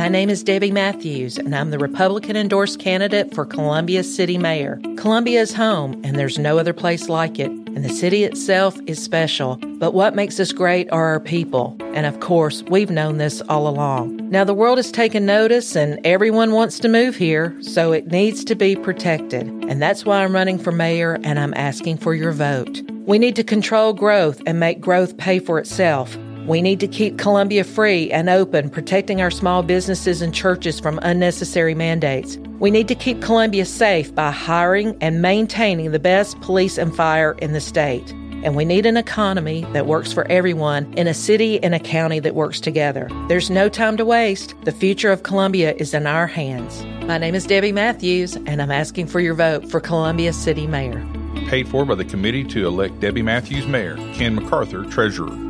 My 0.00 0.08
name 0.08 0.30
is 0.30 0.42
Debbie 0.42 0.70
Matthews, 0.70 1.36
and 1.36 1.54
I'm 1.54 1.68
the 1.68 1.78
Republican 1.78 2.34
endorsed 2.34 2.80
candidate 2.80 3.34
for 3.34 3.44
Columbia 3.44 4.02
City 4.02 4.38
Mayor. 4.38 4.80
Columbia 4.96 5.42
is 5.42 5.52
home, 5.52 6.00
and 6.02 6.16
there's 6.16 6.38
no 6.38 6.56
other 6.56 6.72
place 6.72 7.10
like 7.10 7.38
it, 7.38 7.50
and 7.50 7.84
the 7.84 7.90
city 7.90 8.24
itself 8.24 8.78
is 8.86 9.04
special. 9.04 9.56
But 9.78 9.92
what 9.92 10.14
makes 10.14 10.40
us 10.40 10.52
great 10.52 10.90
are 10.90 11.04
our 11.04 11.20
people, 11.20 11.76
and 11.92 12.06
of 12.06 12.20
course, 12.20 12.62
we've 12.70 12.90
known 12.90 13.18
this 13.18 13.42
all 13.42 13.68
along. 13.68 14.16
Now, 14.30 14.42
the 14.42 14.54
world 14.54 14.78
has 14.78 14.90
taken 14.90 15.26
notice, 15.26 15.76
and 15.76 16.00
everyone 16.06 16.52
wants 16.52 16.78
to 16.78 16.88
move 16.88 17.16
here, 17.16 17.54
so 17.60 17.92
it 17.92 18.06
needs 18.06 18.42
to 18.44 18.54
be 18.54 18.76
protected. 18.76 19.48
And 19.68 19.82
that's 19.82 20.06
why 20.06 20.24
I'm 20.24 20.34
running 20.34 20.58
for 20.58 20.72
mayor, 20.72 21.18
and 21.24 21.38
I'm 21.38 21.52
asking 21.52 21.98
for 21.98 22.14
your 22.14 22.32
vote. 22.32 22.80
We 23.04 23.18
need 23.18 23.36
to 23.36 23.44
control 23.44 23.92
growth 23.92 24.40
and 24.46 24.58
make 24.58 24.80
growth 24.80 25.18
pay 25.18 25.40
for 25.40 25.58
itself. 25.58 26.16
We 26.46 26.62
need 26.62 26.80
to 26.80 26.88
keep 26.88 27.18
Columbia 27.18 27.64
free 27.64 28.10
and 28.10 28.28
open, 28.28 28.70
protecting 28.70 29.20
our 29.20 29.30
small 29.30 29.62
businesses 29.62 30.22
and 30.22 30.34
churches 30.34 30.80
from 30.80 30.98
unnecessary 31.02 31.74
mandates. 31.74 32.38
We 32.58 32.70
need 32.70 32.88
to 32.88 32.94
keep 32.94 33.22
Columbia 33.22 33.64
safe 33.64 34.14
by 34.14 34.30
hiring 34.30 34.96
and 35.00 35.22
maintaining 35.22 35.92
the 35.92 35.98
best 35.98 36.40
police 36.40 36.78
and 36.78 36.94
fire 36.94 37.32
in 37.38 37.52
the 37.52 37.60
state. 37.60 38.10
And 38.42 38.56
we 38.56 38.64
need 38.64 38.86
an 38.86 38.96
economy 38.96 39.66
that 39.72 39.86
works 39.86 40.12
for 40.12 40.26
everyone 40.28 40.92
in 40.94 41.06
a 41.06 41.14
city 41.14 41.62
and 41.62 41.74
a 41.74 41.78
county 41.78 42.20
that 42.20 42.34
works 42.34 42.58
together. 42.58 43.08
There's 43.28 43.50
no 43.50 43.68
time 43.68 43.98
to 43.98 44.04
waste. 44.04 44.54
The 44.64 44.72
future 44.72 45.12
of 45.12 45.24
Columbia 45.24 45.74
is 45.74 45.92
in 45.92 46.06
our 46.06 46.26
hands. 46.26 46.82
My 47.04 47.18
name 47.18 47.34
is 47.34 47.46
Debbie 47.46 47.72
Matthews, 47.72 48.36
and 48.36 48.62
I'm 48.62 48.70
asking 48.70 49.08
for 49.08 49.20
your 49.20 49.34
vote 49.34 49.70
for 49.70 49.78
Columbia 49.78 50.32
City 50.32 50.66
Mayor. 50.66 51.06
Paid 51.48 51.68
for 51.68 51.84
by 51.84 51.96
the 51.96 52.04
committee 52.04 52.44
to 52.44 52.66
elect 52.66 52.98
Debbie 53.00 53.22
Matthews 53.22 53.66
Mayor, 53.66 53.96
Ken 54.14 54.34
MacArthur, 54.34 54.84
Treasurer. 54.84 55.49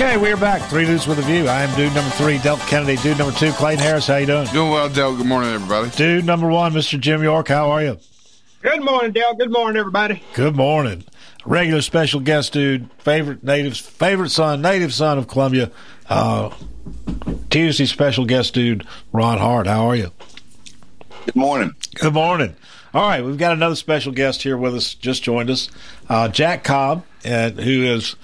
Okay, 0.00 0.16
we're 0.16 0.36
back. 0.36 0.62
Three 0.70 0.86
dudes 0.86 1.08
with 1.08 1.18
a 1.18 1.22
view. 1.22 1.48
I 1.48 1.62
am 1.62 1.76
dude 1.76 1.92
number 1.92 2.12
three, 2.12 2.38
Delk 2.38 2.64
Kennedy. 2.68 2.94
Dude 3.02 3.18
number 3.18 3.36
two, 3.36 3.50
Clayton 3.50 3.82
Harris. 3.82 4.06
How 4.06 4.18
you 4.18 4.26
doing? 4.26 4.46
Doing 4.46 4.70
well, 4.70 4.88
Del. 4.88 5.16
Good 5.16 5.26
morning, 5.26 5.50
everybody. 5.50 5.90
Dude 5.90 6.24
number 6.24 6.46
one, 6.46 6.72
Mr. 6.72 7.00
Jim 7.00 7.20
York. 7.20 7.48
How 7.48 7.72
are 7.72 7.82
you? 7.82 7.98
Good 8.62 8.84
morning, 8.84 9.10
Del. 9.10 9.34
Good 9.34 9.50
morning, 9.50 9.76
everybody. 9.76 10.22
Good 10.34 10.54
morning. 10.54 11.02
Regular 11.44 11.82
special 11.82 12.20
guest, 12.20 12.52
dude. 12.52 12.88
Favorite 12.98 13.42
native, 13.42 13.76
favorite 13.76 14.30
son, 14.30 14.62
native 14.62 14.94
son 14.94 15.18
of 15.18 15.26
Columbia. 15.26 15.68
Uh, 16.08 16.54
Tuesday 17.50 17.86
special 17.86 18.24
guest, 18.24 18.54
dude. 18.54 18.86
Ron 19.12 19.38
Hart. 19.38 19.66
How 19.66 19.88
are 19.88 19.96
you? 19.96 20.12
Good 21.26 21.34
morning. 21.34 21.72
Good 21.96 22.14
morning. 22.14 22.54
All 22.94 23.02
right, 23.02 23.24
we've 23.24 23.36
got 23.36 23.50
another 23.50 23.74
special 23.74 24.12
guest 24.12 24.44
here 24.44 24.56
with 24.56 24.76
us. 24.76 24.94
Just 24.94 25.24
joined 25.24 25.50
us, 25.50 25.68
uh, 26.08 26.28
Jack 26.28 26.62
Cobb, 26.62 27.04
uh, 27.24 27.50
who 27.50 27.82
is 27.82 28.14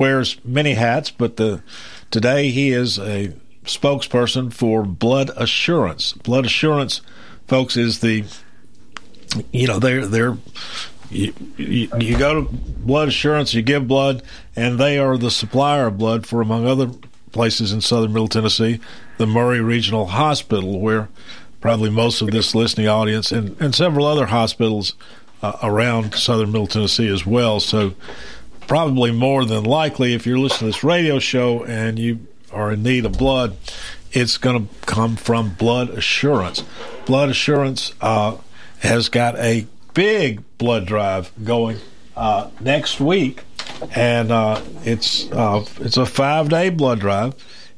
wears 0.00 0.42
many 0.44 0.72
hats, 0.74 1.10
but 1.10 1.36
the 1.36 1.62
today 2.10 2.50
he 2.50 2.70
is 2.70 2.98
a 2.98 3.34
spokesperson 3.64 4.52
for 4.52 4.82
Blood 4.82 5.30
Assurance. 5.36 6.14
Blood 6.14 6.46
Assurance, 6.46 7.02
folks, 7.46 7.76
is 7.76 8.00
the 8.00 8.24
you 9.52 9.68
know 9.68 9.78
they're 9.78 10.06
they're 10.06 10.36
you, 11.10 11.34
you, 11.56 11.88
you 11.98 12.16
go 12.16 12.42
to 12.42 12.48
Blood 12.50 13.08
Assurance, 13.08 13.52
you 13.52 13.62
give 13.62 13.86
blood, 13.86 14.22
and 14.56 14.78
they 14.78 14.98
are 14.98 15.18
the 15.18 15.30
supplier 15.30 15.86
of 15.88 15.98
blood 15.98 16.26
for 16.26 16.40
among 16.40 16.66
other 16.66 16.90
places 17.32 17.72
in 17.72 17.80
southern 17.80 18.12
Middle 18.12 18.28
Tennessee, 18.28 18.80
the 19.18 19.26
Maury 19.26 19.60
Regional 19.60 20.06
Hospital, 20.06 20.80
where 20.80 21.08
probably 21.60 21.90
most 21.90 22.22
of 22.22 22.30
this 22.30 22.54
listening 22.54 22.88
audience 22.88 23.32
and, 23.32 23.60
and 23.60 23.74
several 23.74 24.06
other 24.06 24.26
hospitals 24.26 24.94
uh, 25.42 25.58
around 25.62 26.14
southern 26.14 26.52
Middle 26.52 26.66
Tennessee 26.66 27.08
as 27.08 27.26
well. 27.26 27.60
So 27.60 27.94
probably 28.66 29.12
more 29.12 29.44
than 29.44 29.64
likely, 29.64 30.14
if 30.14 30.26
you're 30.26 30.38
listening 30.38 30.72
to 30.72 30.76
this 30.76 30.84
radio 30.84 31.18
show 31.18 31.64
and 31.64 31.98
you 31.98 32.26
are 32.52 32.72
in 32.72 32.82
need 32.82 33.04
of 33.04 33.12
blood, 33.12 33.56
it's 34.12 34.38
going 34.38 34.66
to 34.66 34.74
come 34.86 35.16
from 35.16 35.50
Blood 35.54 35.90
Assurance. 35.90 36.64
Blood 37.06 37.28
Assurance, 37.30 37.94
uh, 38.00 38.36
has 38.80 39.08
got 39.08 39.38
a 39.38 39.66
big 39.94 40.42
blood 40.58 40.86
drive 40.86 41.30
going 41.44 41.78
uh, 42.16 42.50
next 42.60 43.00
week, 43.00 43.44
and 43.94 44.32
uh, 44.32 44.60
it's 44.84 45.30
uh, 45.32 45.64
it's 45.80 45.96
a 45.96 46.06
five 46.06 46.48
day 46.48 46.70
blood 46.70 47.00
drive. 47.00 47.34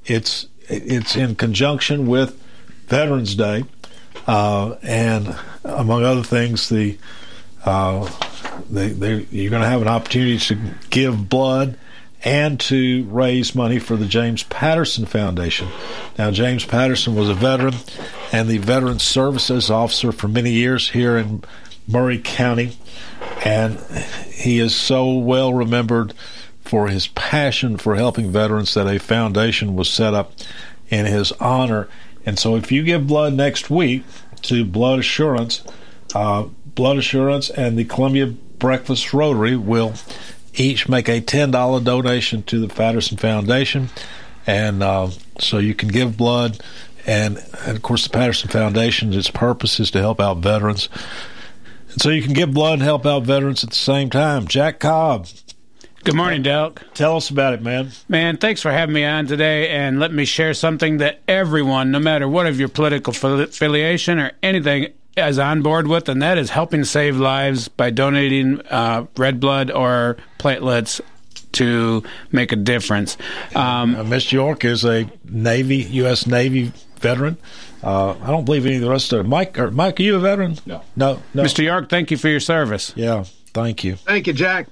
It's 0.07 0.47
it's 0.68 1.16
in 1.16 1.35
conjunction 1.35 2.07
with 2.07 2.41
Veterans 2.87 3.35
Day, 3.35 3.64
uh, 4.26 4.76
and 4.83 5.37
among 5.64 6.05
other 6.05 6.22
things, 6.22 6.68
the 6.68 6.99
uh, 7.64 8.09
they, 8.70 8.88
they, 8.88 9.26
you're 9.30 9.50
going 9.50 9.62
to 9.62 9.68
have 9.68 9.82
an 9.82 9.88
opportunity 9.88 10.38
to 10.38 10.59
give 10.90 11.28
blood 11.28 11.78
and 12.24 12.61
to 12.61 13.05
raise 13.11 13.55
money 13.55 13.78
for 13.78 13.96
the 13.96 14.07
James 14.07 14.44
Patterson 14.44 15.07
Foundation. 15.07 15.68
Now, 16.18 16.30
James 16.30 16.64
Patterson 16.64 17.14
was 17.14 17.28
a 17.28 17.34
veteran 17.34 17.74
and 18.32 18.48
the 18.48 18.59
Veteran 18.59 19.00
Services 19.00 19.70
Officer 19.70 20.12
for 20.12 20.28
many 20.28 20.53
years 20.53 20.90
here 20.90 21.16
in 21.16 21.42
Maury 21.88 22.20
County, 22.22 22.76
and 23.44 23.78
he 24.32 24.61
is 24.61 24.74
so 24.74 25.12
well 25.12 25.53
remembered 25.53 26.14
for 26.61 26.88
his 26.88 27.09
passion 27.09 27.76
for 27.76 27.96
helping 27.96 28.30
veterans 28.30 28.74
that 28.74 28.86
a 28.86 29.00
foundation 29.00 29.74
was 29.74 29.90
set 29.90 30.14
up 30.14 30.32
in 30.88 31.07
his 31.07 31.32
honor. 31.32 31.88
And 32.24 32.38
so, 32.38 32.55
if 32.55 32.70
you 32.70 32.84
give 32.84 33.09
blood 33.09 33.34
next 33.34 33.68
week 33.68 34.05
to 34.42 34.64
Blood 34.64 35.00
Assurance, 35.00 35.62
uh, 36.14 36.44
Blood 36.74 36.98
Assurance 36.98 37.50
and 37.50 37.76
the 37.76 37.84
Columbia 37.84 38.34
Breakfast 38.62 39.12
Rotary 39.12 39.56
will 39.56 39.94
each 40.54 40.88
make 40.88 41.08
a 41.08 41.20
$10 41.20 41.82
donation 41.82 42.44
to 42.44 42.60
the 42.60 42.72
Patterson 42.72 43.16
Foundation. 43.16 43.88
And 44.46 44.84
uh, 44.84 45.10
so 45.40 45.58
you 45.58 45.74
can 45.74 45.88
give 45.88 46.16
blood. 46.16 46.60
And, 47.04 47.44
and, 47.66 47.76
of 47.76 47.82
course, 47.82 48.04
the 48.04 48.10
Patterson 48.10 48.50
Foundation, 48.50 49.12
its 49.12 49.28
purpose 49.28 49.80
is 49.80 49.90
to 49.90 49.98
help 49.98 50.20
out 50.20 50.38
veterans. 50.38 50.88
And 51.90 52.00
so 52.00 52.10
you 52.10 52.22
can 52.22 52.34
give 52.34 52.54
blood 52.54 52.74
and 52.74 52.82
help 52.82 53.04
out 53.04 53.24
veterans 53.24 53.64
at 53.64 53.70
the 53.70 53.76
same 53.76 54.10
time. 54.10 54.46
Jack 54.46 54.78
Cobb. 54.78 55.26
Good 56.04 56.14
morning, 56.14 56.44
Delk. 56.44 56.78
Tell 56.94 57.16
us 57.16 57.30
about 57.30 57.54
it, 57.54 57.62
man. 57.62 57.90
Man, 58.08 58.36
thanks 58.36 58.62
for 58.62 58.70
having 58.70 58.94
me 58.94 59.04
on 59.04 59.26
today 59.26 59.70
and 59.70 59.98
let 59.98 60.12
me 60.12 60.24
share 60.24 60.54
something 60.54 60.98
that 60.98 61.20
everyone, 61.26 61.90
no 61.90 61.98
matter 61.98 62.28
what 62.28 62.46
of 62.46 62.60
your 62.60 62.68
political 62.68 63.12
affiliation 63.12 64.20
or 64.20 64.30
anything, 64.40 64.92
is 65.16 65.38
on 65.38 65.62
board 65.62 65.86
with, 65.86 66.08
and 66.08 66.22
that 66.22 66.38
is 66.38 66.50
helping 66.50 66.84
save 66.84 67.16
lives 67.16 67.68
by 67.68 67.90
donating 67.90 68.60
uh, 68.68 69.06
red 69.16 69.40
blood 69.40 69.70
or 69.70 70.16
platelets 70.38 71.00
to 71.52 72.02
make 72.30 72.52
a 72.52 72.56
difference. 72.56 73.16
Um, 73.54 73.94
uh, 73.94 74.04
Miss 74.04 74.32
York 74.32 74.64
is 74.64 74.84
a 74.84 75.10
Navy, 75.24 75.76
U.S. 75.76 76.26
Navy 76.26 76.72
veteran. 76.98 77.36
Uh, 77.82 78.12
I 78.22 78.28
don't 78.28 78.44
believe 78.44 78.64
any 78.64 78.76
of 78.76 78.80
the 78.80 78.90
rest 78.90 79.12
of 79.12 79.26
Mike. 79.26 79.58
Or 79.58 79.70
Mike, 79.70 79.98
are 80.00 80.02
you 80.02 80.16
a 80.16 80.20
veteran? 80.20 80.56
No. 80.64 80.82
No. 80.96 81.20
no. 81.34 81.42
Mr. 81.42 81.62
York, 81.62 81.88
thank 81.88 82.10
you 82.10 82.16
for 82.16 82.28
your 82.28 82.40
service. 82.40 82.92
Yeah, 82.96 83.24
thank 83.52 83.84
you. 83.84 83.96
Thank 83.96 84.26
you, 84.26 84.32
Jack. 84.32 84.68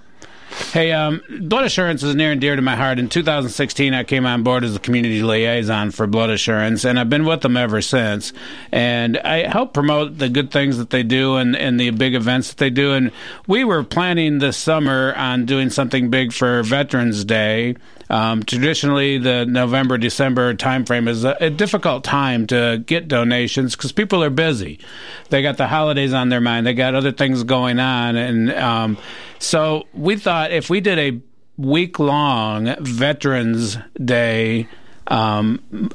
Hey, 0.73 0.93
um, 0.93 1.23
blood 1.41 1.65
assurance 1.65 2.03
is 2.03 2.15
near 2.15 2.33
and 2.33 2.41
dear 2.41 2.57
to 2.57 2.63
my 2.63 2.75
heart. 2.75 2.99
In 2.99 3.09
2016, 3.09 3.95
I 3.95 4.03
came 4.03 4.27
on 4.27 4.43
board 4.43 4.65
as 4.65 4.75
a 4.75 4.81
community 4.81 5.23
liaison 5.23 5.93
for 5.93 6.07
blood 6.07 6.31
assurance, 6.31 6.85
and 6.85 6.99
I've 6.99 7.09
been 7.09 7.25
with 7.25 7.43
them 7.43 7.57
ever 7.57 7.81
since. 7.81 8.33
And 8.73 9.17
I 9.19 9.49
help 9.49 9.75
promote 9.75 10.19
the 10.19 10.29
good 10.29 10.51
things 10.51 10.79
that 10.79 10.91
they 10.91 11.05
do 11.05 11.37
and, 11.37 11.57
and 11.57 11.79
the 11.79 11.91
big 11.91 12.15
events 12.15 12.49
that 12.49 12.59
they 12.59 12.71
do. 12.71 12.93
And 12.93 13.13
we 13.47 13.63
were 13.63 13.85
planning 13.85 14.39
this 14.39 14.57
summer 14.57 15.15
on 15.17 15.47
doing 15.47 15.71
something 15.71 16.11
big 16.11 16.33
for 16.33 16.63
Veterans 16.63 17.25
Day. 17.25 17.77
Um, 18.11 18.43
traditionally, 18.43 19.19
the 19.19 19.47
November 19.47 19.97
December 19.97 20.53
timeframe 20.55 21.09
is 21.09 21.25
a, 21.25 21.37
a 21.41 21.49
difficult 21.49 22.03
time 22.03 22.49
to 22.49 22.83
get 22.85 23.07
donations 23.07 23.77
because 23.77 23.93
people 23.93 24.25
are 24.25 24.31
busy. 24.31 24.81
They 25.29 25.43
got 25.43 25.57
the 25.57 25.69
holidays 25.69 26.13
on 26.13 26.29
their 26.29 26.41
mind. 26.41 26.67
They 26.67 26.75
got 26.75 26.97
other 26.97 27.13
things 27.13 27.45
going 27.45 27.79
on, 27.79 28.17
and 28.17 28.53
um, 28.53 28.99
so 29.39 29.87
we 29.95 30.17
thought 30.17 30.51
if 30.51 30.69
we 30.69 30.81
did 30.81 30.99
a 30.99 31.21
week 31.57 31.99
long 31.99 32.75
Veterans 32.81 33.79
Day. 34.05 34.69
Um, 35.07 35.91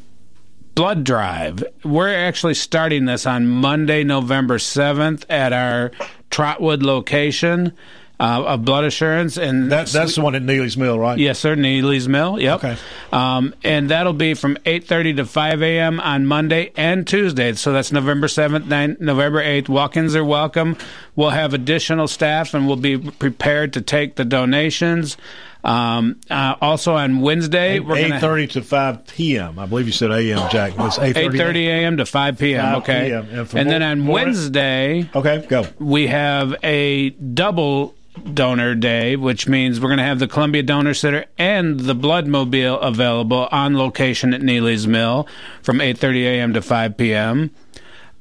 blood 0.75 1.05
drive. 1.05 1.63
We're 1.85 2.13
actually 2.13 2.55
starting 2.55 3.05
this 3.05 3.25
on 3.25 3.47
Monday, 3.47 4.03
November 4.03 4.57
7th 4.57 5.23
at 5.29 5.53
our 5.53 5.91
Trotwood 6.31 6.83
location 6.83 7.71
uh, 8.19 8.43
of 8.45 8.63
blood 8.65 8.85
assurance, 8.85 9.37
and 9.37 9.71
that, 9.71 9.87
that's 9.87 10.15
the 10.15 10.21
one 10.21 10.35
at 10.35 10.41
Neely's 10.41 10.77
Mill, 10.77 10.97
right? 10.97 11.17
Yes, 11.17 11.39
sir, 11.39 11.55
Neely's 11.55 12.07
Mill. 12.07 12.39
Yep. 12.39 12.63
Okay. 12.63 12.77
Um, 13.11 13.53
and 13.63 13.89
that'll 13.89 14.13
be 14.13 14.33
from 14.33 14.57
eight 14.65 14.85
thirty 14.85 15.13
to 15.15 15.25
five 15.25 15.61
a.m. 15.61 15.99
on 15.99 16.25
Monday 16.25 16.71
and 16.77 17.05
Tuesday. 17.05 17.53
So 17.53 17.73
that's 17.73 17.91
November 17.91 18.27
seventh, 18.27 18.67
November 18.67 19.41
eighth. 19.41 19.69
Walk-ins 19.69 20.15
are 20.15 20.23
welcome. 20.23 20.77
We'll 21.15 21.31
have 21.31 21.53
additional 21.53 22.07
staff, 22.07 22.53
and 22.53 22.67
we'll 22.67 22.77
be 22.77 22.97
prepared 22.97 23.73
to 23.73 23.81
take 23.81 24.15
the 24.15 24.25
donations. 24.25 25.17
Um, 25.65 26.21
uh, 26.29 26.55
also 26.61 26.95
on 26.95 27.21
Wednesday, 27.21 27.77
8, 27.77 27.79
we're 27.79 27.95
eight 27.97 28.21
thirty 28.21 28.45
to 28.47 28.61
five 28.61 29.07
p.m. 29.07 29.57
I 29.57 29.65
believe 29.65 29.87
you 29.87 29.91
said 29.91 30.11
a.m. 30.11 30.47
Jack. 30.51 30.73
It's 30.77 30.99
eight 30.99 31.33
thirty 31.33 31.67
a.m. 31.67 31.97
to 31.97 32.05
five 32.05 32.37
p.m. 32.37 32.61
5 32.61 32.83
okay, 32.83 33.07
p.m. 33.09 33.29
And, 33.29 33.39
and 33.39 33.51
more, 33.51 33.63
then 33.63 33.83
on 33.83 34.07
Wednesday, 34.07 35.09
okay, 35.15 35.43
go. 35.49 35.65
We 35.79 36.05
have 36.07 36.55
a 36.63 37.09
double 37.09 37.95
donor 38.33 38.75
day, 38.75 39.15
which 39.15 39.47
means 39.47 39.79
we're 39.79 39.89
going 39.89 39.97
to 39.97 40.03
have 40.03 40.19
the 40.19 40.27
Columbia 40.27 40.63
Donor 40.63 40.93
Center 40.93 41.25
and 41.37 41.79
the 41.79 41.95
Blood 41.95 42.27
Mobile 42.27 42.79
available 42.79 43.47
on 43.51 43.77
location 43.77 44.33
at 44.33 44.41
Neely's 44.41 44.87
Mill 44.87 45.27
from 45.61 45.79
8:30 45.79 46.23
a.m. 46.23 46.53
to 46.53 46.61
5 46.61 46.97
p.m. 46.97 47.51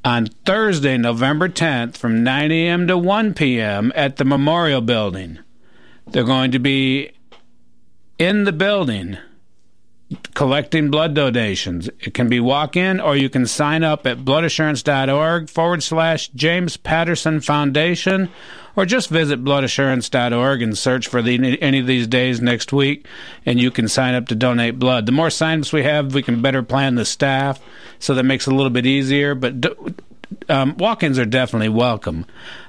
On 0.04 0.26
Thursday, 0.26 0.98
November 0.98 1.48
10th, 1.48 1.96
from 1.96 2.22
9 2.22 2.52
a.m. 2.52 2.86
to 2.86 2.98
1 2.98 3.34
p.m. 3.34 3.90
at 3.94 4.16
the 4.16 4.24
Memorial 4.24 4.82
Building. 4.82 5.38
They're 6.06 6.24
going 6.24 6.50
to 6.50 6.58
be 6.58 7.12
in 8.18 8.44
the 8.44 8.52
building 8.52 9.16
collecting 10.34 10.90
blood 10.90 11.14
donations. 11.14 11.88
It 12.00 12.14
can 12.14 12.28
be 12.28 12.40
walk 12.40 12.76
in 12.76 13.00
or 13.00 13.16
you 13.16 13.28
can 13.28 13.46
sign 13.46 13.82
up 13.82 14.06
at 14.06 14.18
bloodassurance.org 14.18 15.48
forward 15.48 15.82
slash 15.82 16.28
James 16.28 16.76
Patterson 16.76 17.40
Foundation 17.40 18.30
or 18.76 18.84
just 18.84 19.08
visit 19.08 19.44
bloodassurance.org 19.44 20.62
and 20.62 20.76
search 20.76 21.08
for 21.08 21.22
the, 21.22 21.60
any 21.60 21.78
of 21.78 21.86
these 21.86 22.06
days 22.06 22.40
next 22.40 22.72
week, 22.72 23.06
and 23.46 23.60
you 23.60 23.70
can 23.70 23.88
sign 23.88 24.14
up 24.14 24.28
to 24.28 24.34
donate 24.34 24.78
blood. 24.78 25.06
The 25.06 25.12
more 25.12 25.30
sign-ups 25.30 25.72
we 25.72 25.84
have, 25.84 26.14
we 26.14 26.22
can 26.22 26.42
better 26.42 26.62
plan 26.62 26.94
the 26.94 27.04
staff, 27.04 27.60
so 27.98 28.14
that 28.14 28.24
makes 28.24 28.46
it 28.46 28.52
a 28.52 28.56
little 28.56 28.70
bit 28.70 28.86
easier. 28.86 29.34
But 29.34 29.76
um, 30.48 30.76
walk-ins 30.76 31.18
are 31.18 31.26
definitely 31.26 31.68
welcome. 31.68 32.26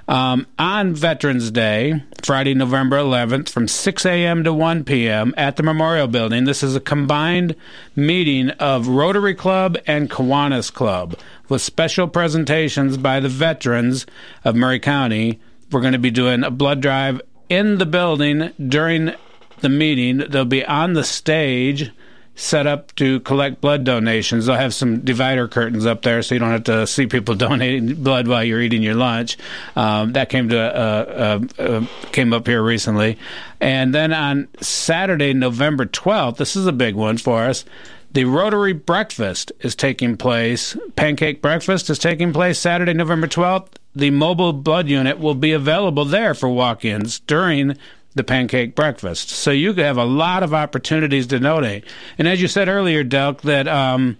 Um, 0.07 0.45
on 0.59 0.93
Veterans 0.93 1.49
Day, 1.49 2.03
Friday, 2.23 2.53
November 2.53 2.97
11th, 2.97 3.49
from 3.49 3.67
6 3.67 4.05
a.m. 4.05 4.43
to 4.43 4.53
1 4.53 4.83
p.m. 4.83 5.33
at 5.35 5.55
the 5.55 5.63
Memorial 5.63 6.07
Building. 6.07 6.43
This 6.45 6.61
is 6.61 6.75
a 6.75 6.79
combined 6.79 7.55
meeting 7.95 8.51
of 8.51 8.87
Rotary 8.87 9.33
Club 9.33 9.77
and 9.87 10.09
Kiwanis 10.09 10.71
Club 10.71 11.17
with 11.49 11.61
special 11.61 12.07
presentations 12.07 12.97
by 12.97 13.19
the 13.19 13.29
veterans 13.29 14.05
of 14.43 14.55
Maury 14.55 14.79
County 14.79 15.39
we're 15.71 15.81
going 15.81 15.93
to 15.93 15.99
be 15.99 16.11
doing 16.11 16.43
a 16.43 16.51
blood 16.51 16.81
drive 16.81 17.21
in 17.49 17.77
the 17.77 17.85
building 17.85 18.51
during 18.67 19.13
the 19.61 19.69
meeting. 19.69 20.17
They'll 20.17 20.45
be 20.45 20.65
on 20.65 20.93
the 20.93 21.03
stage 21.03 21.91
set 22.35 22.67
up 22.67 22.93
to 22.95 23.21
collect 23.21 23.61
blood 23.61 23.85
donations. 23.85 24.45
They'll 24.45 24.57
have 24.57 24.73
some 24.73 24.99
divider 24.99 25.47
curtains 25.47 25.85
up 25.85 26.01
there, 26.01 26.21
so 26.21 26.35
you 26.35 26.39
don't 26.39 26.51
have 26.51 26.65
to 26.65 26.85
see 26.85 27.07
people 27.07 27.35
donating 27.35 27.95
blood 27.95 28.27
while 28.27 28.43
you're 28.43 28.61
eating 28.61 28.83
your 28.83 28.95
lunch. 28.95 29.37
Um, 29.75 30.13
that 30.13 30.29
came 30.29 30.49
to 30.49 30.59
uh, 30.59 31.39
uh, 31.59 31.61
uh, 31.61 31.85
came 32.11 32.33
up 32.33 32.47
here 32.47 32.61
recently, 32.61 33.17
and 33.59 33.95
then 33.95 34.13
on 34.13 34.47
Saturday, 34.61 35.33
November 35.33 35.85
twelfth, 35.85 36.37
this 36.37 36.55
is 36.55 36.67
a 36.67 36.73
big 36.73 36.95
one 36.95 37.17
for 37.17 37.43
us. 37.43 37.65
The 38.11 38.25
Rotary 38.25 38.73
Breakfast 38.73 39.51
is 39.59 39.75
taking 39.75 40.15
place. 40.15 40.77
Pancake 40.95 41.41
Breakfast 41.41 41.89
is 41.89 41.99
taking 41.99 42.31
place 42.31 42.59
Saturday, 42.59 42.93
November 42.93 43.27
twelfth 43.27 43.79
the 43.95 44.11
mobile 44.11 44.53
blood 44.53 44.89
unit 44.89 45.19
will 45.19 45.35
be 45.35 45.53
available 45.53 46.05
there 46.05 46.33
for 46.33 46.49
walk 46.49 46.83
ins 46.83 47.19
during 47.19 47.77
the 48.13 48.23
pancake 48.23 48.75
breakfast. 48.75 49.29
So 49.29 49.51
you 49.51 49.73
have 49.73 49.97
a 49.97 50.05
lot 50.05 50.43
of 50.43 50.53
opportunities 50.53 51.27
to 51.27 51.39
donate. 51.39 51.85
And 52.17 52.27
as 52.27 52.41
you 52.41 52.47
said 52.47 52.67
earlier, 52.67 53.03
Delk, 53.03 53.41
that 53.41 53.67
um, 53.67 54.17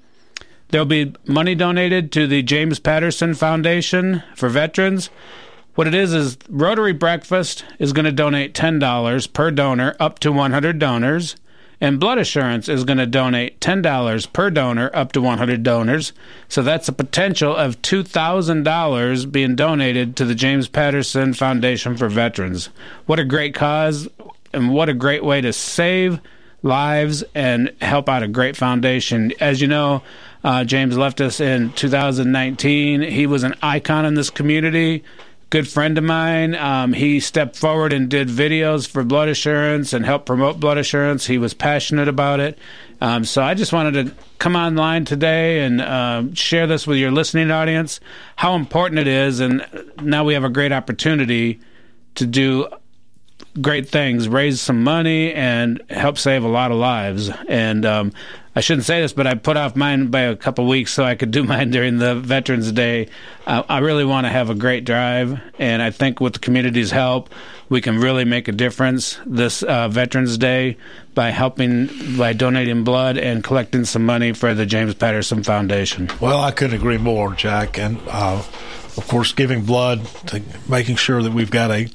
there'll 0.70 0.86
be 0.86 1.14
money 1.26 1.56
donated 1.56 2.12
to 2.14 2.28
the 2.28 2.44
James 2.44 2.80
Patterson 2.80 3.34
Foundation 3.34 4.24
for 4.36 4.50
veterans. 4.50 5.10
What 5.76 5.88
it 5.88 5.94
is 5.94 6.14
is 6.14 6.38
Rotary 6.50 6.94
Breakfast 6.94 7.66
is 7.80 7.94
going 7.94 8.06
to 8.06 8.12
donate 8.12 8.54
$10 8.54 9.34
per 9.34 9.52
donor 9.52 9.96
up 10.00 10.20
to 10.20 10.32
100 10.32 10.80
donors. 10.80 11.36
And 11.82 12.00
Blood 12.00 12.18
Assurance 12.18 12.70
is 12.70 12.84
going 12.84 12.98
to 13.00 13.06
donate 13.06 13.60
$10 13.60 14.34
per 14.34 14.50
donor 14.50 14.90
up 14.94 15.12
to 15.12 15.22
100 15.22 15.62
donors. 15.64 16.14
So 16.48 16.62
that's 16.62 16.88
a 16.88 16.94
potential 16.94 17.56
of 17.56 17.82
$2,000 17.82 19.32
being 19.32 19.56
donated 19.56 20.16
to 20.16 20.26
the 20.26 20.36
James 20.36 20.68
Patterson 20.68 21.34
Foundation 21.34 21.98
for 21.98 22.08
Veterans. 22.10 22.70
What 23.06 23.20
a 23.20 23.26
great 23.26 23.54
cause, 23.54 24.08
and 24.54 24.74
what 24.74 24.90
a 24.90 24.94
great 24.94 25.24
way 25.24 25.42
to 25.42 25.52
save 25.54 26.20
lives 26.64 27.24
and 27.36 27.72
help 27.82 28.10
out 28.10 28.24
a 28.24 28.28
great 28.28 28.56
foundation. 28.58 29.32
As 29.40 29.62
you 29.62 29.68
know, 29.68 30.02
Uh, 30.44 30.64
James 30.64 30.96
left 30.96 31.22
us 31.22 31.40
in 31.40 31.72
2019. 31.72 33.02
He 33.02 33.26
was 33.26 33.42
an 33.42 33.56
icon 33.64 34.06
in 34.06 34.14
this 34.14 34.30
community 34.30 35.04
good 35.50 35.68
friend 35.68 35.98
of 35.98 36.04
mine. 36.04 36.56
Um, 36.56 36.94
he 36.94 37.20
stepped 37.20 37.56
forward 37.56 37.94
and 37.94 38.10
did 38.10 38.28
videos 38.28 38.88
for 38.88 39.04
blood 39.04 39.30
assurance 39.30 39.94
and 39.94 40.06
helped 40.06 40.26
promote 40.26 40.60
blood 40.60 40.78
assurance. 40.78 41.26
He 41.26 41.38
was 41.38 41.54
passionate 41.54 42.08
about 42.08 42.40
it. 42.40 42.58
Um, 43.02 43.26
so 43.26 43.42
I 43.42 43.54
just 43.54 43.74
wanted 43.74 44.06
to 44.06 44.16
come 44.40 44.56
online 44.56 45.06
today 45.06 45.64
and 45.64 45.82
uh, 45.82 46.24
share 46.34 46.68
this 46.68 46.88
with 46.88 46.98
your 46.98 47.12
listening 47.12 47.52
audience, 47.52 48.00
how 48.36 48.56
important 48.56 49.00
it 49.00 49.08
is. 49.08 49.40
And 49.40 49.66
now 50.02 50.24
we 50.24 50.34
have 50.34 50.44
a 50.44 50.50
great 50.50 50.72
opportunity 50.72 51.60
to 52.16 52.26
do 52.26 52.68
great 53.62 53.88
things, 53.90 54.28
raise 54.28 54.62
some 54.62 54.84
money, 54.84 55.34
and 55.34 55.82
help 55.90 56.18
save 56.18 56.44
a 56.44 56.48
lot 56.48 56.72
of 56.72 56.78
lives. 56.78 57.30
And 57.48 57.86
um, 57.86 58.12
I 58.56 58.62
shouldn't 58.62 58.86
say 58.86 59.02
this, 59.02 59.12
but 59.12 59.28
I 59.28 59.34
put 59.36 59.58
off 59.58 59.76
mine 59.76 60.08
by 60.08 60.22
a 60.22 60.36
couple 60.36 60.66
weeks 60.66 60.94
so 60.94 61.04
I 61.04 61.16
could 61.16 61.32
do 61.32 61.44
mine 61.54 61.72
during 61.72 61.98
the 61.98 62.16
Veterans 62.16 62.72
Day. 62.72 63.10
Uh, 63.46 63.64
I 63.68 63.80
really 63.80 64.06
want 64.06 64.26
to 64.26 64.30
have 64.30 64.50
a 64.50 64.56
great 64.56 64.86
drive, 64.86 65.40
and 65.60 65.82
I 65.82 65.92
think 65.92 66.22
with 66.22 66.34
the 66.34 66.40
community's 66.40 66.92
help, 66.92 67.30
we 67.68 67.82
can 67.82 68.00
really 68.00 68.26
make 68.26 68.48
a 68.48 68.52
difference 68.52 69.20
this 69.26 69.62
uh, 69.64 69.90
Veterans 69.90 70.38
Day 70.38 70.78
by 71.14 71.32
helping, 71.32 71.90
by 72.18 72.34
donating 72.34 72.84
blood 72.84 73.18
and 73.18 73.44
collecting 73.44 73.86
some 73.86 74.06
money 74.06 74.34
for 74.34 74.54
the 74.54 74.66
James 74.66 74.94
Patterson 74.94 75.44
Foundation. 75.44 76.10
Well, 76.22 76.40
I 76.40 76.52
couldn't 76.52 76.76
agree 76.78 76.98
more, 76.98 77.34
Jack. 77.34 77.78
And 77.78 78.00
uh, 78.08 78.42
of 78.98 79.08
course, 79.08 79.34
giving 79.34 79.66
blood 79.66 80.06
to 80.28 80.42
making 80.70 80.96
sure 80.96 81.22
that 81.22 81.34
we've 81.34 81.52
got 81.52 81.72
a, 81.72 81.90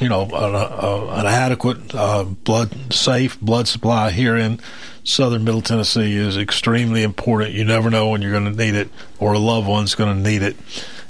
you 0.00 0.08
know, 0.08 0.28
a, 0.32 0.34
a, 0.34 1.20
an 1.20 1.26
adequate 1.26 1.94
uh, 1.94 2.24
blood 2.24 2.92
safe 2.92 3.38
blood 3.40 3.68
supply 3.68 4.10
here 4.10 4.36
in 4.36 4.60
southern 5.04 5.44
Middle 5.44 5.62
Tennessee 5.62 6.16
is 6.16 6.36
extremely 6.36 7.02
important. 7.02 7.52
You 7.52 7.64
never 7.64 7.90
know 7.90 8.08
when 8.08 8.22
you're 8.22 8.32
going 8.32 8.44
to 8.44 8.64
need 8.64 8.74
it 8.74 8.88
or 9.18 9.32
a 9.34 9.38
loved 9.38 9.68
one's 9.68 9.94
going 9.94 10.16
to 10.16 10.30
need 10.30 10.42
it, 10.42 10.56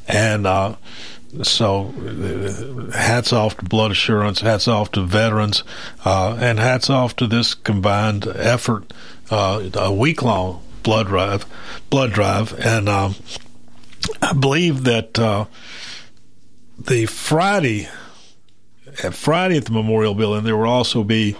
and. 0.08 0.46
Uh, 0.46 0.76
so, 1.44 1.94
uh, 1.96 2.90
hats 2.90 3.32
off 3.32 3.56
to 3.58 3.64
Blood 3.64 3.92
Assurance, 3.92 4.40
hats 4.40 4.66
off 4.66 4.90
to 4.90 5.02
veterans, 5.02 5.62
uh, 6.04 6.36
and 6.40 6.58
hats 6.58 6.90
off 6.90 7.14
to 7.16 7.28
this 7.28 7.54
combined 7.54 8.26
effort, 8.26 8.92
uh, 9.30 9.62
a 9.74 9.94
week 9.94 10.22
long 10.22 10.60
blood 10.82 11.06
drive, 11.06 11.46
blood 11.88 12.12
drive, 12.12 12.58
and 12.58 12.88
um, 12.88 13.14
I 14.22 14.32
believe 14.32 14.84
that 14.84 15.18
uh, 15.18 15.46
the 16.78 17.06
Friday, 17.06 17.88
Friday 19.12 19.56
at 19.58 19.66
the 19.66 19.72
Memorial 19.72 20.14
Building, 20.14 20.44
there 20.44 20.56
will 20.56 20.68
also 20.68 21.04
be 21.04 21.36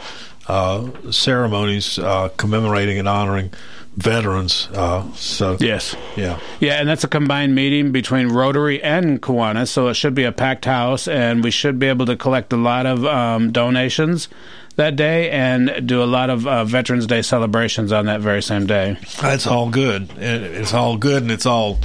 uh, 0.50 1.12
ceremonies 1.12 1.96
uh, 2.00 2.28
commemorating 2.36 2.98
and 2.98 3.06
honoring 3.06 3.52
veterans. 3.96 4.68
Uh, 4.74 5.12
so 5.14 5.56
yes, 5.60 5.94
yeah, 6.16 6.40
yeah, 6.58 6.80
and 6.80 6.88
that's 6.88 7.04
a 7.04 7.08
combined 7.08 7.54
meeting 7.54 7.92
between 7.92 8.28
Rotary 8.28 8.82
and 8.82 9.22
Kiwanis, 9.22 9.68
so 9.68 9.86
it 9.86 9.94
should 9.94 10.14
be 10.14 10.24
a 10.24 10.32
packed 10.32 10.64
house, 10.64 11.06
and 11.06 11.44
we 11.44 11.52
should 11.52 11.78
be 11.78 11.86
able 11.86 12.06
to 12.06 12.16
collect 12.16 12.52
a 12.52 12.56
lot 12.56 12.84
of 12.84 13.04
um, 13.04 13.52
donations 13.52 14.28
that 14.74 14.96
day 14.96 15.30
and 15.30 15.86
do 15.86 16.02
a 16.02 16.04
lot 16.04 16.30
of 16.30 16.46
uh, 16.48 16.64
Veterans 16.64 17.06
Day 17.06 17.22
celebrations 17.22 17.92
on 17.92 18.06
that 18.06 18.20
very 18.20 18.42
same 18.42 18.66
day. 18.66 18.96
That's 19.20 19.46
all 19.46 19.70
good. 19.70 20.10
It's 20.16 20.74
all 20.74 20.96
good, 20.96 21.22
and 21.22 21.30
it's 21.30 21.46
all 21.46 21.78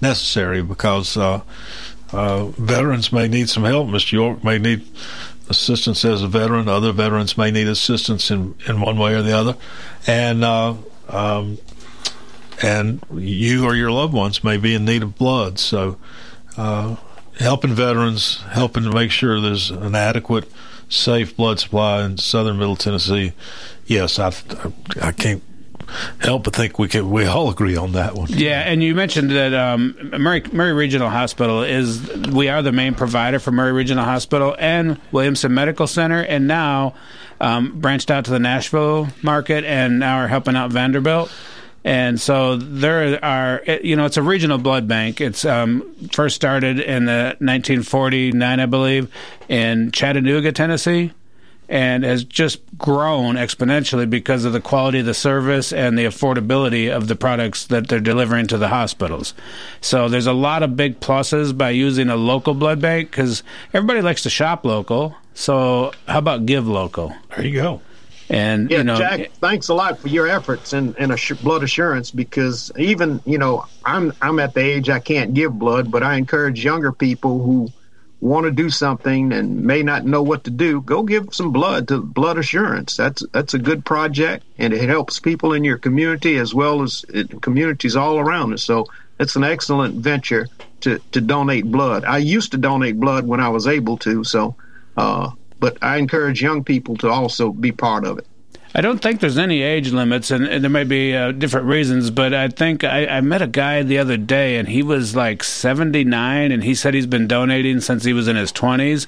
necessary 0.00 0.62
because 0.62 1.18
uh, 1.18 1.42
uh, 2.12 2.46
veterans 2.46 3.12
may 3.12 3.28
need 3.28 3.50
some 3.50 3.64
help. 3.64 3.88
Mr. 3.88 4.12
York 4.12 4.42
may 4.42 4.58
need 4.58 4.86
assistance 5.48 6.04
as 6.04 6.22
a 6.22 6.28
veteran. 6.28 6.68
Other 6.68 6.92
veterans 6.92 7.36
may 7.36 7.50
need 7.50 7.68
assistance 7.68 8.30
in, 8.30 8.54
in 8.68 8.80
one 8.80 8.98
way 8.98 9.14
or 9.14 9.22
the 9.22 9.32
other, 9.32 9.56
and 10.06 10.44
uh, 10.44 10.74
um, 11.08 11.58
and 12.62 13.00
you 13.14 13.64
or 13.64 13.74
your 13.74 13.90
loved 13.90 14.14
ones 14.14 14.42
may 14.42 14.56
be 14.56 14.74
in 14.74 14.84
need 14.84 15.02
of 15.02 15.16
blood. 15.16 15.58
So, 15.58 15.98
uh, 16.56 16.96
helping 17.38 17.74
veterans, 17.74 18.42
helping 18.50 18.84
to 18.84 18.90
make 18.90 19.10
sure 19.10 19.40
there's 19.40 19.70
an 19.70 19.94
adequate, 19.94 20.50
safe 20.88 21.36
blood 21.36 21.60
supply 21.60 22.04
in 22.04 22.18
southern 22.18 22.58
Middle 22.58 22.76
Tennessee. 22.76 23.32
Yes, 23.86 24.18
I 24.18 24.32
I 25.00 25.12
can't 25.12 25.42
help 26.18 26.44
but 26.44 26.54
think 26.54 26.78
we 26.78 26.88
can 26.88 27.10
we 27.10 27.24
all 27.26 27.50
agree 27.50 27.76
on 27.76 27.92
that 27.92 28.14
one. 28.14 28.28
Yeah, 28.30 28.60
and 28.60 28.82
you 28.82 28.94
mentioned 28.94 29.30
that 29.30 29.54
um, 29.54 29.96
Maury, 30.18 30.42
Maury 30.52 30.72
Regional 30.72 31.08
Hospital 31.08 31.62
is 31.62 32.08
we 32.28 32.48
are 32.48 32.62
the 32.62 32.72
main 32.72 32.94
provider 32.94 33.38
for 33.38 33.52
Maury 33.52 33.72
Regional 33.72 34.04
Hospital 34.04 34.56
and 34.58 35.00
Williamson 35.12 35.54
Medical 35.54 35.86
Center, 35.86 36.20
and 36.20 36.46
now 36.46 36.94
um, 37.40 37.80
branched 37.80 38.10
out 38.10 38.24
to 38.26 38.30
the 38.30 38.38
Nashville 38.38 39.08
market, 39.22 39.64
and 39.64 39.98
now 39.98 40.18
are 40.18 40.28
helping 40.28 40.56
out 40.56 40.70
Vanderbilt. 40.70 41.30
And 41.84 42.20
so 42.20 42.56
there 42.56 43.24
are, 43.24 43.62
you 43.80 43.94
know, 43.94 44.06
it's 44.06 44.16
a 44.16 44.22
regional 44.22 44.58
blood 44.58 44.88
bank. 44.88 45.20
It's 45.20 45.44
um, 45.44 45.94
first 46.10 46.34
started 46.34 46.80
in 46.80 47.04
the 47.04 47.36
1949, 47.38 48.58
I 48.58 48.66
believe, 48.66 49.12
in 49.48 49.92
Chattanooga, 49.92 50.50
Tennessee 50.50 51.12
and 51.68 52.04
has 52.04 52.24
just 52.24 52.60
grown 52.78 53.34
exponentially 53.34 54.08
because 54.08 54.44
of 54.44 54.52
the 54.52 54.60
quality 54.60 55.00
of 55.00 55.06
the 55.06 55.14
service 55.14 55.72
and 55.72 55.98
the 55.98 56.04
affordability 56.04 56.90
of 56.90 57.08
the 57.08 57.16
products 57.16 57.66
that 57.66 57.88
they're 57.88 58.00
delivering 58.00 58.46
to 58.46 58.58
the 58.58 58.68
hospitals. 58.68 59.34
So 59.80 60.08
there's 60.08 60.26
a 60.26 60.32
lot 60.32 60.62
of 60.62 60.76
big 60.76 61.00
pluses 61.00 61.56
by 61.56 61.70
using 61.70 62.08
a 62.08 62.16
local 62.16 62.54
blood 62.54 62.80
bank 62.80 63.10
because 63.10 63.42
everybody 63.72 64.00
likes 64.00 64.22
to 64.22 64.30
shop 64.30 64.64
local. 64.64 65.16
So 65.34 65.92
how 66.06 66.18
about 66.18 66.46
give 66.46 66.68
local? 66.68 67.14
There 67.34 67.44
you 67.44 67.60
go. 67.60 67.80
And 68.28 68.70
yeah, 68.70 68.78
you 68.78 68.84
know, 68.84 68.96
Jack, 68.96 69.30
thanks 69.40 69.68
a 69.68 69.74
lot 69.74 69.98
for 69.98 70.08
your 70.08 70.26
efforts 70.26 70.72
and 70.72 70.96
and 70.98 71.12
ass- 71.12 71.30
blood 71.42 71.62
assurance 71.62 72.10
because 72.10 72.72
even 72.76 73.20
you 73.24 73.38
know 73.38 73.66
I'm 73.84 74.12
I'm 74.20 74.40
at 74.40 74.54
the 74.54 74.60
age 74.60 74.88
I 74.90 74.98
can't 74.98 75.32
give 75.32 75.56
blood, 75.56 75.92
but 75.92 76.02
I 76.02 76.16
encourage 76.16 76.64
younger 76.64 76.90
people 76.90 77.40
who 77.40 77.70
want 78.20 78.44
to 78.44 78.50
do 78.50 78.70
something 78.70 79.32
and 79.32 79.62
may 79.62 79.82
not 79.82 80.04
know 80.04 80.22
what 80.22 80.44
to 80.44 80.50
do, 80.50 80.80
go 80.80 81.02
give 81.02 81.34
some 81.34 81.52
blood 81.52 81.88
to 81.88 82.00
Blood 82.00 82.38
Assurance. 82.38 82.96
That's 82.96 83.22
that's 83.32 83.54
a 83.54 83.58
good 83.58 83.84
project, 83.84 84.44
and 84.58 84.72
it 84.72 84.88
helps 84.88 85.20
people 85.20 85.52
in 85.52 85.64
your 85.64 85.78
community 85.78 86.36
as 86.36 86.54
well 86.54 86.82
as 86.82 87.04
it, 87.08 87.42
communities 87.42 87.96
all 87.96 88.18
around 88.18 88.52
us. 88.54 88.62
So 88.62 88.86
it's 89.20 89.36
an 89.36 89.44
excellent 89.44 89.96
venture 89.96 90.48
to 90.80 90.98
to 91.12 91.20
donate 91.20 91.66
blood. 91.66 92.04
I 92.04 92.18
used 92.18 92.52
to 92.52 92.58
donate 92.58 92.98
blood 92.98 93.26
when 93.26 93.40
I 93.40 93.48
was 93.48 93.66
able 93.66 93.98
to, 93.98 94.24
so 94.24 94.56
uh, 94.96 95.30
but 95.58 95.78
I 95.82 95.96
encourage 95.96 96.42
young 96.42 96.64
people 96.64 96.96
to 96.98 97.10
also 97.10 97.52
be 97.52 97.72
part 97.72 98.04
of 98.04 98.18
it. 98.18 98.26
I 98.76 98.82
don't 98.82 98.98
think 98.98 99.20
there's 99.20 99.38
any 99.38 99.62
age 99.62 99.90
limits, 99.90 100.30
and, 100.30 100.44
and 100.44 100.62
there 100.62 100.70
may 100.70 100.84
be 100.84 101.16
uh, 101.16 101.32
different 101.32 101.66
reasons, 101.66 102.10
but 102.10 102.34
I 102.34 102.48
think 102.48 102.84
I, 102.84 103.06
I, 103.06 103.20
met 103.22 103.40
a 103.40 103.46
guy 103.46 103.82
the 103.82 103.96
other 103.96 104.18
day, 104.18 104.58
and 104.58 104.68
he 104.68 104.82
was 104.82 105.16
like 105.16 105.42
79, 105.42 106.52
and 106.52 106.62
he 106.62 106.74
said 106.74 106.92
he's 106.92 107.06
been 107.06 107.26
donating 107.26 107.80
since 107.80 108.04
he 108.04 108.12
was 108.12 108.28
in 108.28 108.36
his 108.36 108.52
20s. 108.52 109.06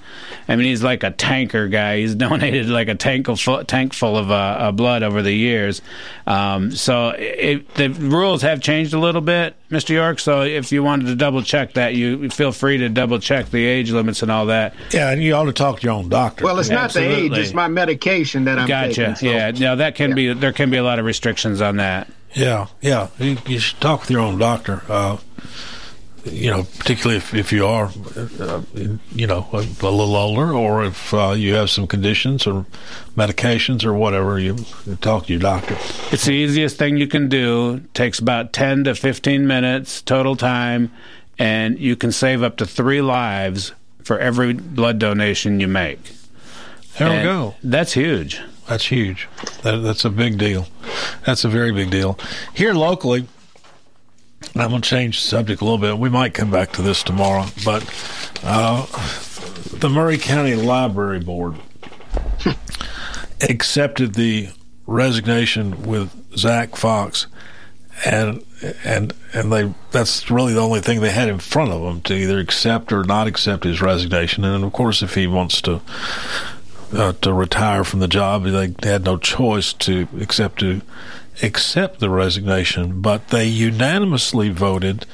I 0.49 0.57
mean, 0.57 0.65
he's 0.65 0.83
like 0.83 1.03
a 1.03 1.11
tanker 1.11 1.69
guy. 1.69 1.99
He's 1.99 2.15
donated 2.15 2.71
like 2.71 2.89
a 2.89 2.95
tank 2.95 3.27
full, 3.27 3.63
tank 3.63 3.93
full 3.93 4.17
of 4.17 4.31
uh, 4.31 4.35
uh, 4.35 4.73
blood 4.73 5.03
over 5.03 5.21
the 5.21 5.35
years. 5.35 5.83
Um, 6.27 6.71
so 6.71 7.11
it, 7.11 7.75
the 7.75 7.91
rules 7.91 8.41
have 8.41 8.63
changed 8.63 8.95
a 8.95 8.99
little 8.99 9.21
bit, 9.21 9.55
Mr. 9.71 9.91
York. 9.91 10.19
So 10.19 10.43
if 10.43 10.73
you 10.73 10.83
wanted 10.83 11.07
to 11.07 11.15
double 11.15 11.43
check 11.43 11.75
that, 11.75 11.95
you 11.95 12.31
feel 12.31 12.53
free 12.53 12.79
to 12.79 12.89
double 12.89 13.19
check 13.19 13.51
the 13.51 13.65
age 13.67 13.91
limits 13.91 14.23
and 14.23 14.31
all 14.31 14.47
that. 14.47 14.75
Yeah, 14.93 15.11
and 15.11 15.23
you 15.23 15.35
ought 15.35 15.45
to 15.45 15.53
talk 15.53 15.81
to 15.81 15.87
your 15.87 15.95
own 15.95 16.09
doctor. 16.09 16.45
Well, 16.45 16.59
it's 16.59 16.69
not 16.71 16.85
Absolutely. 16.85 17.29
the 17.29 17.35
age; 17.37 17.45
it's 17.47 17.55
my 17.55 17.69
medication 17.69 18.45
that 18.45 18.59
I'm 18.59 18.67
Gotcha. 18.69 18.95
taking. 18.95 19.15
so- 19.17 19.27
yeah. 19.27 19.51
Now 19.51 19.75
that 19.77 19.95
can 19.95 20.15
be 20.15 20.33
there 20.33 20.53
can 20.53 20.71
be 20.71 20.77
a 20.79 20.83
lot 20.83 20.99
of 20.99 21.05
restrictions 21.05 21.61
on 21.61 21.77
that. 21.77 22.09
Yeah, 22.35 22.67
yeah. 22.81 23.09
You, 23.19 23.39
you 23.47 23.59
should 23.59 23.81
talk 23.81 24.01
with 24.03 24.11
your 24.11 24.21
own 24.21 24.39
doctor. 24.39 24.83
Uh, 24.89 25.17
you 26.31 26.51
know, 26.51 26.65
particularly 26.79 27.17
if, 27.17 27.35
if 27.35 27.53
you 27.53 27.67
are, 27.67 27.91
uh, 28.41 28.63
you 29.15 29.27
know, 29.27 29.47
a, 29.53 29.57
a 29.57 29.91
little 29.91 30.17
older, 30.17 30.53
or 30.53 30.85
if 30.85 31.13
uh, 31.15 31.31
you 31.31 31.55
have 31.55 31.71
some 31.71 31.87
conditions 31.87 32.47
or 32.47 32.67
medications 33.17 33.85
or 33.85 33.95
whatever, 33.95 34.39
you 34.39 34.57
talk 35.01 35.27
to 35.27 35.33
your 35.33 35.41
doctor. 35.41 35.77
It's 36.13 36.25
the 36.25 36.33
easiest 36.33 36.77
thing 36.77 36.97
you 36.97 37.09
can 37.09 37.29
do. 37.29 37.75
It 37.75 37.95
Takes 37.95 38.19
about 38.19 38.53
10 38.53 38.85
to 38.85 38.95
15 38.95 39.47
minutes 39.47 40.03
total 40.03 40.37
time, 40.37 40.93
and 41.39 41.79
you 41.79 41.97
can 41.97 42.13
save 42.13 42.43
up 42.43 42.57
to 42.59 42.67
three 42.67 43.01
lives 43.01 43.73
for 44.03 44.19
every 44.19 44.53
blood 44.53 44.99
donation 44.99 45.61
you 45.61 45.69
make. 45.69 45.99
There 46.99 47.17
we 47.17 47.23
go. 47.23 47.55
That's 47.63 47.93
huge. 47.93 48.41
That's 48.67 48.87
huge. 48.87 49.29
That, 49.63 49.77
that's 49.79 50.05
a 50.05 50.11
big 50.11 50.37
deal. 50.37 50.67
That's 51.25 51.45
a 51.45 51.49
very 51.49 51.73
big 51.73 51.91
deal. 51.91 52.19
Here 52.55 52.75
locally, 52.75 53.21
and 53.21 53.29
I'm 54.61 54.71
going 54.71 54.83
to 54.83 54.89
change 54.89 55.21
the 55.23 55.29
subject 55.29 55.61
a 55.61 55.65
little 55.65 55.79
bit. 55.79 55.99
We 55.99 56.09
might 56.09 56.35
come 56.35 56.51
back 56.51 56.73
to 56.73 56.83
this 56.83 57.03
tomorrow, 57.03 57.47
but 57.65 57.83
uh, 58.43 58.87
the 59.79 59.89
Maury 59.89 60.19
County 60.19 60.55
Library 60.55 61.21
Board 61.21 61.57
accepted 63.41 64.15
the 64.15 64.51
resignation 64.87 65.83
with 65.83 66.37
Zach 66.37 66.77
Fox, 66.77 67.27
and 68.05 68.45
and 68.85 69.13
and 69.33 69.53
they 69.53 69.73
that's 69.91 70.31
really 70.31 70.55
the 70.55 70.61
only 70.61 70.81
thing 70.81 71.01
they 71.01 71.11
had 71.11 71.29
in 71.29 71.39
front 71.39 71.71
of 71.73 71.83
them 71.83 72.01
to 72.03 72.15
either 72.15 72.39
accept 72.39 72.93
or 72.93 73.05
not 73.05 73.27
accept 73.27 73.65
his 73.65 73.81
resignation. 73.81 74.45
And 74.45 74.65
of 74.65 74.73
course, 74.73 75.03
if 75.03 75.15
he 75.15 75.27
wants 75.27 75.61
to 75.63 75.81
uh, 76.93 77.13
to 77.21 77.33
retire 77.33 77.85
from 77.85 78.01
the 78.01 78.09
job, 78.09 78.45
they 78.45 78.75
had 78.89 79.05
no 79.05 79.17
choice 79.17 79.73
to 79.75 80.09
accept 80.21 80.61
to 80.61 80.81
accept 81.43 82.01
the 82.01 82.11
resignation, 82.11 83.01
but 83.01 83.29
they 83.29 83.47
unanimously 83.47 84.51
voted 84.51 85.07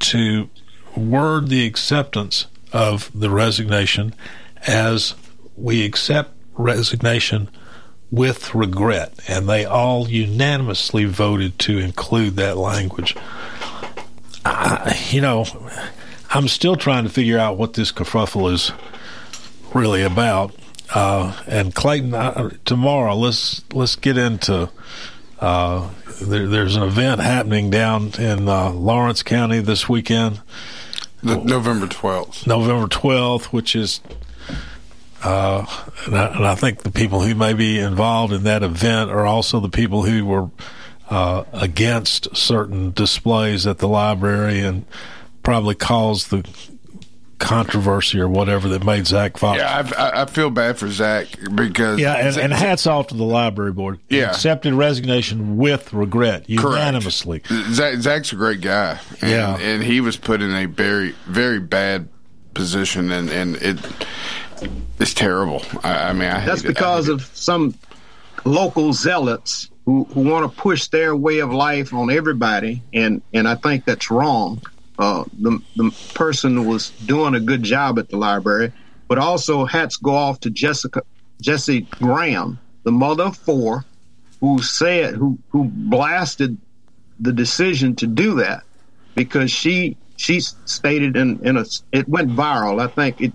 to 0.00 0.50
word 0.96 1.48
the 1.48 1.66
acceptance 1.66 2.46
of 2.72 3.10
the 3.14 3.30
resignation 3.30 4.14
as 4.66 5.14
we 5.56 5.84
accept 5.84 6.30
resignation 6.54 7.48
with 8.10 8.54
regret. 8.54 9.12
And 9.28 9.48
they 9.48 9.64
all 9.64 10.08
unanimously 10.08 11.04
voted 11.04 11.58
to 11.60 11.78
include 11.78 12.36
that 12.36 12.56
language. 12.56 13.16
I, 14.44 15.00
you 15.10 15.20
know, 15.20 15.46
I'm 16.30 16.48
still 16.48 16.76
trying 16.76 17.04
to 17.04 17.10
figure 17.10 17.38
out 17.38 17.56
what 17.56 17.74
this 17.74 17.92
kerfuffle 17.92 18.52
is 18.52 18.72
really 19.74 20.02
about. 20.02 20.54
Uh, 20.94 21.34
and 21.46 21.74
Clayton, 21.74 22.12
uh, 22.12 22.50
tomorrow 22.64 23.14
let's 23.14 23.62
let's 23.72 23.96
get 23.96 24.18
into. 24.18 24.68
Uh, 25.42 25.90
there, 26.20 26.46
there's 26.46 26.76
an 26.76 26.84
event 26.84 27.20
happening 27.20 27.68
down 27.68 28.12
in 28.16 28.48
uh, 28.48 28.70
Lawrence 28.70 29.24
County 29.24 29.58
this 29.58 29.88
weekend. 29.88 30.40
The 31.20 31.36
November 31.36 31.88
12th. 31.88 32.46
November 32.46 32.86
12th, 32.86 33.46
which 33.46 33.74
is, 33.74 34.00
uh, 35.24 35.66
and 36.06 36.16
I, 36.16 36.26
and, 36.26 36.46
I, 36.46 36.54
think 36.54 36.84
the 36.84 36.92
people 36.92 37.22
who 37.22 37.34
may 37.34 37.54
be 37.54 37.80
involved 37.80 38.32
in 38.32 38.44
that 38.44 38.62
event 38.62 39.10
are 39.10 39.26
also 39.26 39.58
the 39.58 39.68
people 39.68 40.04
who 40.04 40.24
were 40.24 40.48
uh, 41.10 41.42
against 41.52 42.36
certain 42.36 42.92
displays 42.92 43.66
at 43.66 43.78
the 43.78 43.88
library 43.88 44.60
and 44.60 44.84
probably 45.42 45.74
caused 45.74 46.30
the 46.30 46.48
controversy 47.42 48.20
or 48.20 48.28
whatever 48.28 48.68
that 48.68 48.84
made 48.84 49.06
Zach 49.06 49.36
Fox. 49.36 49.58
Yeah, 49.58 49.90
I, 49.98 50.22
I 50.22 50.26
feel 50.26 50.48
bad 50.48 50.78
for 50.78 50.88
Zach 50.88 51.26
because 51.54 51.98
yeah, 51.98 52.14
and, 52.14 52.36
and 52.36 52.52
hats 52.52 52.86
off 52.86 53.08
to 53.08 53.14
the 53.14 53.24
library 53.24 53.72
board. 53.72 53.98
Yeah, 54.08 54.30
accepted 54.30 54.72
resignation 54.74 55.56
with 55.56 55.92
regret 55.92 56.48
unanimously. 56.48 57.40
Correct. 57.40 57.70
Zach, 57.70 57.94
Zach's 57.96 58.32
a 58.32 58.36
great 58.36 58.60
guy. 58.60 58.98
And, 59.20 59.30
yeah, 59.30 59.58
and 59.58 59.82
he 59.82 60.00
was 60.00 60.16
put 60.16 60.40
in 60.40 60.54
a 60.54 60.66
very 60.66 61.10
very 61.26 61.60
bad 61.60 62.08
position, 62.54 63.10
and 63.10 63.28
and 63.28 63.56
it 63.56 63.78
it's 64.98 65.14
terrible. 65.14 65.62
I, 65.82 66.10
I 66.10 66.12
mean, 66.12 66.28
I 66.28 66.44
that's 66.46 66.62
because 66.62 67.08
of 67.08 67.22
some 67.34 67.74
local 68.44 68.92
zealots 68.92 69.68
who, 69.84 70.04
who 70.04 70.20
want 70.22 70.50
to 70.50 70.60
push 70.60 70.86
their 70.88 71.16
way 71.16 71.40
of 71.40 71.52
life 71.52 71.92
on 71.92 72.10
everybody, 72.10 72.82
and 72.94 73.20
and 73.34 73.48
I 73.48 73.56
think 73.56 73.84
that's 73.84 74.10
wrong. 74.10 74.62
Uh, 74.98 75.24
the, 75.40 75.60
the 75.76 75.90
person 76.14 76.66
was 76.66 76.90
doing 77.06 77.34
a 77.34 77.40
good 77.40 77.62
job 77.62 77.98
at 77.98 78.08
the 78.10 78.16
library, 78.16 78.72
but 79.08 79.18
also 79.18 79.64
hats 79.64 79.96
go 79.96 80.14
off 80.14 80.40
to 80.40 80.50
Jessica 80.50 81.02
Jesse 81.40 81.82
Graham, 81.90 82.58
the 82.84 82.92
mother 82.92 83.24
of 83.24 83.36
four, 83.36 83.84
who 84.40 84.62
said 84.62 85.14
who 85.14 85.38
who 85.50 85.64
blasted 85.64 86.56
the 87.20 87.32
decision 87.32 87.94
to 87.96 88.06
do 88.06 88.34
that 88.34 88.62
because 89.14 89.50
she 89.50 89.96
she 90.16 90.40
stated 90.40 91.16
in 91.16 91.40
in 91.44 91.56
a 91.56 91.64
it 91.90 92.08
went 92.08 92.30
viral. 92.30 92.80
I 92.80 92.86
think 92.86 93.20
it 93.20 93.32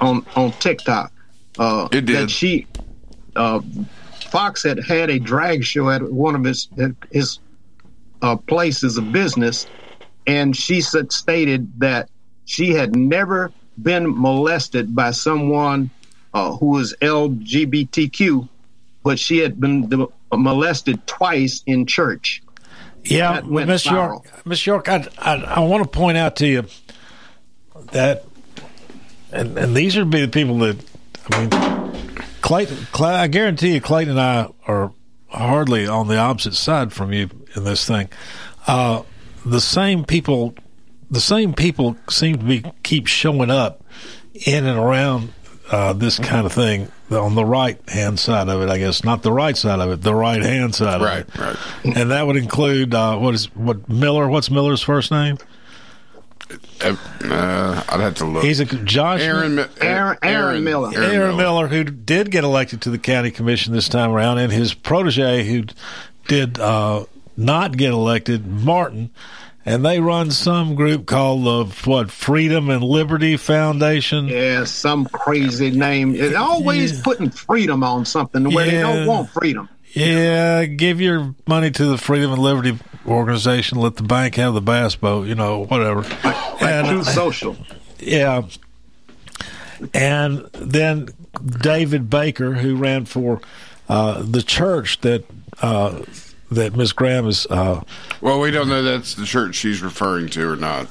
on 0.00 0.26
on 0.36 0.52
TikTok. 0.52 1.12
Uh, 1.58 1.88
it 1.92 2.06
did. 2.06 2.16
That 2.16 2.30
she 2.30 2.66
uh, 3.36 3.60
Fox 4.30 4.62
had 4.62 4.78
had 4.84 5.10
a 5.10 5.18
drag 5.18 5.64
show 5.64 5.90
at 5.90 6.02
one 6.02 6.34
of 6.34 6.44
his 6.44 6.68
his 7.10 7.38
uh, 8.22 8.36
places 8.36 8.96
of 8.98 9.12
business 9.12 9.66
and 10.28 10.54
she 10.54 10.82
said, 10.82 11.10
stated 11.10 11.80
that 11.80 12.10
she 12.44 12.70
had 12.70 12.94
never 12.94 13.50
been 13.80 14.20
molested 14.20 14.94
by 14.94 15.10
someone 15.10 15.90
uh, 16.34 16.54
who 16.56 16.66
was 16.66 16.94
LGBTQ, 17.00 18.46
but 19.02 19.18
she 19.18 19.38
had 19.38 19.58
been 19.58 20.06
molested 20.30 21.04
twice 21.06 21.62
in 21.66 21.86
church. 21.86 22.42
Yeah, 23.04 23.40
Miss 23.40 23.86
York, 23.86 24.26
Miss 24.44 24.66
York, 24.66 24.88
I, 24.90 25.06
I, 25.16 25.36
I 25.36 25.60
want 25.60 25.84
to 25.84 25.88
point 25.88 26.18
out 26.18 26.36
to 26.36 26.46
you 26.46 26.66
that, 27.92 28.24
and, 29.32 29.56
and 29.56 29.74
these 29.74 29.96
would 29.96 30.10
be 30.10 30.20
the 30.20 30.28
people 30.28 30.58
that, 30.58 30.76
I 31.30 31.40
mean, 31.40 32.22
Clayton, 32.42 32.76
Clay, 32.92 33.14
I 33.14 33.28
guarantee 33.28 33.74
you, 33.74 33.80
Clayton 33.80 34.10
and 34.10 34.20
I 34.20 34.50
are 34.66 34.92
hardly 35.28 35.86
on 35.86 36.08
the 36.08 36.18
opposite 36.18 36.54
side 36.54 36.92
from 36.92 37.14
you 37.14 37.30
in 37.56 37.64
this 37.64 37.86
thing. 37.86 38.10
Uh, 38.66 39.04
the 39.50 39.60
same 39.60 40.04
people, 40.04 40.54
the 41.10 41.20
same 41.20 41.52
people 41.52 41.96
seem 42.08 42.38
to 42.38 42.44
be 42.44 42.64
keep 42.82 43.06
showing 43.06 43.50
up 43.50 43.82
in 44.46 44.66
and 44.66 44.78
around 44.78 45.32
uh, 45.70 45.92
this 45.92 46.18
kind 46.18 46.46
of 46.46 46.52
thing 46.52 46.90
on 47.10 47.34
the 47.34 47.44
right 47.44 47.80
hand 47.88 48.18
side 48.18 48.48
of 48.48 48.62
it, 48.62 48.68
I 48.68 48.78
guess, 48.78 49.04
not 49.04 49.22
the 49.22 49.32
right 49.32 49.56
side 49.56 49.80
of 49.80 49.90
it, 49.90 50.02
the 50.02 50.14
right 50.14 50.42
hand 50.42 50.74
side 50.74 51.00
right, 51.00 51.22
of 51.22 51.34
it. 51.34 51.38
Right, 51.40 51.84
right. 51.84 51.96
And 51.96 52.10
that 52.10 52.26
would 52.26 52.36
include 52.36 52.94
uh, 52.94 53.16
what 53.18 53.34
is 53.34 53.46
what 53.54 53.88
Miller? 53.88 54.28
What's 54.28 54.50
Miller's 54.50 54.82
first 54.82 55.10
name? 55.10 55.38
Uh, 56.80 57.82
I'd 57.88 58.00
have 58.00 58.14
to 58.16 58.24
look. 58.24 58.44
He's 58.44 58.60
a 58.60 58.64
Josh 58.64 59.20
Aaron 59.20 59.58
Aaron, 59.58 59.70
Aaron, 59.80 60.18
Aaron 60.22 60.64
Miller. 60.64 60.92
Aaron, 60.94 61.10
Aaron 61.10 61.36
Miller, 61.36 61.68
who 61.68 61.84
did 61.84 62.30
get 62.30 62.44
elected 62.44 62.80
to 62.82 62.90
the 62.90 62.98
county 62.98 63.30
commission 63.30 63.74
this 63.74 63.88
time 63.88 64.12
around, 64.12 64.38
and 64.38 64.52
his 64.52 64.72
protege, 64.72 65.44
who 65.44 65.64
did 66.26 66.58
uh, 66.58 67.04
not 67.38 67.76
get 67.76 67.92
elected, 67.92 68.46
Martin 68.46 69.10
and 69.68 69.84
they 69.84 70.00
run 70.00 70.30
some 70.30 70.74
group 70.74 71.04
called 71.04 71.44
the 71.44 71.90
what 71.90 72.10
Freedom 72.10 72.70
and 72.70 72.82
Liberty 72.82 73.36
Foundation. 73.36 74.26
Yeah, 74.26 74.64
some 74.64 75.04
crazy 75.04 75.70
name. 75.70 76.14
It's 76.14 76.34
always 76.34 76.96
yeah. 76.96 77.02
putting 77.04 77.28
freedom 77.28 77.84
on 77.84 78.06
something 78.06 78.44
where 78.44 78.64
yeah. 78.64 78.70
they 78.70 78.80
don't 78.80 79.06
want 79.06 79.28
freedom. 79.28 79.68
Yeah, 79.92 80.64
give 80.64 81.02
your 81.02 81.34
money 81.46 81.70
to 81.70 81.84
the 81.84 81.98
Freedom 81.98 82.32
and 82.32 82.40
Liberty 82.40 82.78
organization. 83.06 83.76
Let 83.76 83.96
the 83.96 84.04
bank 84.04 84.36
have 84.36 84.54
the 84.54 84.62
bass 84.62 84.96
boat. 84.96 85.26
You 85.26 85.34
know, 85.34 85.66
whatever. 85.66 86.00
Like, 86.24 86.62
and, 86.62 87.04
Social. 87.04 87.54
Yeah, 87.98 88.46
and 89.92 90.48
then 90.54 91.10
David 91.44 92.08
Baker, 92.08 92.54
who 92.54 92.76
ran 92.76 93.04
for 93.04 93.42
uh, 93.86 94.22
the 94.22 94.42
church 94.42 95.02
that. 95.02 95.26
Uh, 95.60 96.04
that 96.50 96.76
Miss 96.76 96.92
Graham 96.92 97.26
is. 97.26 97.46
Uh, 97.46 97.82
well, 98.20 98.40
we 98.40 98.50
don't 98.50 98.68
know 98.68 98.82
that's 98.82 99.14
the 99.14 99.26
church 99.26 99.54
she's 99.54 99.82
referring 99.82 100.28
to 100.30 100.50
or 100.50 100.56
not. 100.56 100.88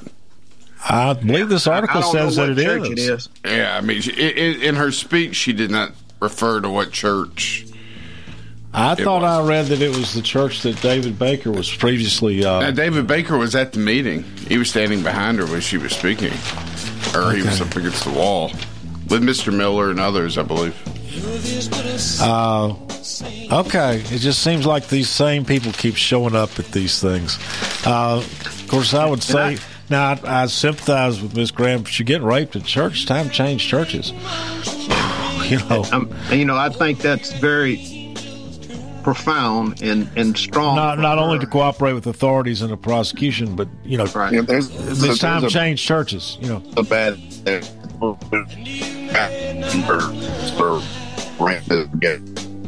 I 0.88 1.14
believe 1.14 1.48
this 1.48 1.66
article 1.66 2.02
says 2.02 2.36
that 2.36 2.50
it 2.50 2.58
is. 2.58 2.88
it 2.90 2.98
is. 2.98 3.28
Yeah, 3.44 3.76
I 3.76 3.80
mean, 3.80 4.00
she, 4.00 4.12
it, 4.12 4.62
in 4.62 4.76
her 4.76 4.92
speech, 4.92 5.34
she 5.34 5.52
did 5.52 5.70
not 5.70 5.92
refer 6.20 6.60
to 6.60 6.68
what 6.68 6.92
church. 6.92 7.66
I 8.72 8.94
thought 8.94 9.22
was. 9.22 9.46
I 9.46 9.48
read 9.48 9.66
that 9.66 9.82
it 9.82 9.96
was 9.96 10.14
the 10.14 10.22
church 10.22 10.62
that 10.62 10.80
David 10.80 11.18
Baker 11.18 11.50
was 11.50 11.74
previously. 11.74 12.44
Uh, 12.44 12.60
now, 12.60 12.70
David 12.70 13.06
Baker 13.06 13.36
was 13.36 13.54
at 13.54 13.72
the 13.72 13.80
meeting. 13.80 14.22
He 14.46 14.58
was 14.58 14.70
standing 14.70 15.02
behind 15.02 15.38
her 15.38 15.46
when 15.46 15.60
she 15.60 15.78
was 15.78 15.92
speaking, 15.92 16.32
or 17.14 17.28
okay. 17.28 17.38
he 17.38 17.42
was 17.42 17.60
up 17.60 17.74
against 17.74 18.04
the 18.04 18.12
wall 18.12 18.50
with 19.08 19.22
Mr. 19.22 19.54
Miller 19.54 19.90
and 19.90 19.98
others, 19.98 20.38
I 20.38 20.42
believe. 20.42 20.76
Uh, 22.20 22.74
okay. 23.52 24.00
It 24.00 24.18
just 24.18 24.42
seems 24.42 24.66
like 24.66 24.88
these 24.88 25.08
same 25.08 25.44
people 25.44 25.72
keep 25.72 25.96
showing 25.96 26.34
up 26.34 26.58
at 26.58 26.66
these 26.66 27.00
things. 27.00 27.38
Uh, 27.86 28.18
of 28.18 28.66
course, 28.68 28.94
I 28.94 29.06
would 29.08 29.22
say. 29.22 29.56
I, 29.56 29.58
now, 29.90 30.10
I, 30.10 30.42
I, 30.42 30.46
sympathize 30.46 31.22
with 31.22 31.34
Miss 31.34 31.50
Graham. 31.50 31.84
She 31.84 32.04
get 32.04 32.22
raped 32.22 32.56
at 32.56 32.64
church. 32.64 33.06
Time 33.06 33.28
to 33.28 33.32
change 33.32 33.66
churches. 33.66 34.10
you 35.48 35.58
know, 35.68 35.84
um, 35.92 36.14
you 36.30 36.44
know, 36.44 36.56
I 36.56 36.68
think 36.68 36.98
that's 36.98 37.32
very 37.32 38.14
profound 39.02 39.80
and, 39.80 40.10
and 40.16 40.36
strong. 40.36 40.76
Not 40.76 40.98
not 40.98 41.18
only 41.18 41.38
to 41.38 41.46
cooperate 41.46 41.94
with 41.94 42.06
authorities 42.06 42.60
in 42.60 42.68
the 42.68 42.76
prosecution, 42.76 43.56
but 43.56 43.68
you 43.82 43.96
know, 43.96 44.04
right. 44.06 44.34
yeah, 44.34 44.42
there's, 44.42 44.68
it's 45.02 45.18
time 45.18 45.40
to 45.42 45.48
change 45.48 45.82
churches. 45.82 46.36
You 46.40 46.48
know, 46.48 46.62
a 46.76 46.82
bad. 46.82 47.18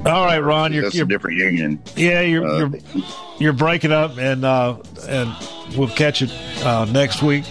All 0.06 0.24
right, 0.24 0.38
Ron, 0.38 0.72
you're, 0.72 0.88
you're 0.88 1.04
a 1.04 1.08
different 1.08 1.36
union. 1.36 1.82
Yeah, 1.94 2.22
you're 2.22 2.46
uh, 2.46 2.58
you're 2.58 2.70
you're 3.38 3.52
breaking 3.52 3.92
up, 3.92 4.16
and 4.16 4.44
uh, 4.46 4.78
and 5.06 5.30
we'll 5.76 5.88
catch 5.88 6.22
you 6.22 6.28
uh, 6.64 6.86
next 6.90 7.22
week. 7.22 7.44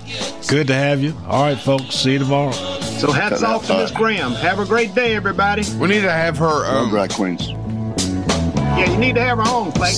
Good 0.47 0.67
to 0.67 0.73
have 0.73 1.01
you. 1.03 1.13
All 1.27 1.43
right, 1.43 1.59
folks. 1.59 1.95
See 1.95 2.13
you 2.13 2.19
tomorrow. 2.19 2.51
So 2.51 3.11
hats 3.11 3.43
off 3.43 3.67
to 3.67 3.77
Miss 3.77 3.91
Graham. 3.91 4.31
Have 4.31 4.59
a 4.59 4.65
great 4.65 4.95
day, 4.95 5.15
everybody. 5.15 5.63
We 5.77 5.87
need 5.89 6.01
to 6.01 6.11
have 6.11 6.37
her 6.37 6.65
um, 6.65 6.89
drag 6.89 7.11
queens. 7.11 7.49
Yeah, 7.49 8.91
you 8.91 8.97
need 8.97 9.15
to 9.15 9.21
have 9.21 9.37
her 9.37 9.43
on, 9.43 9.71
Clay. 9.73 9.91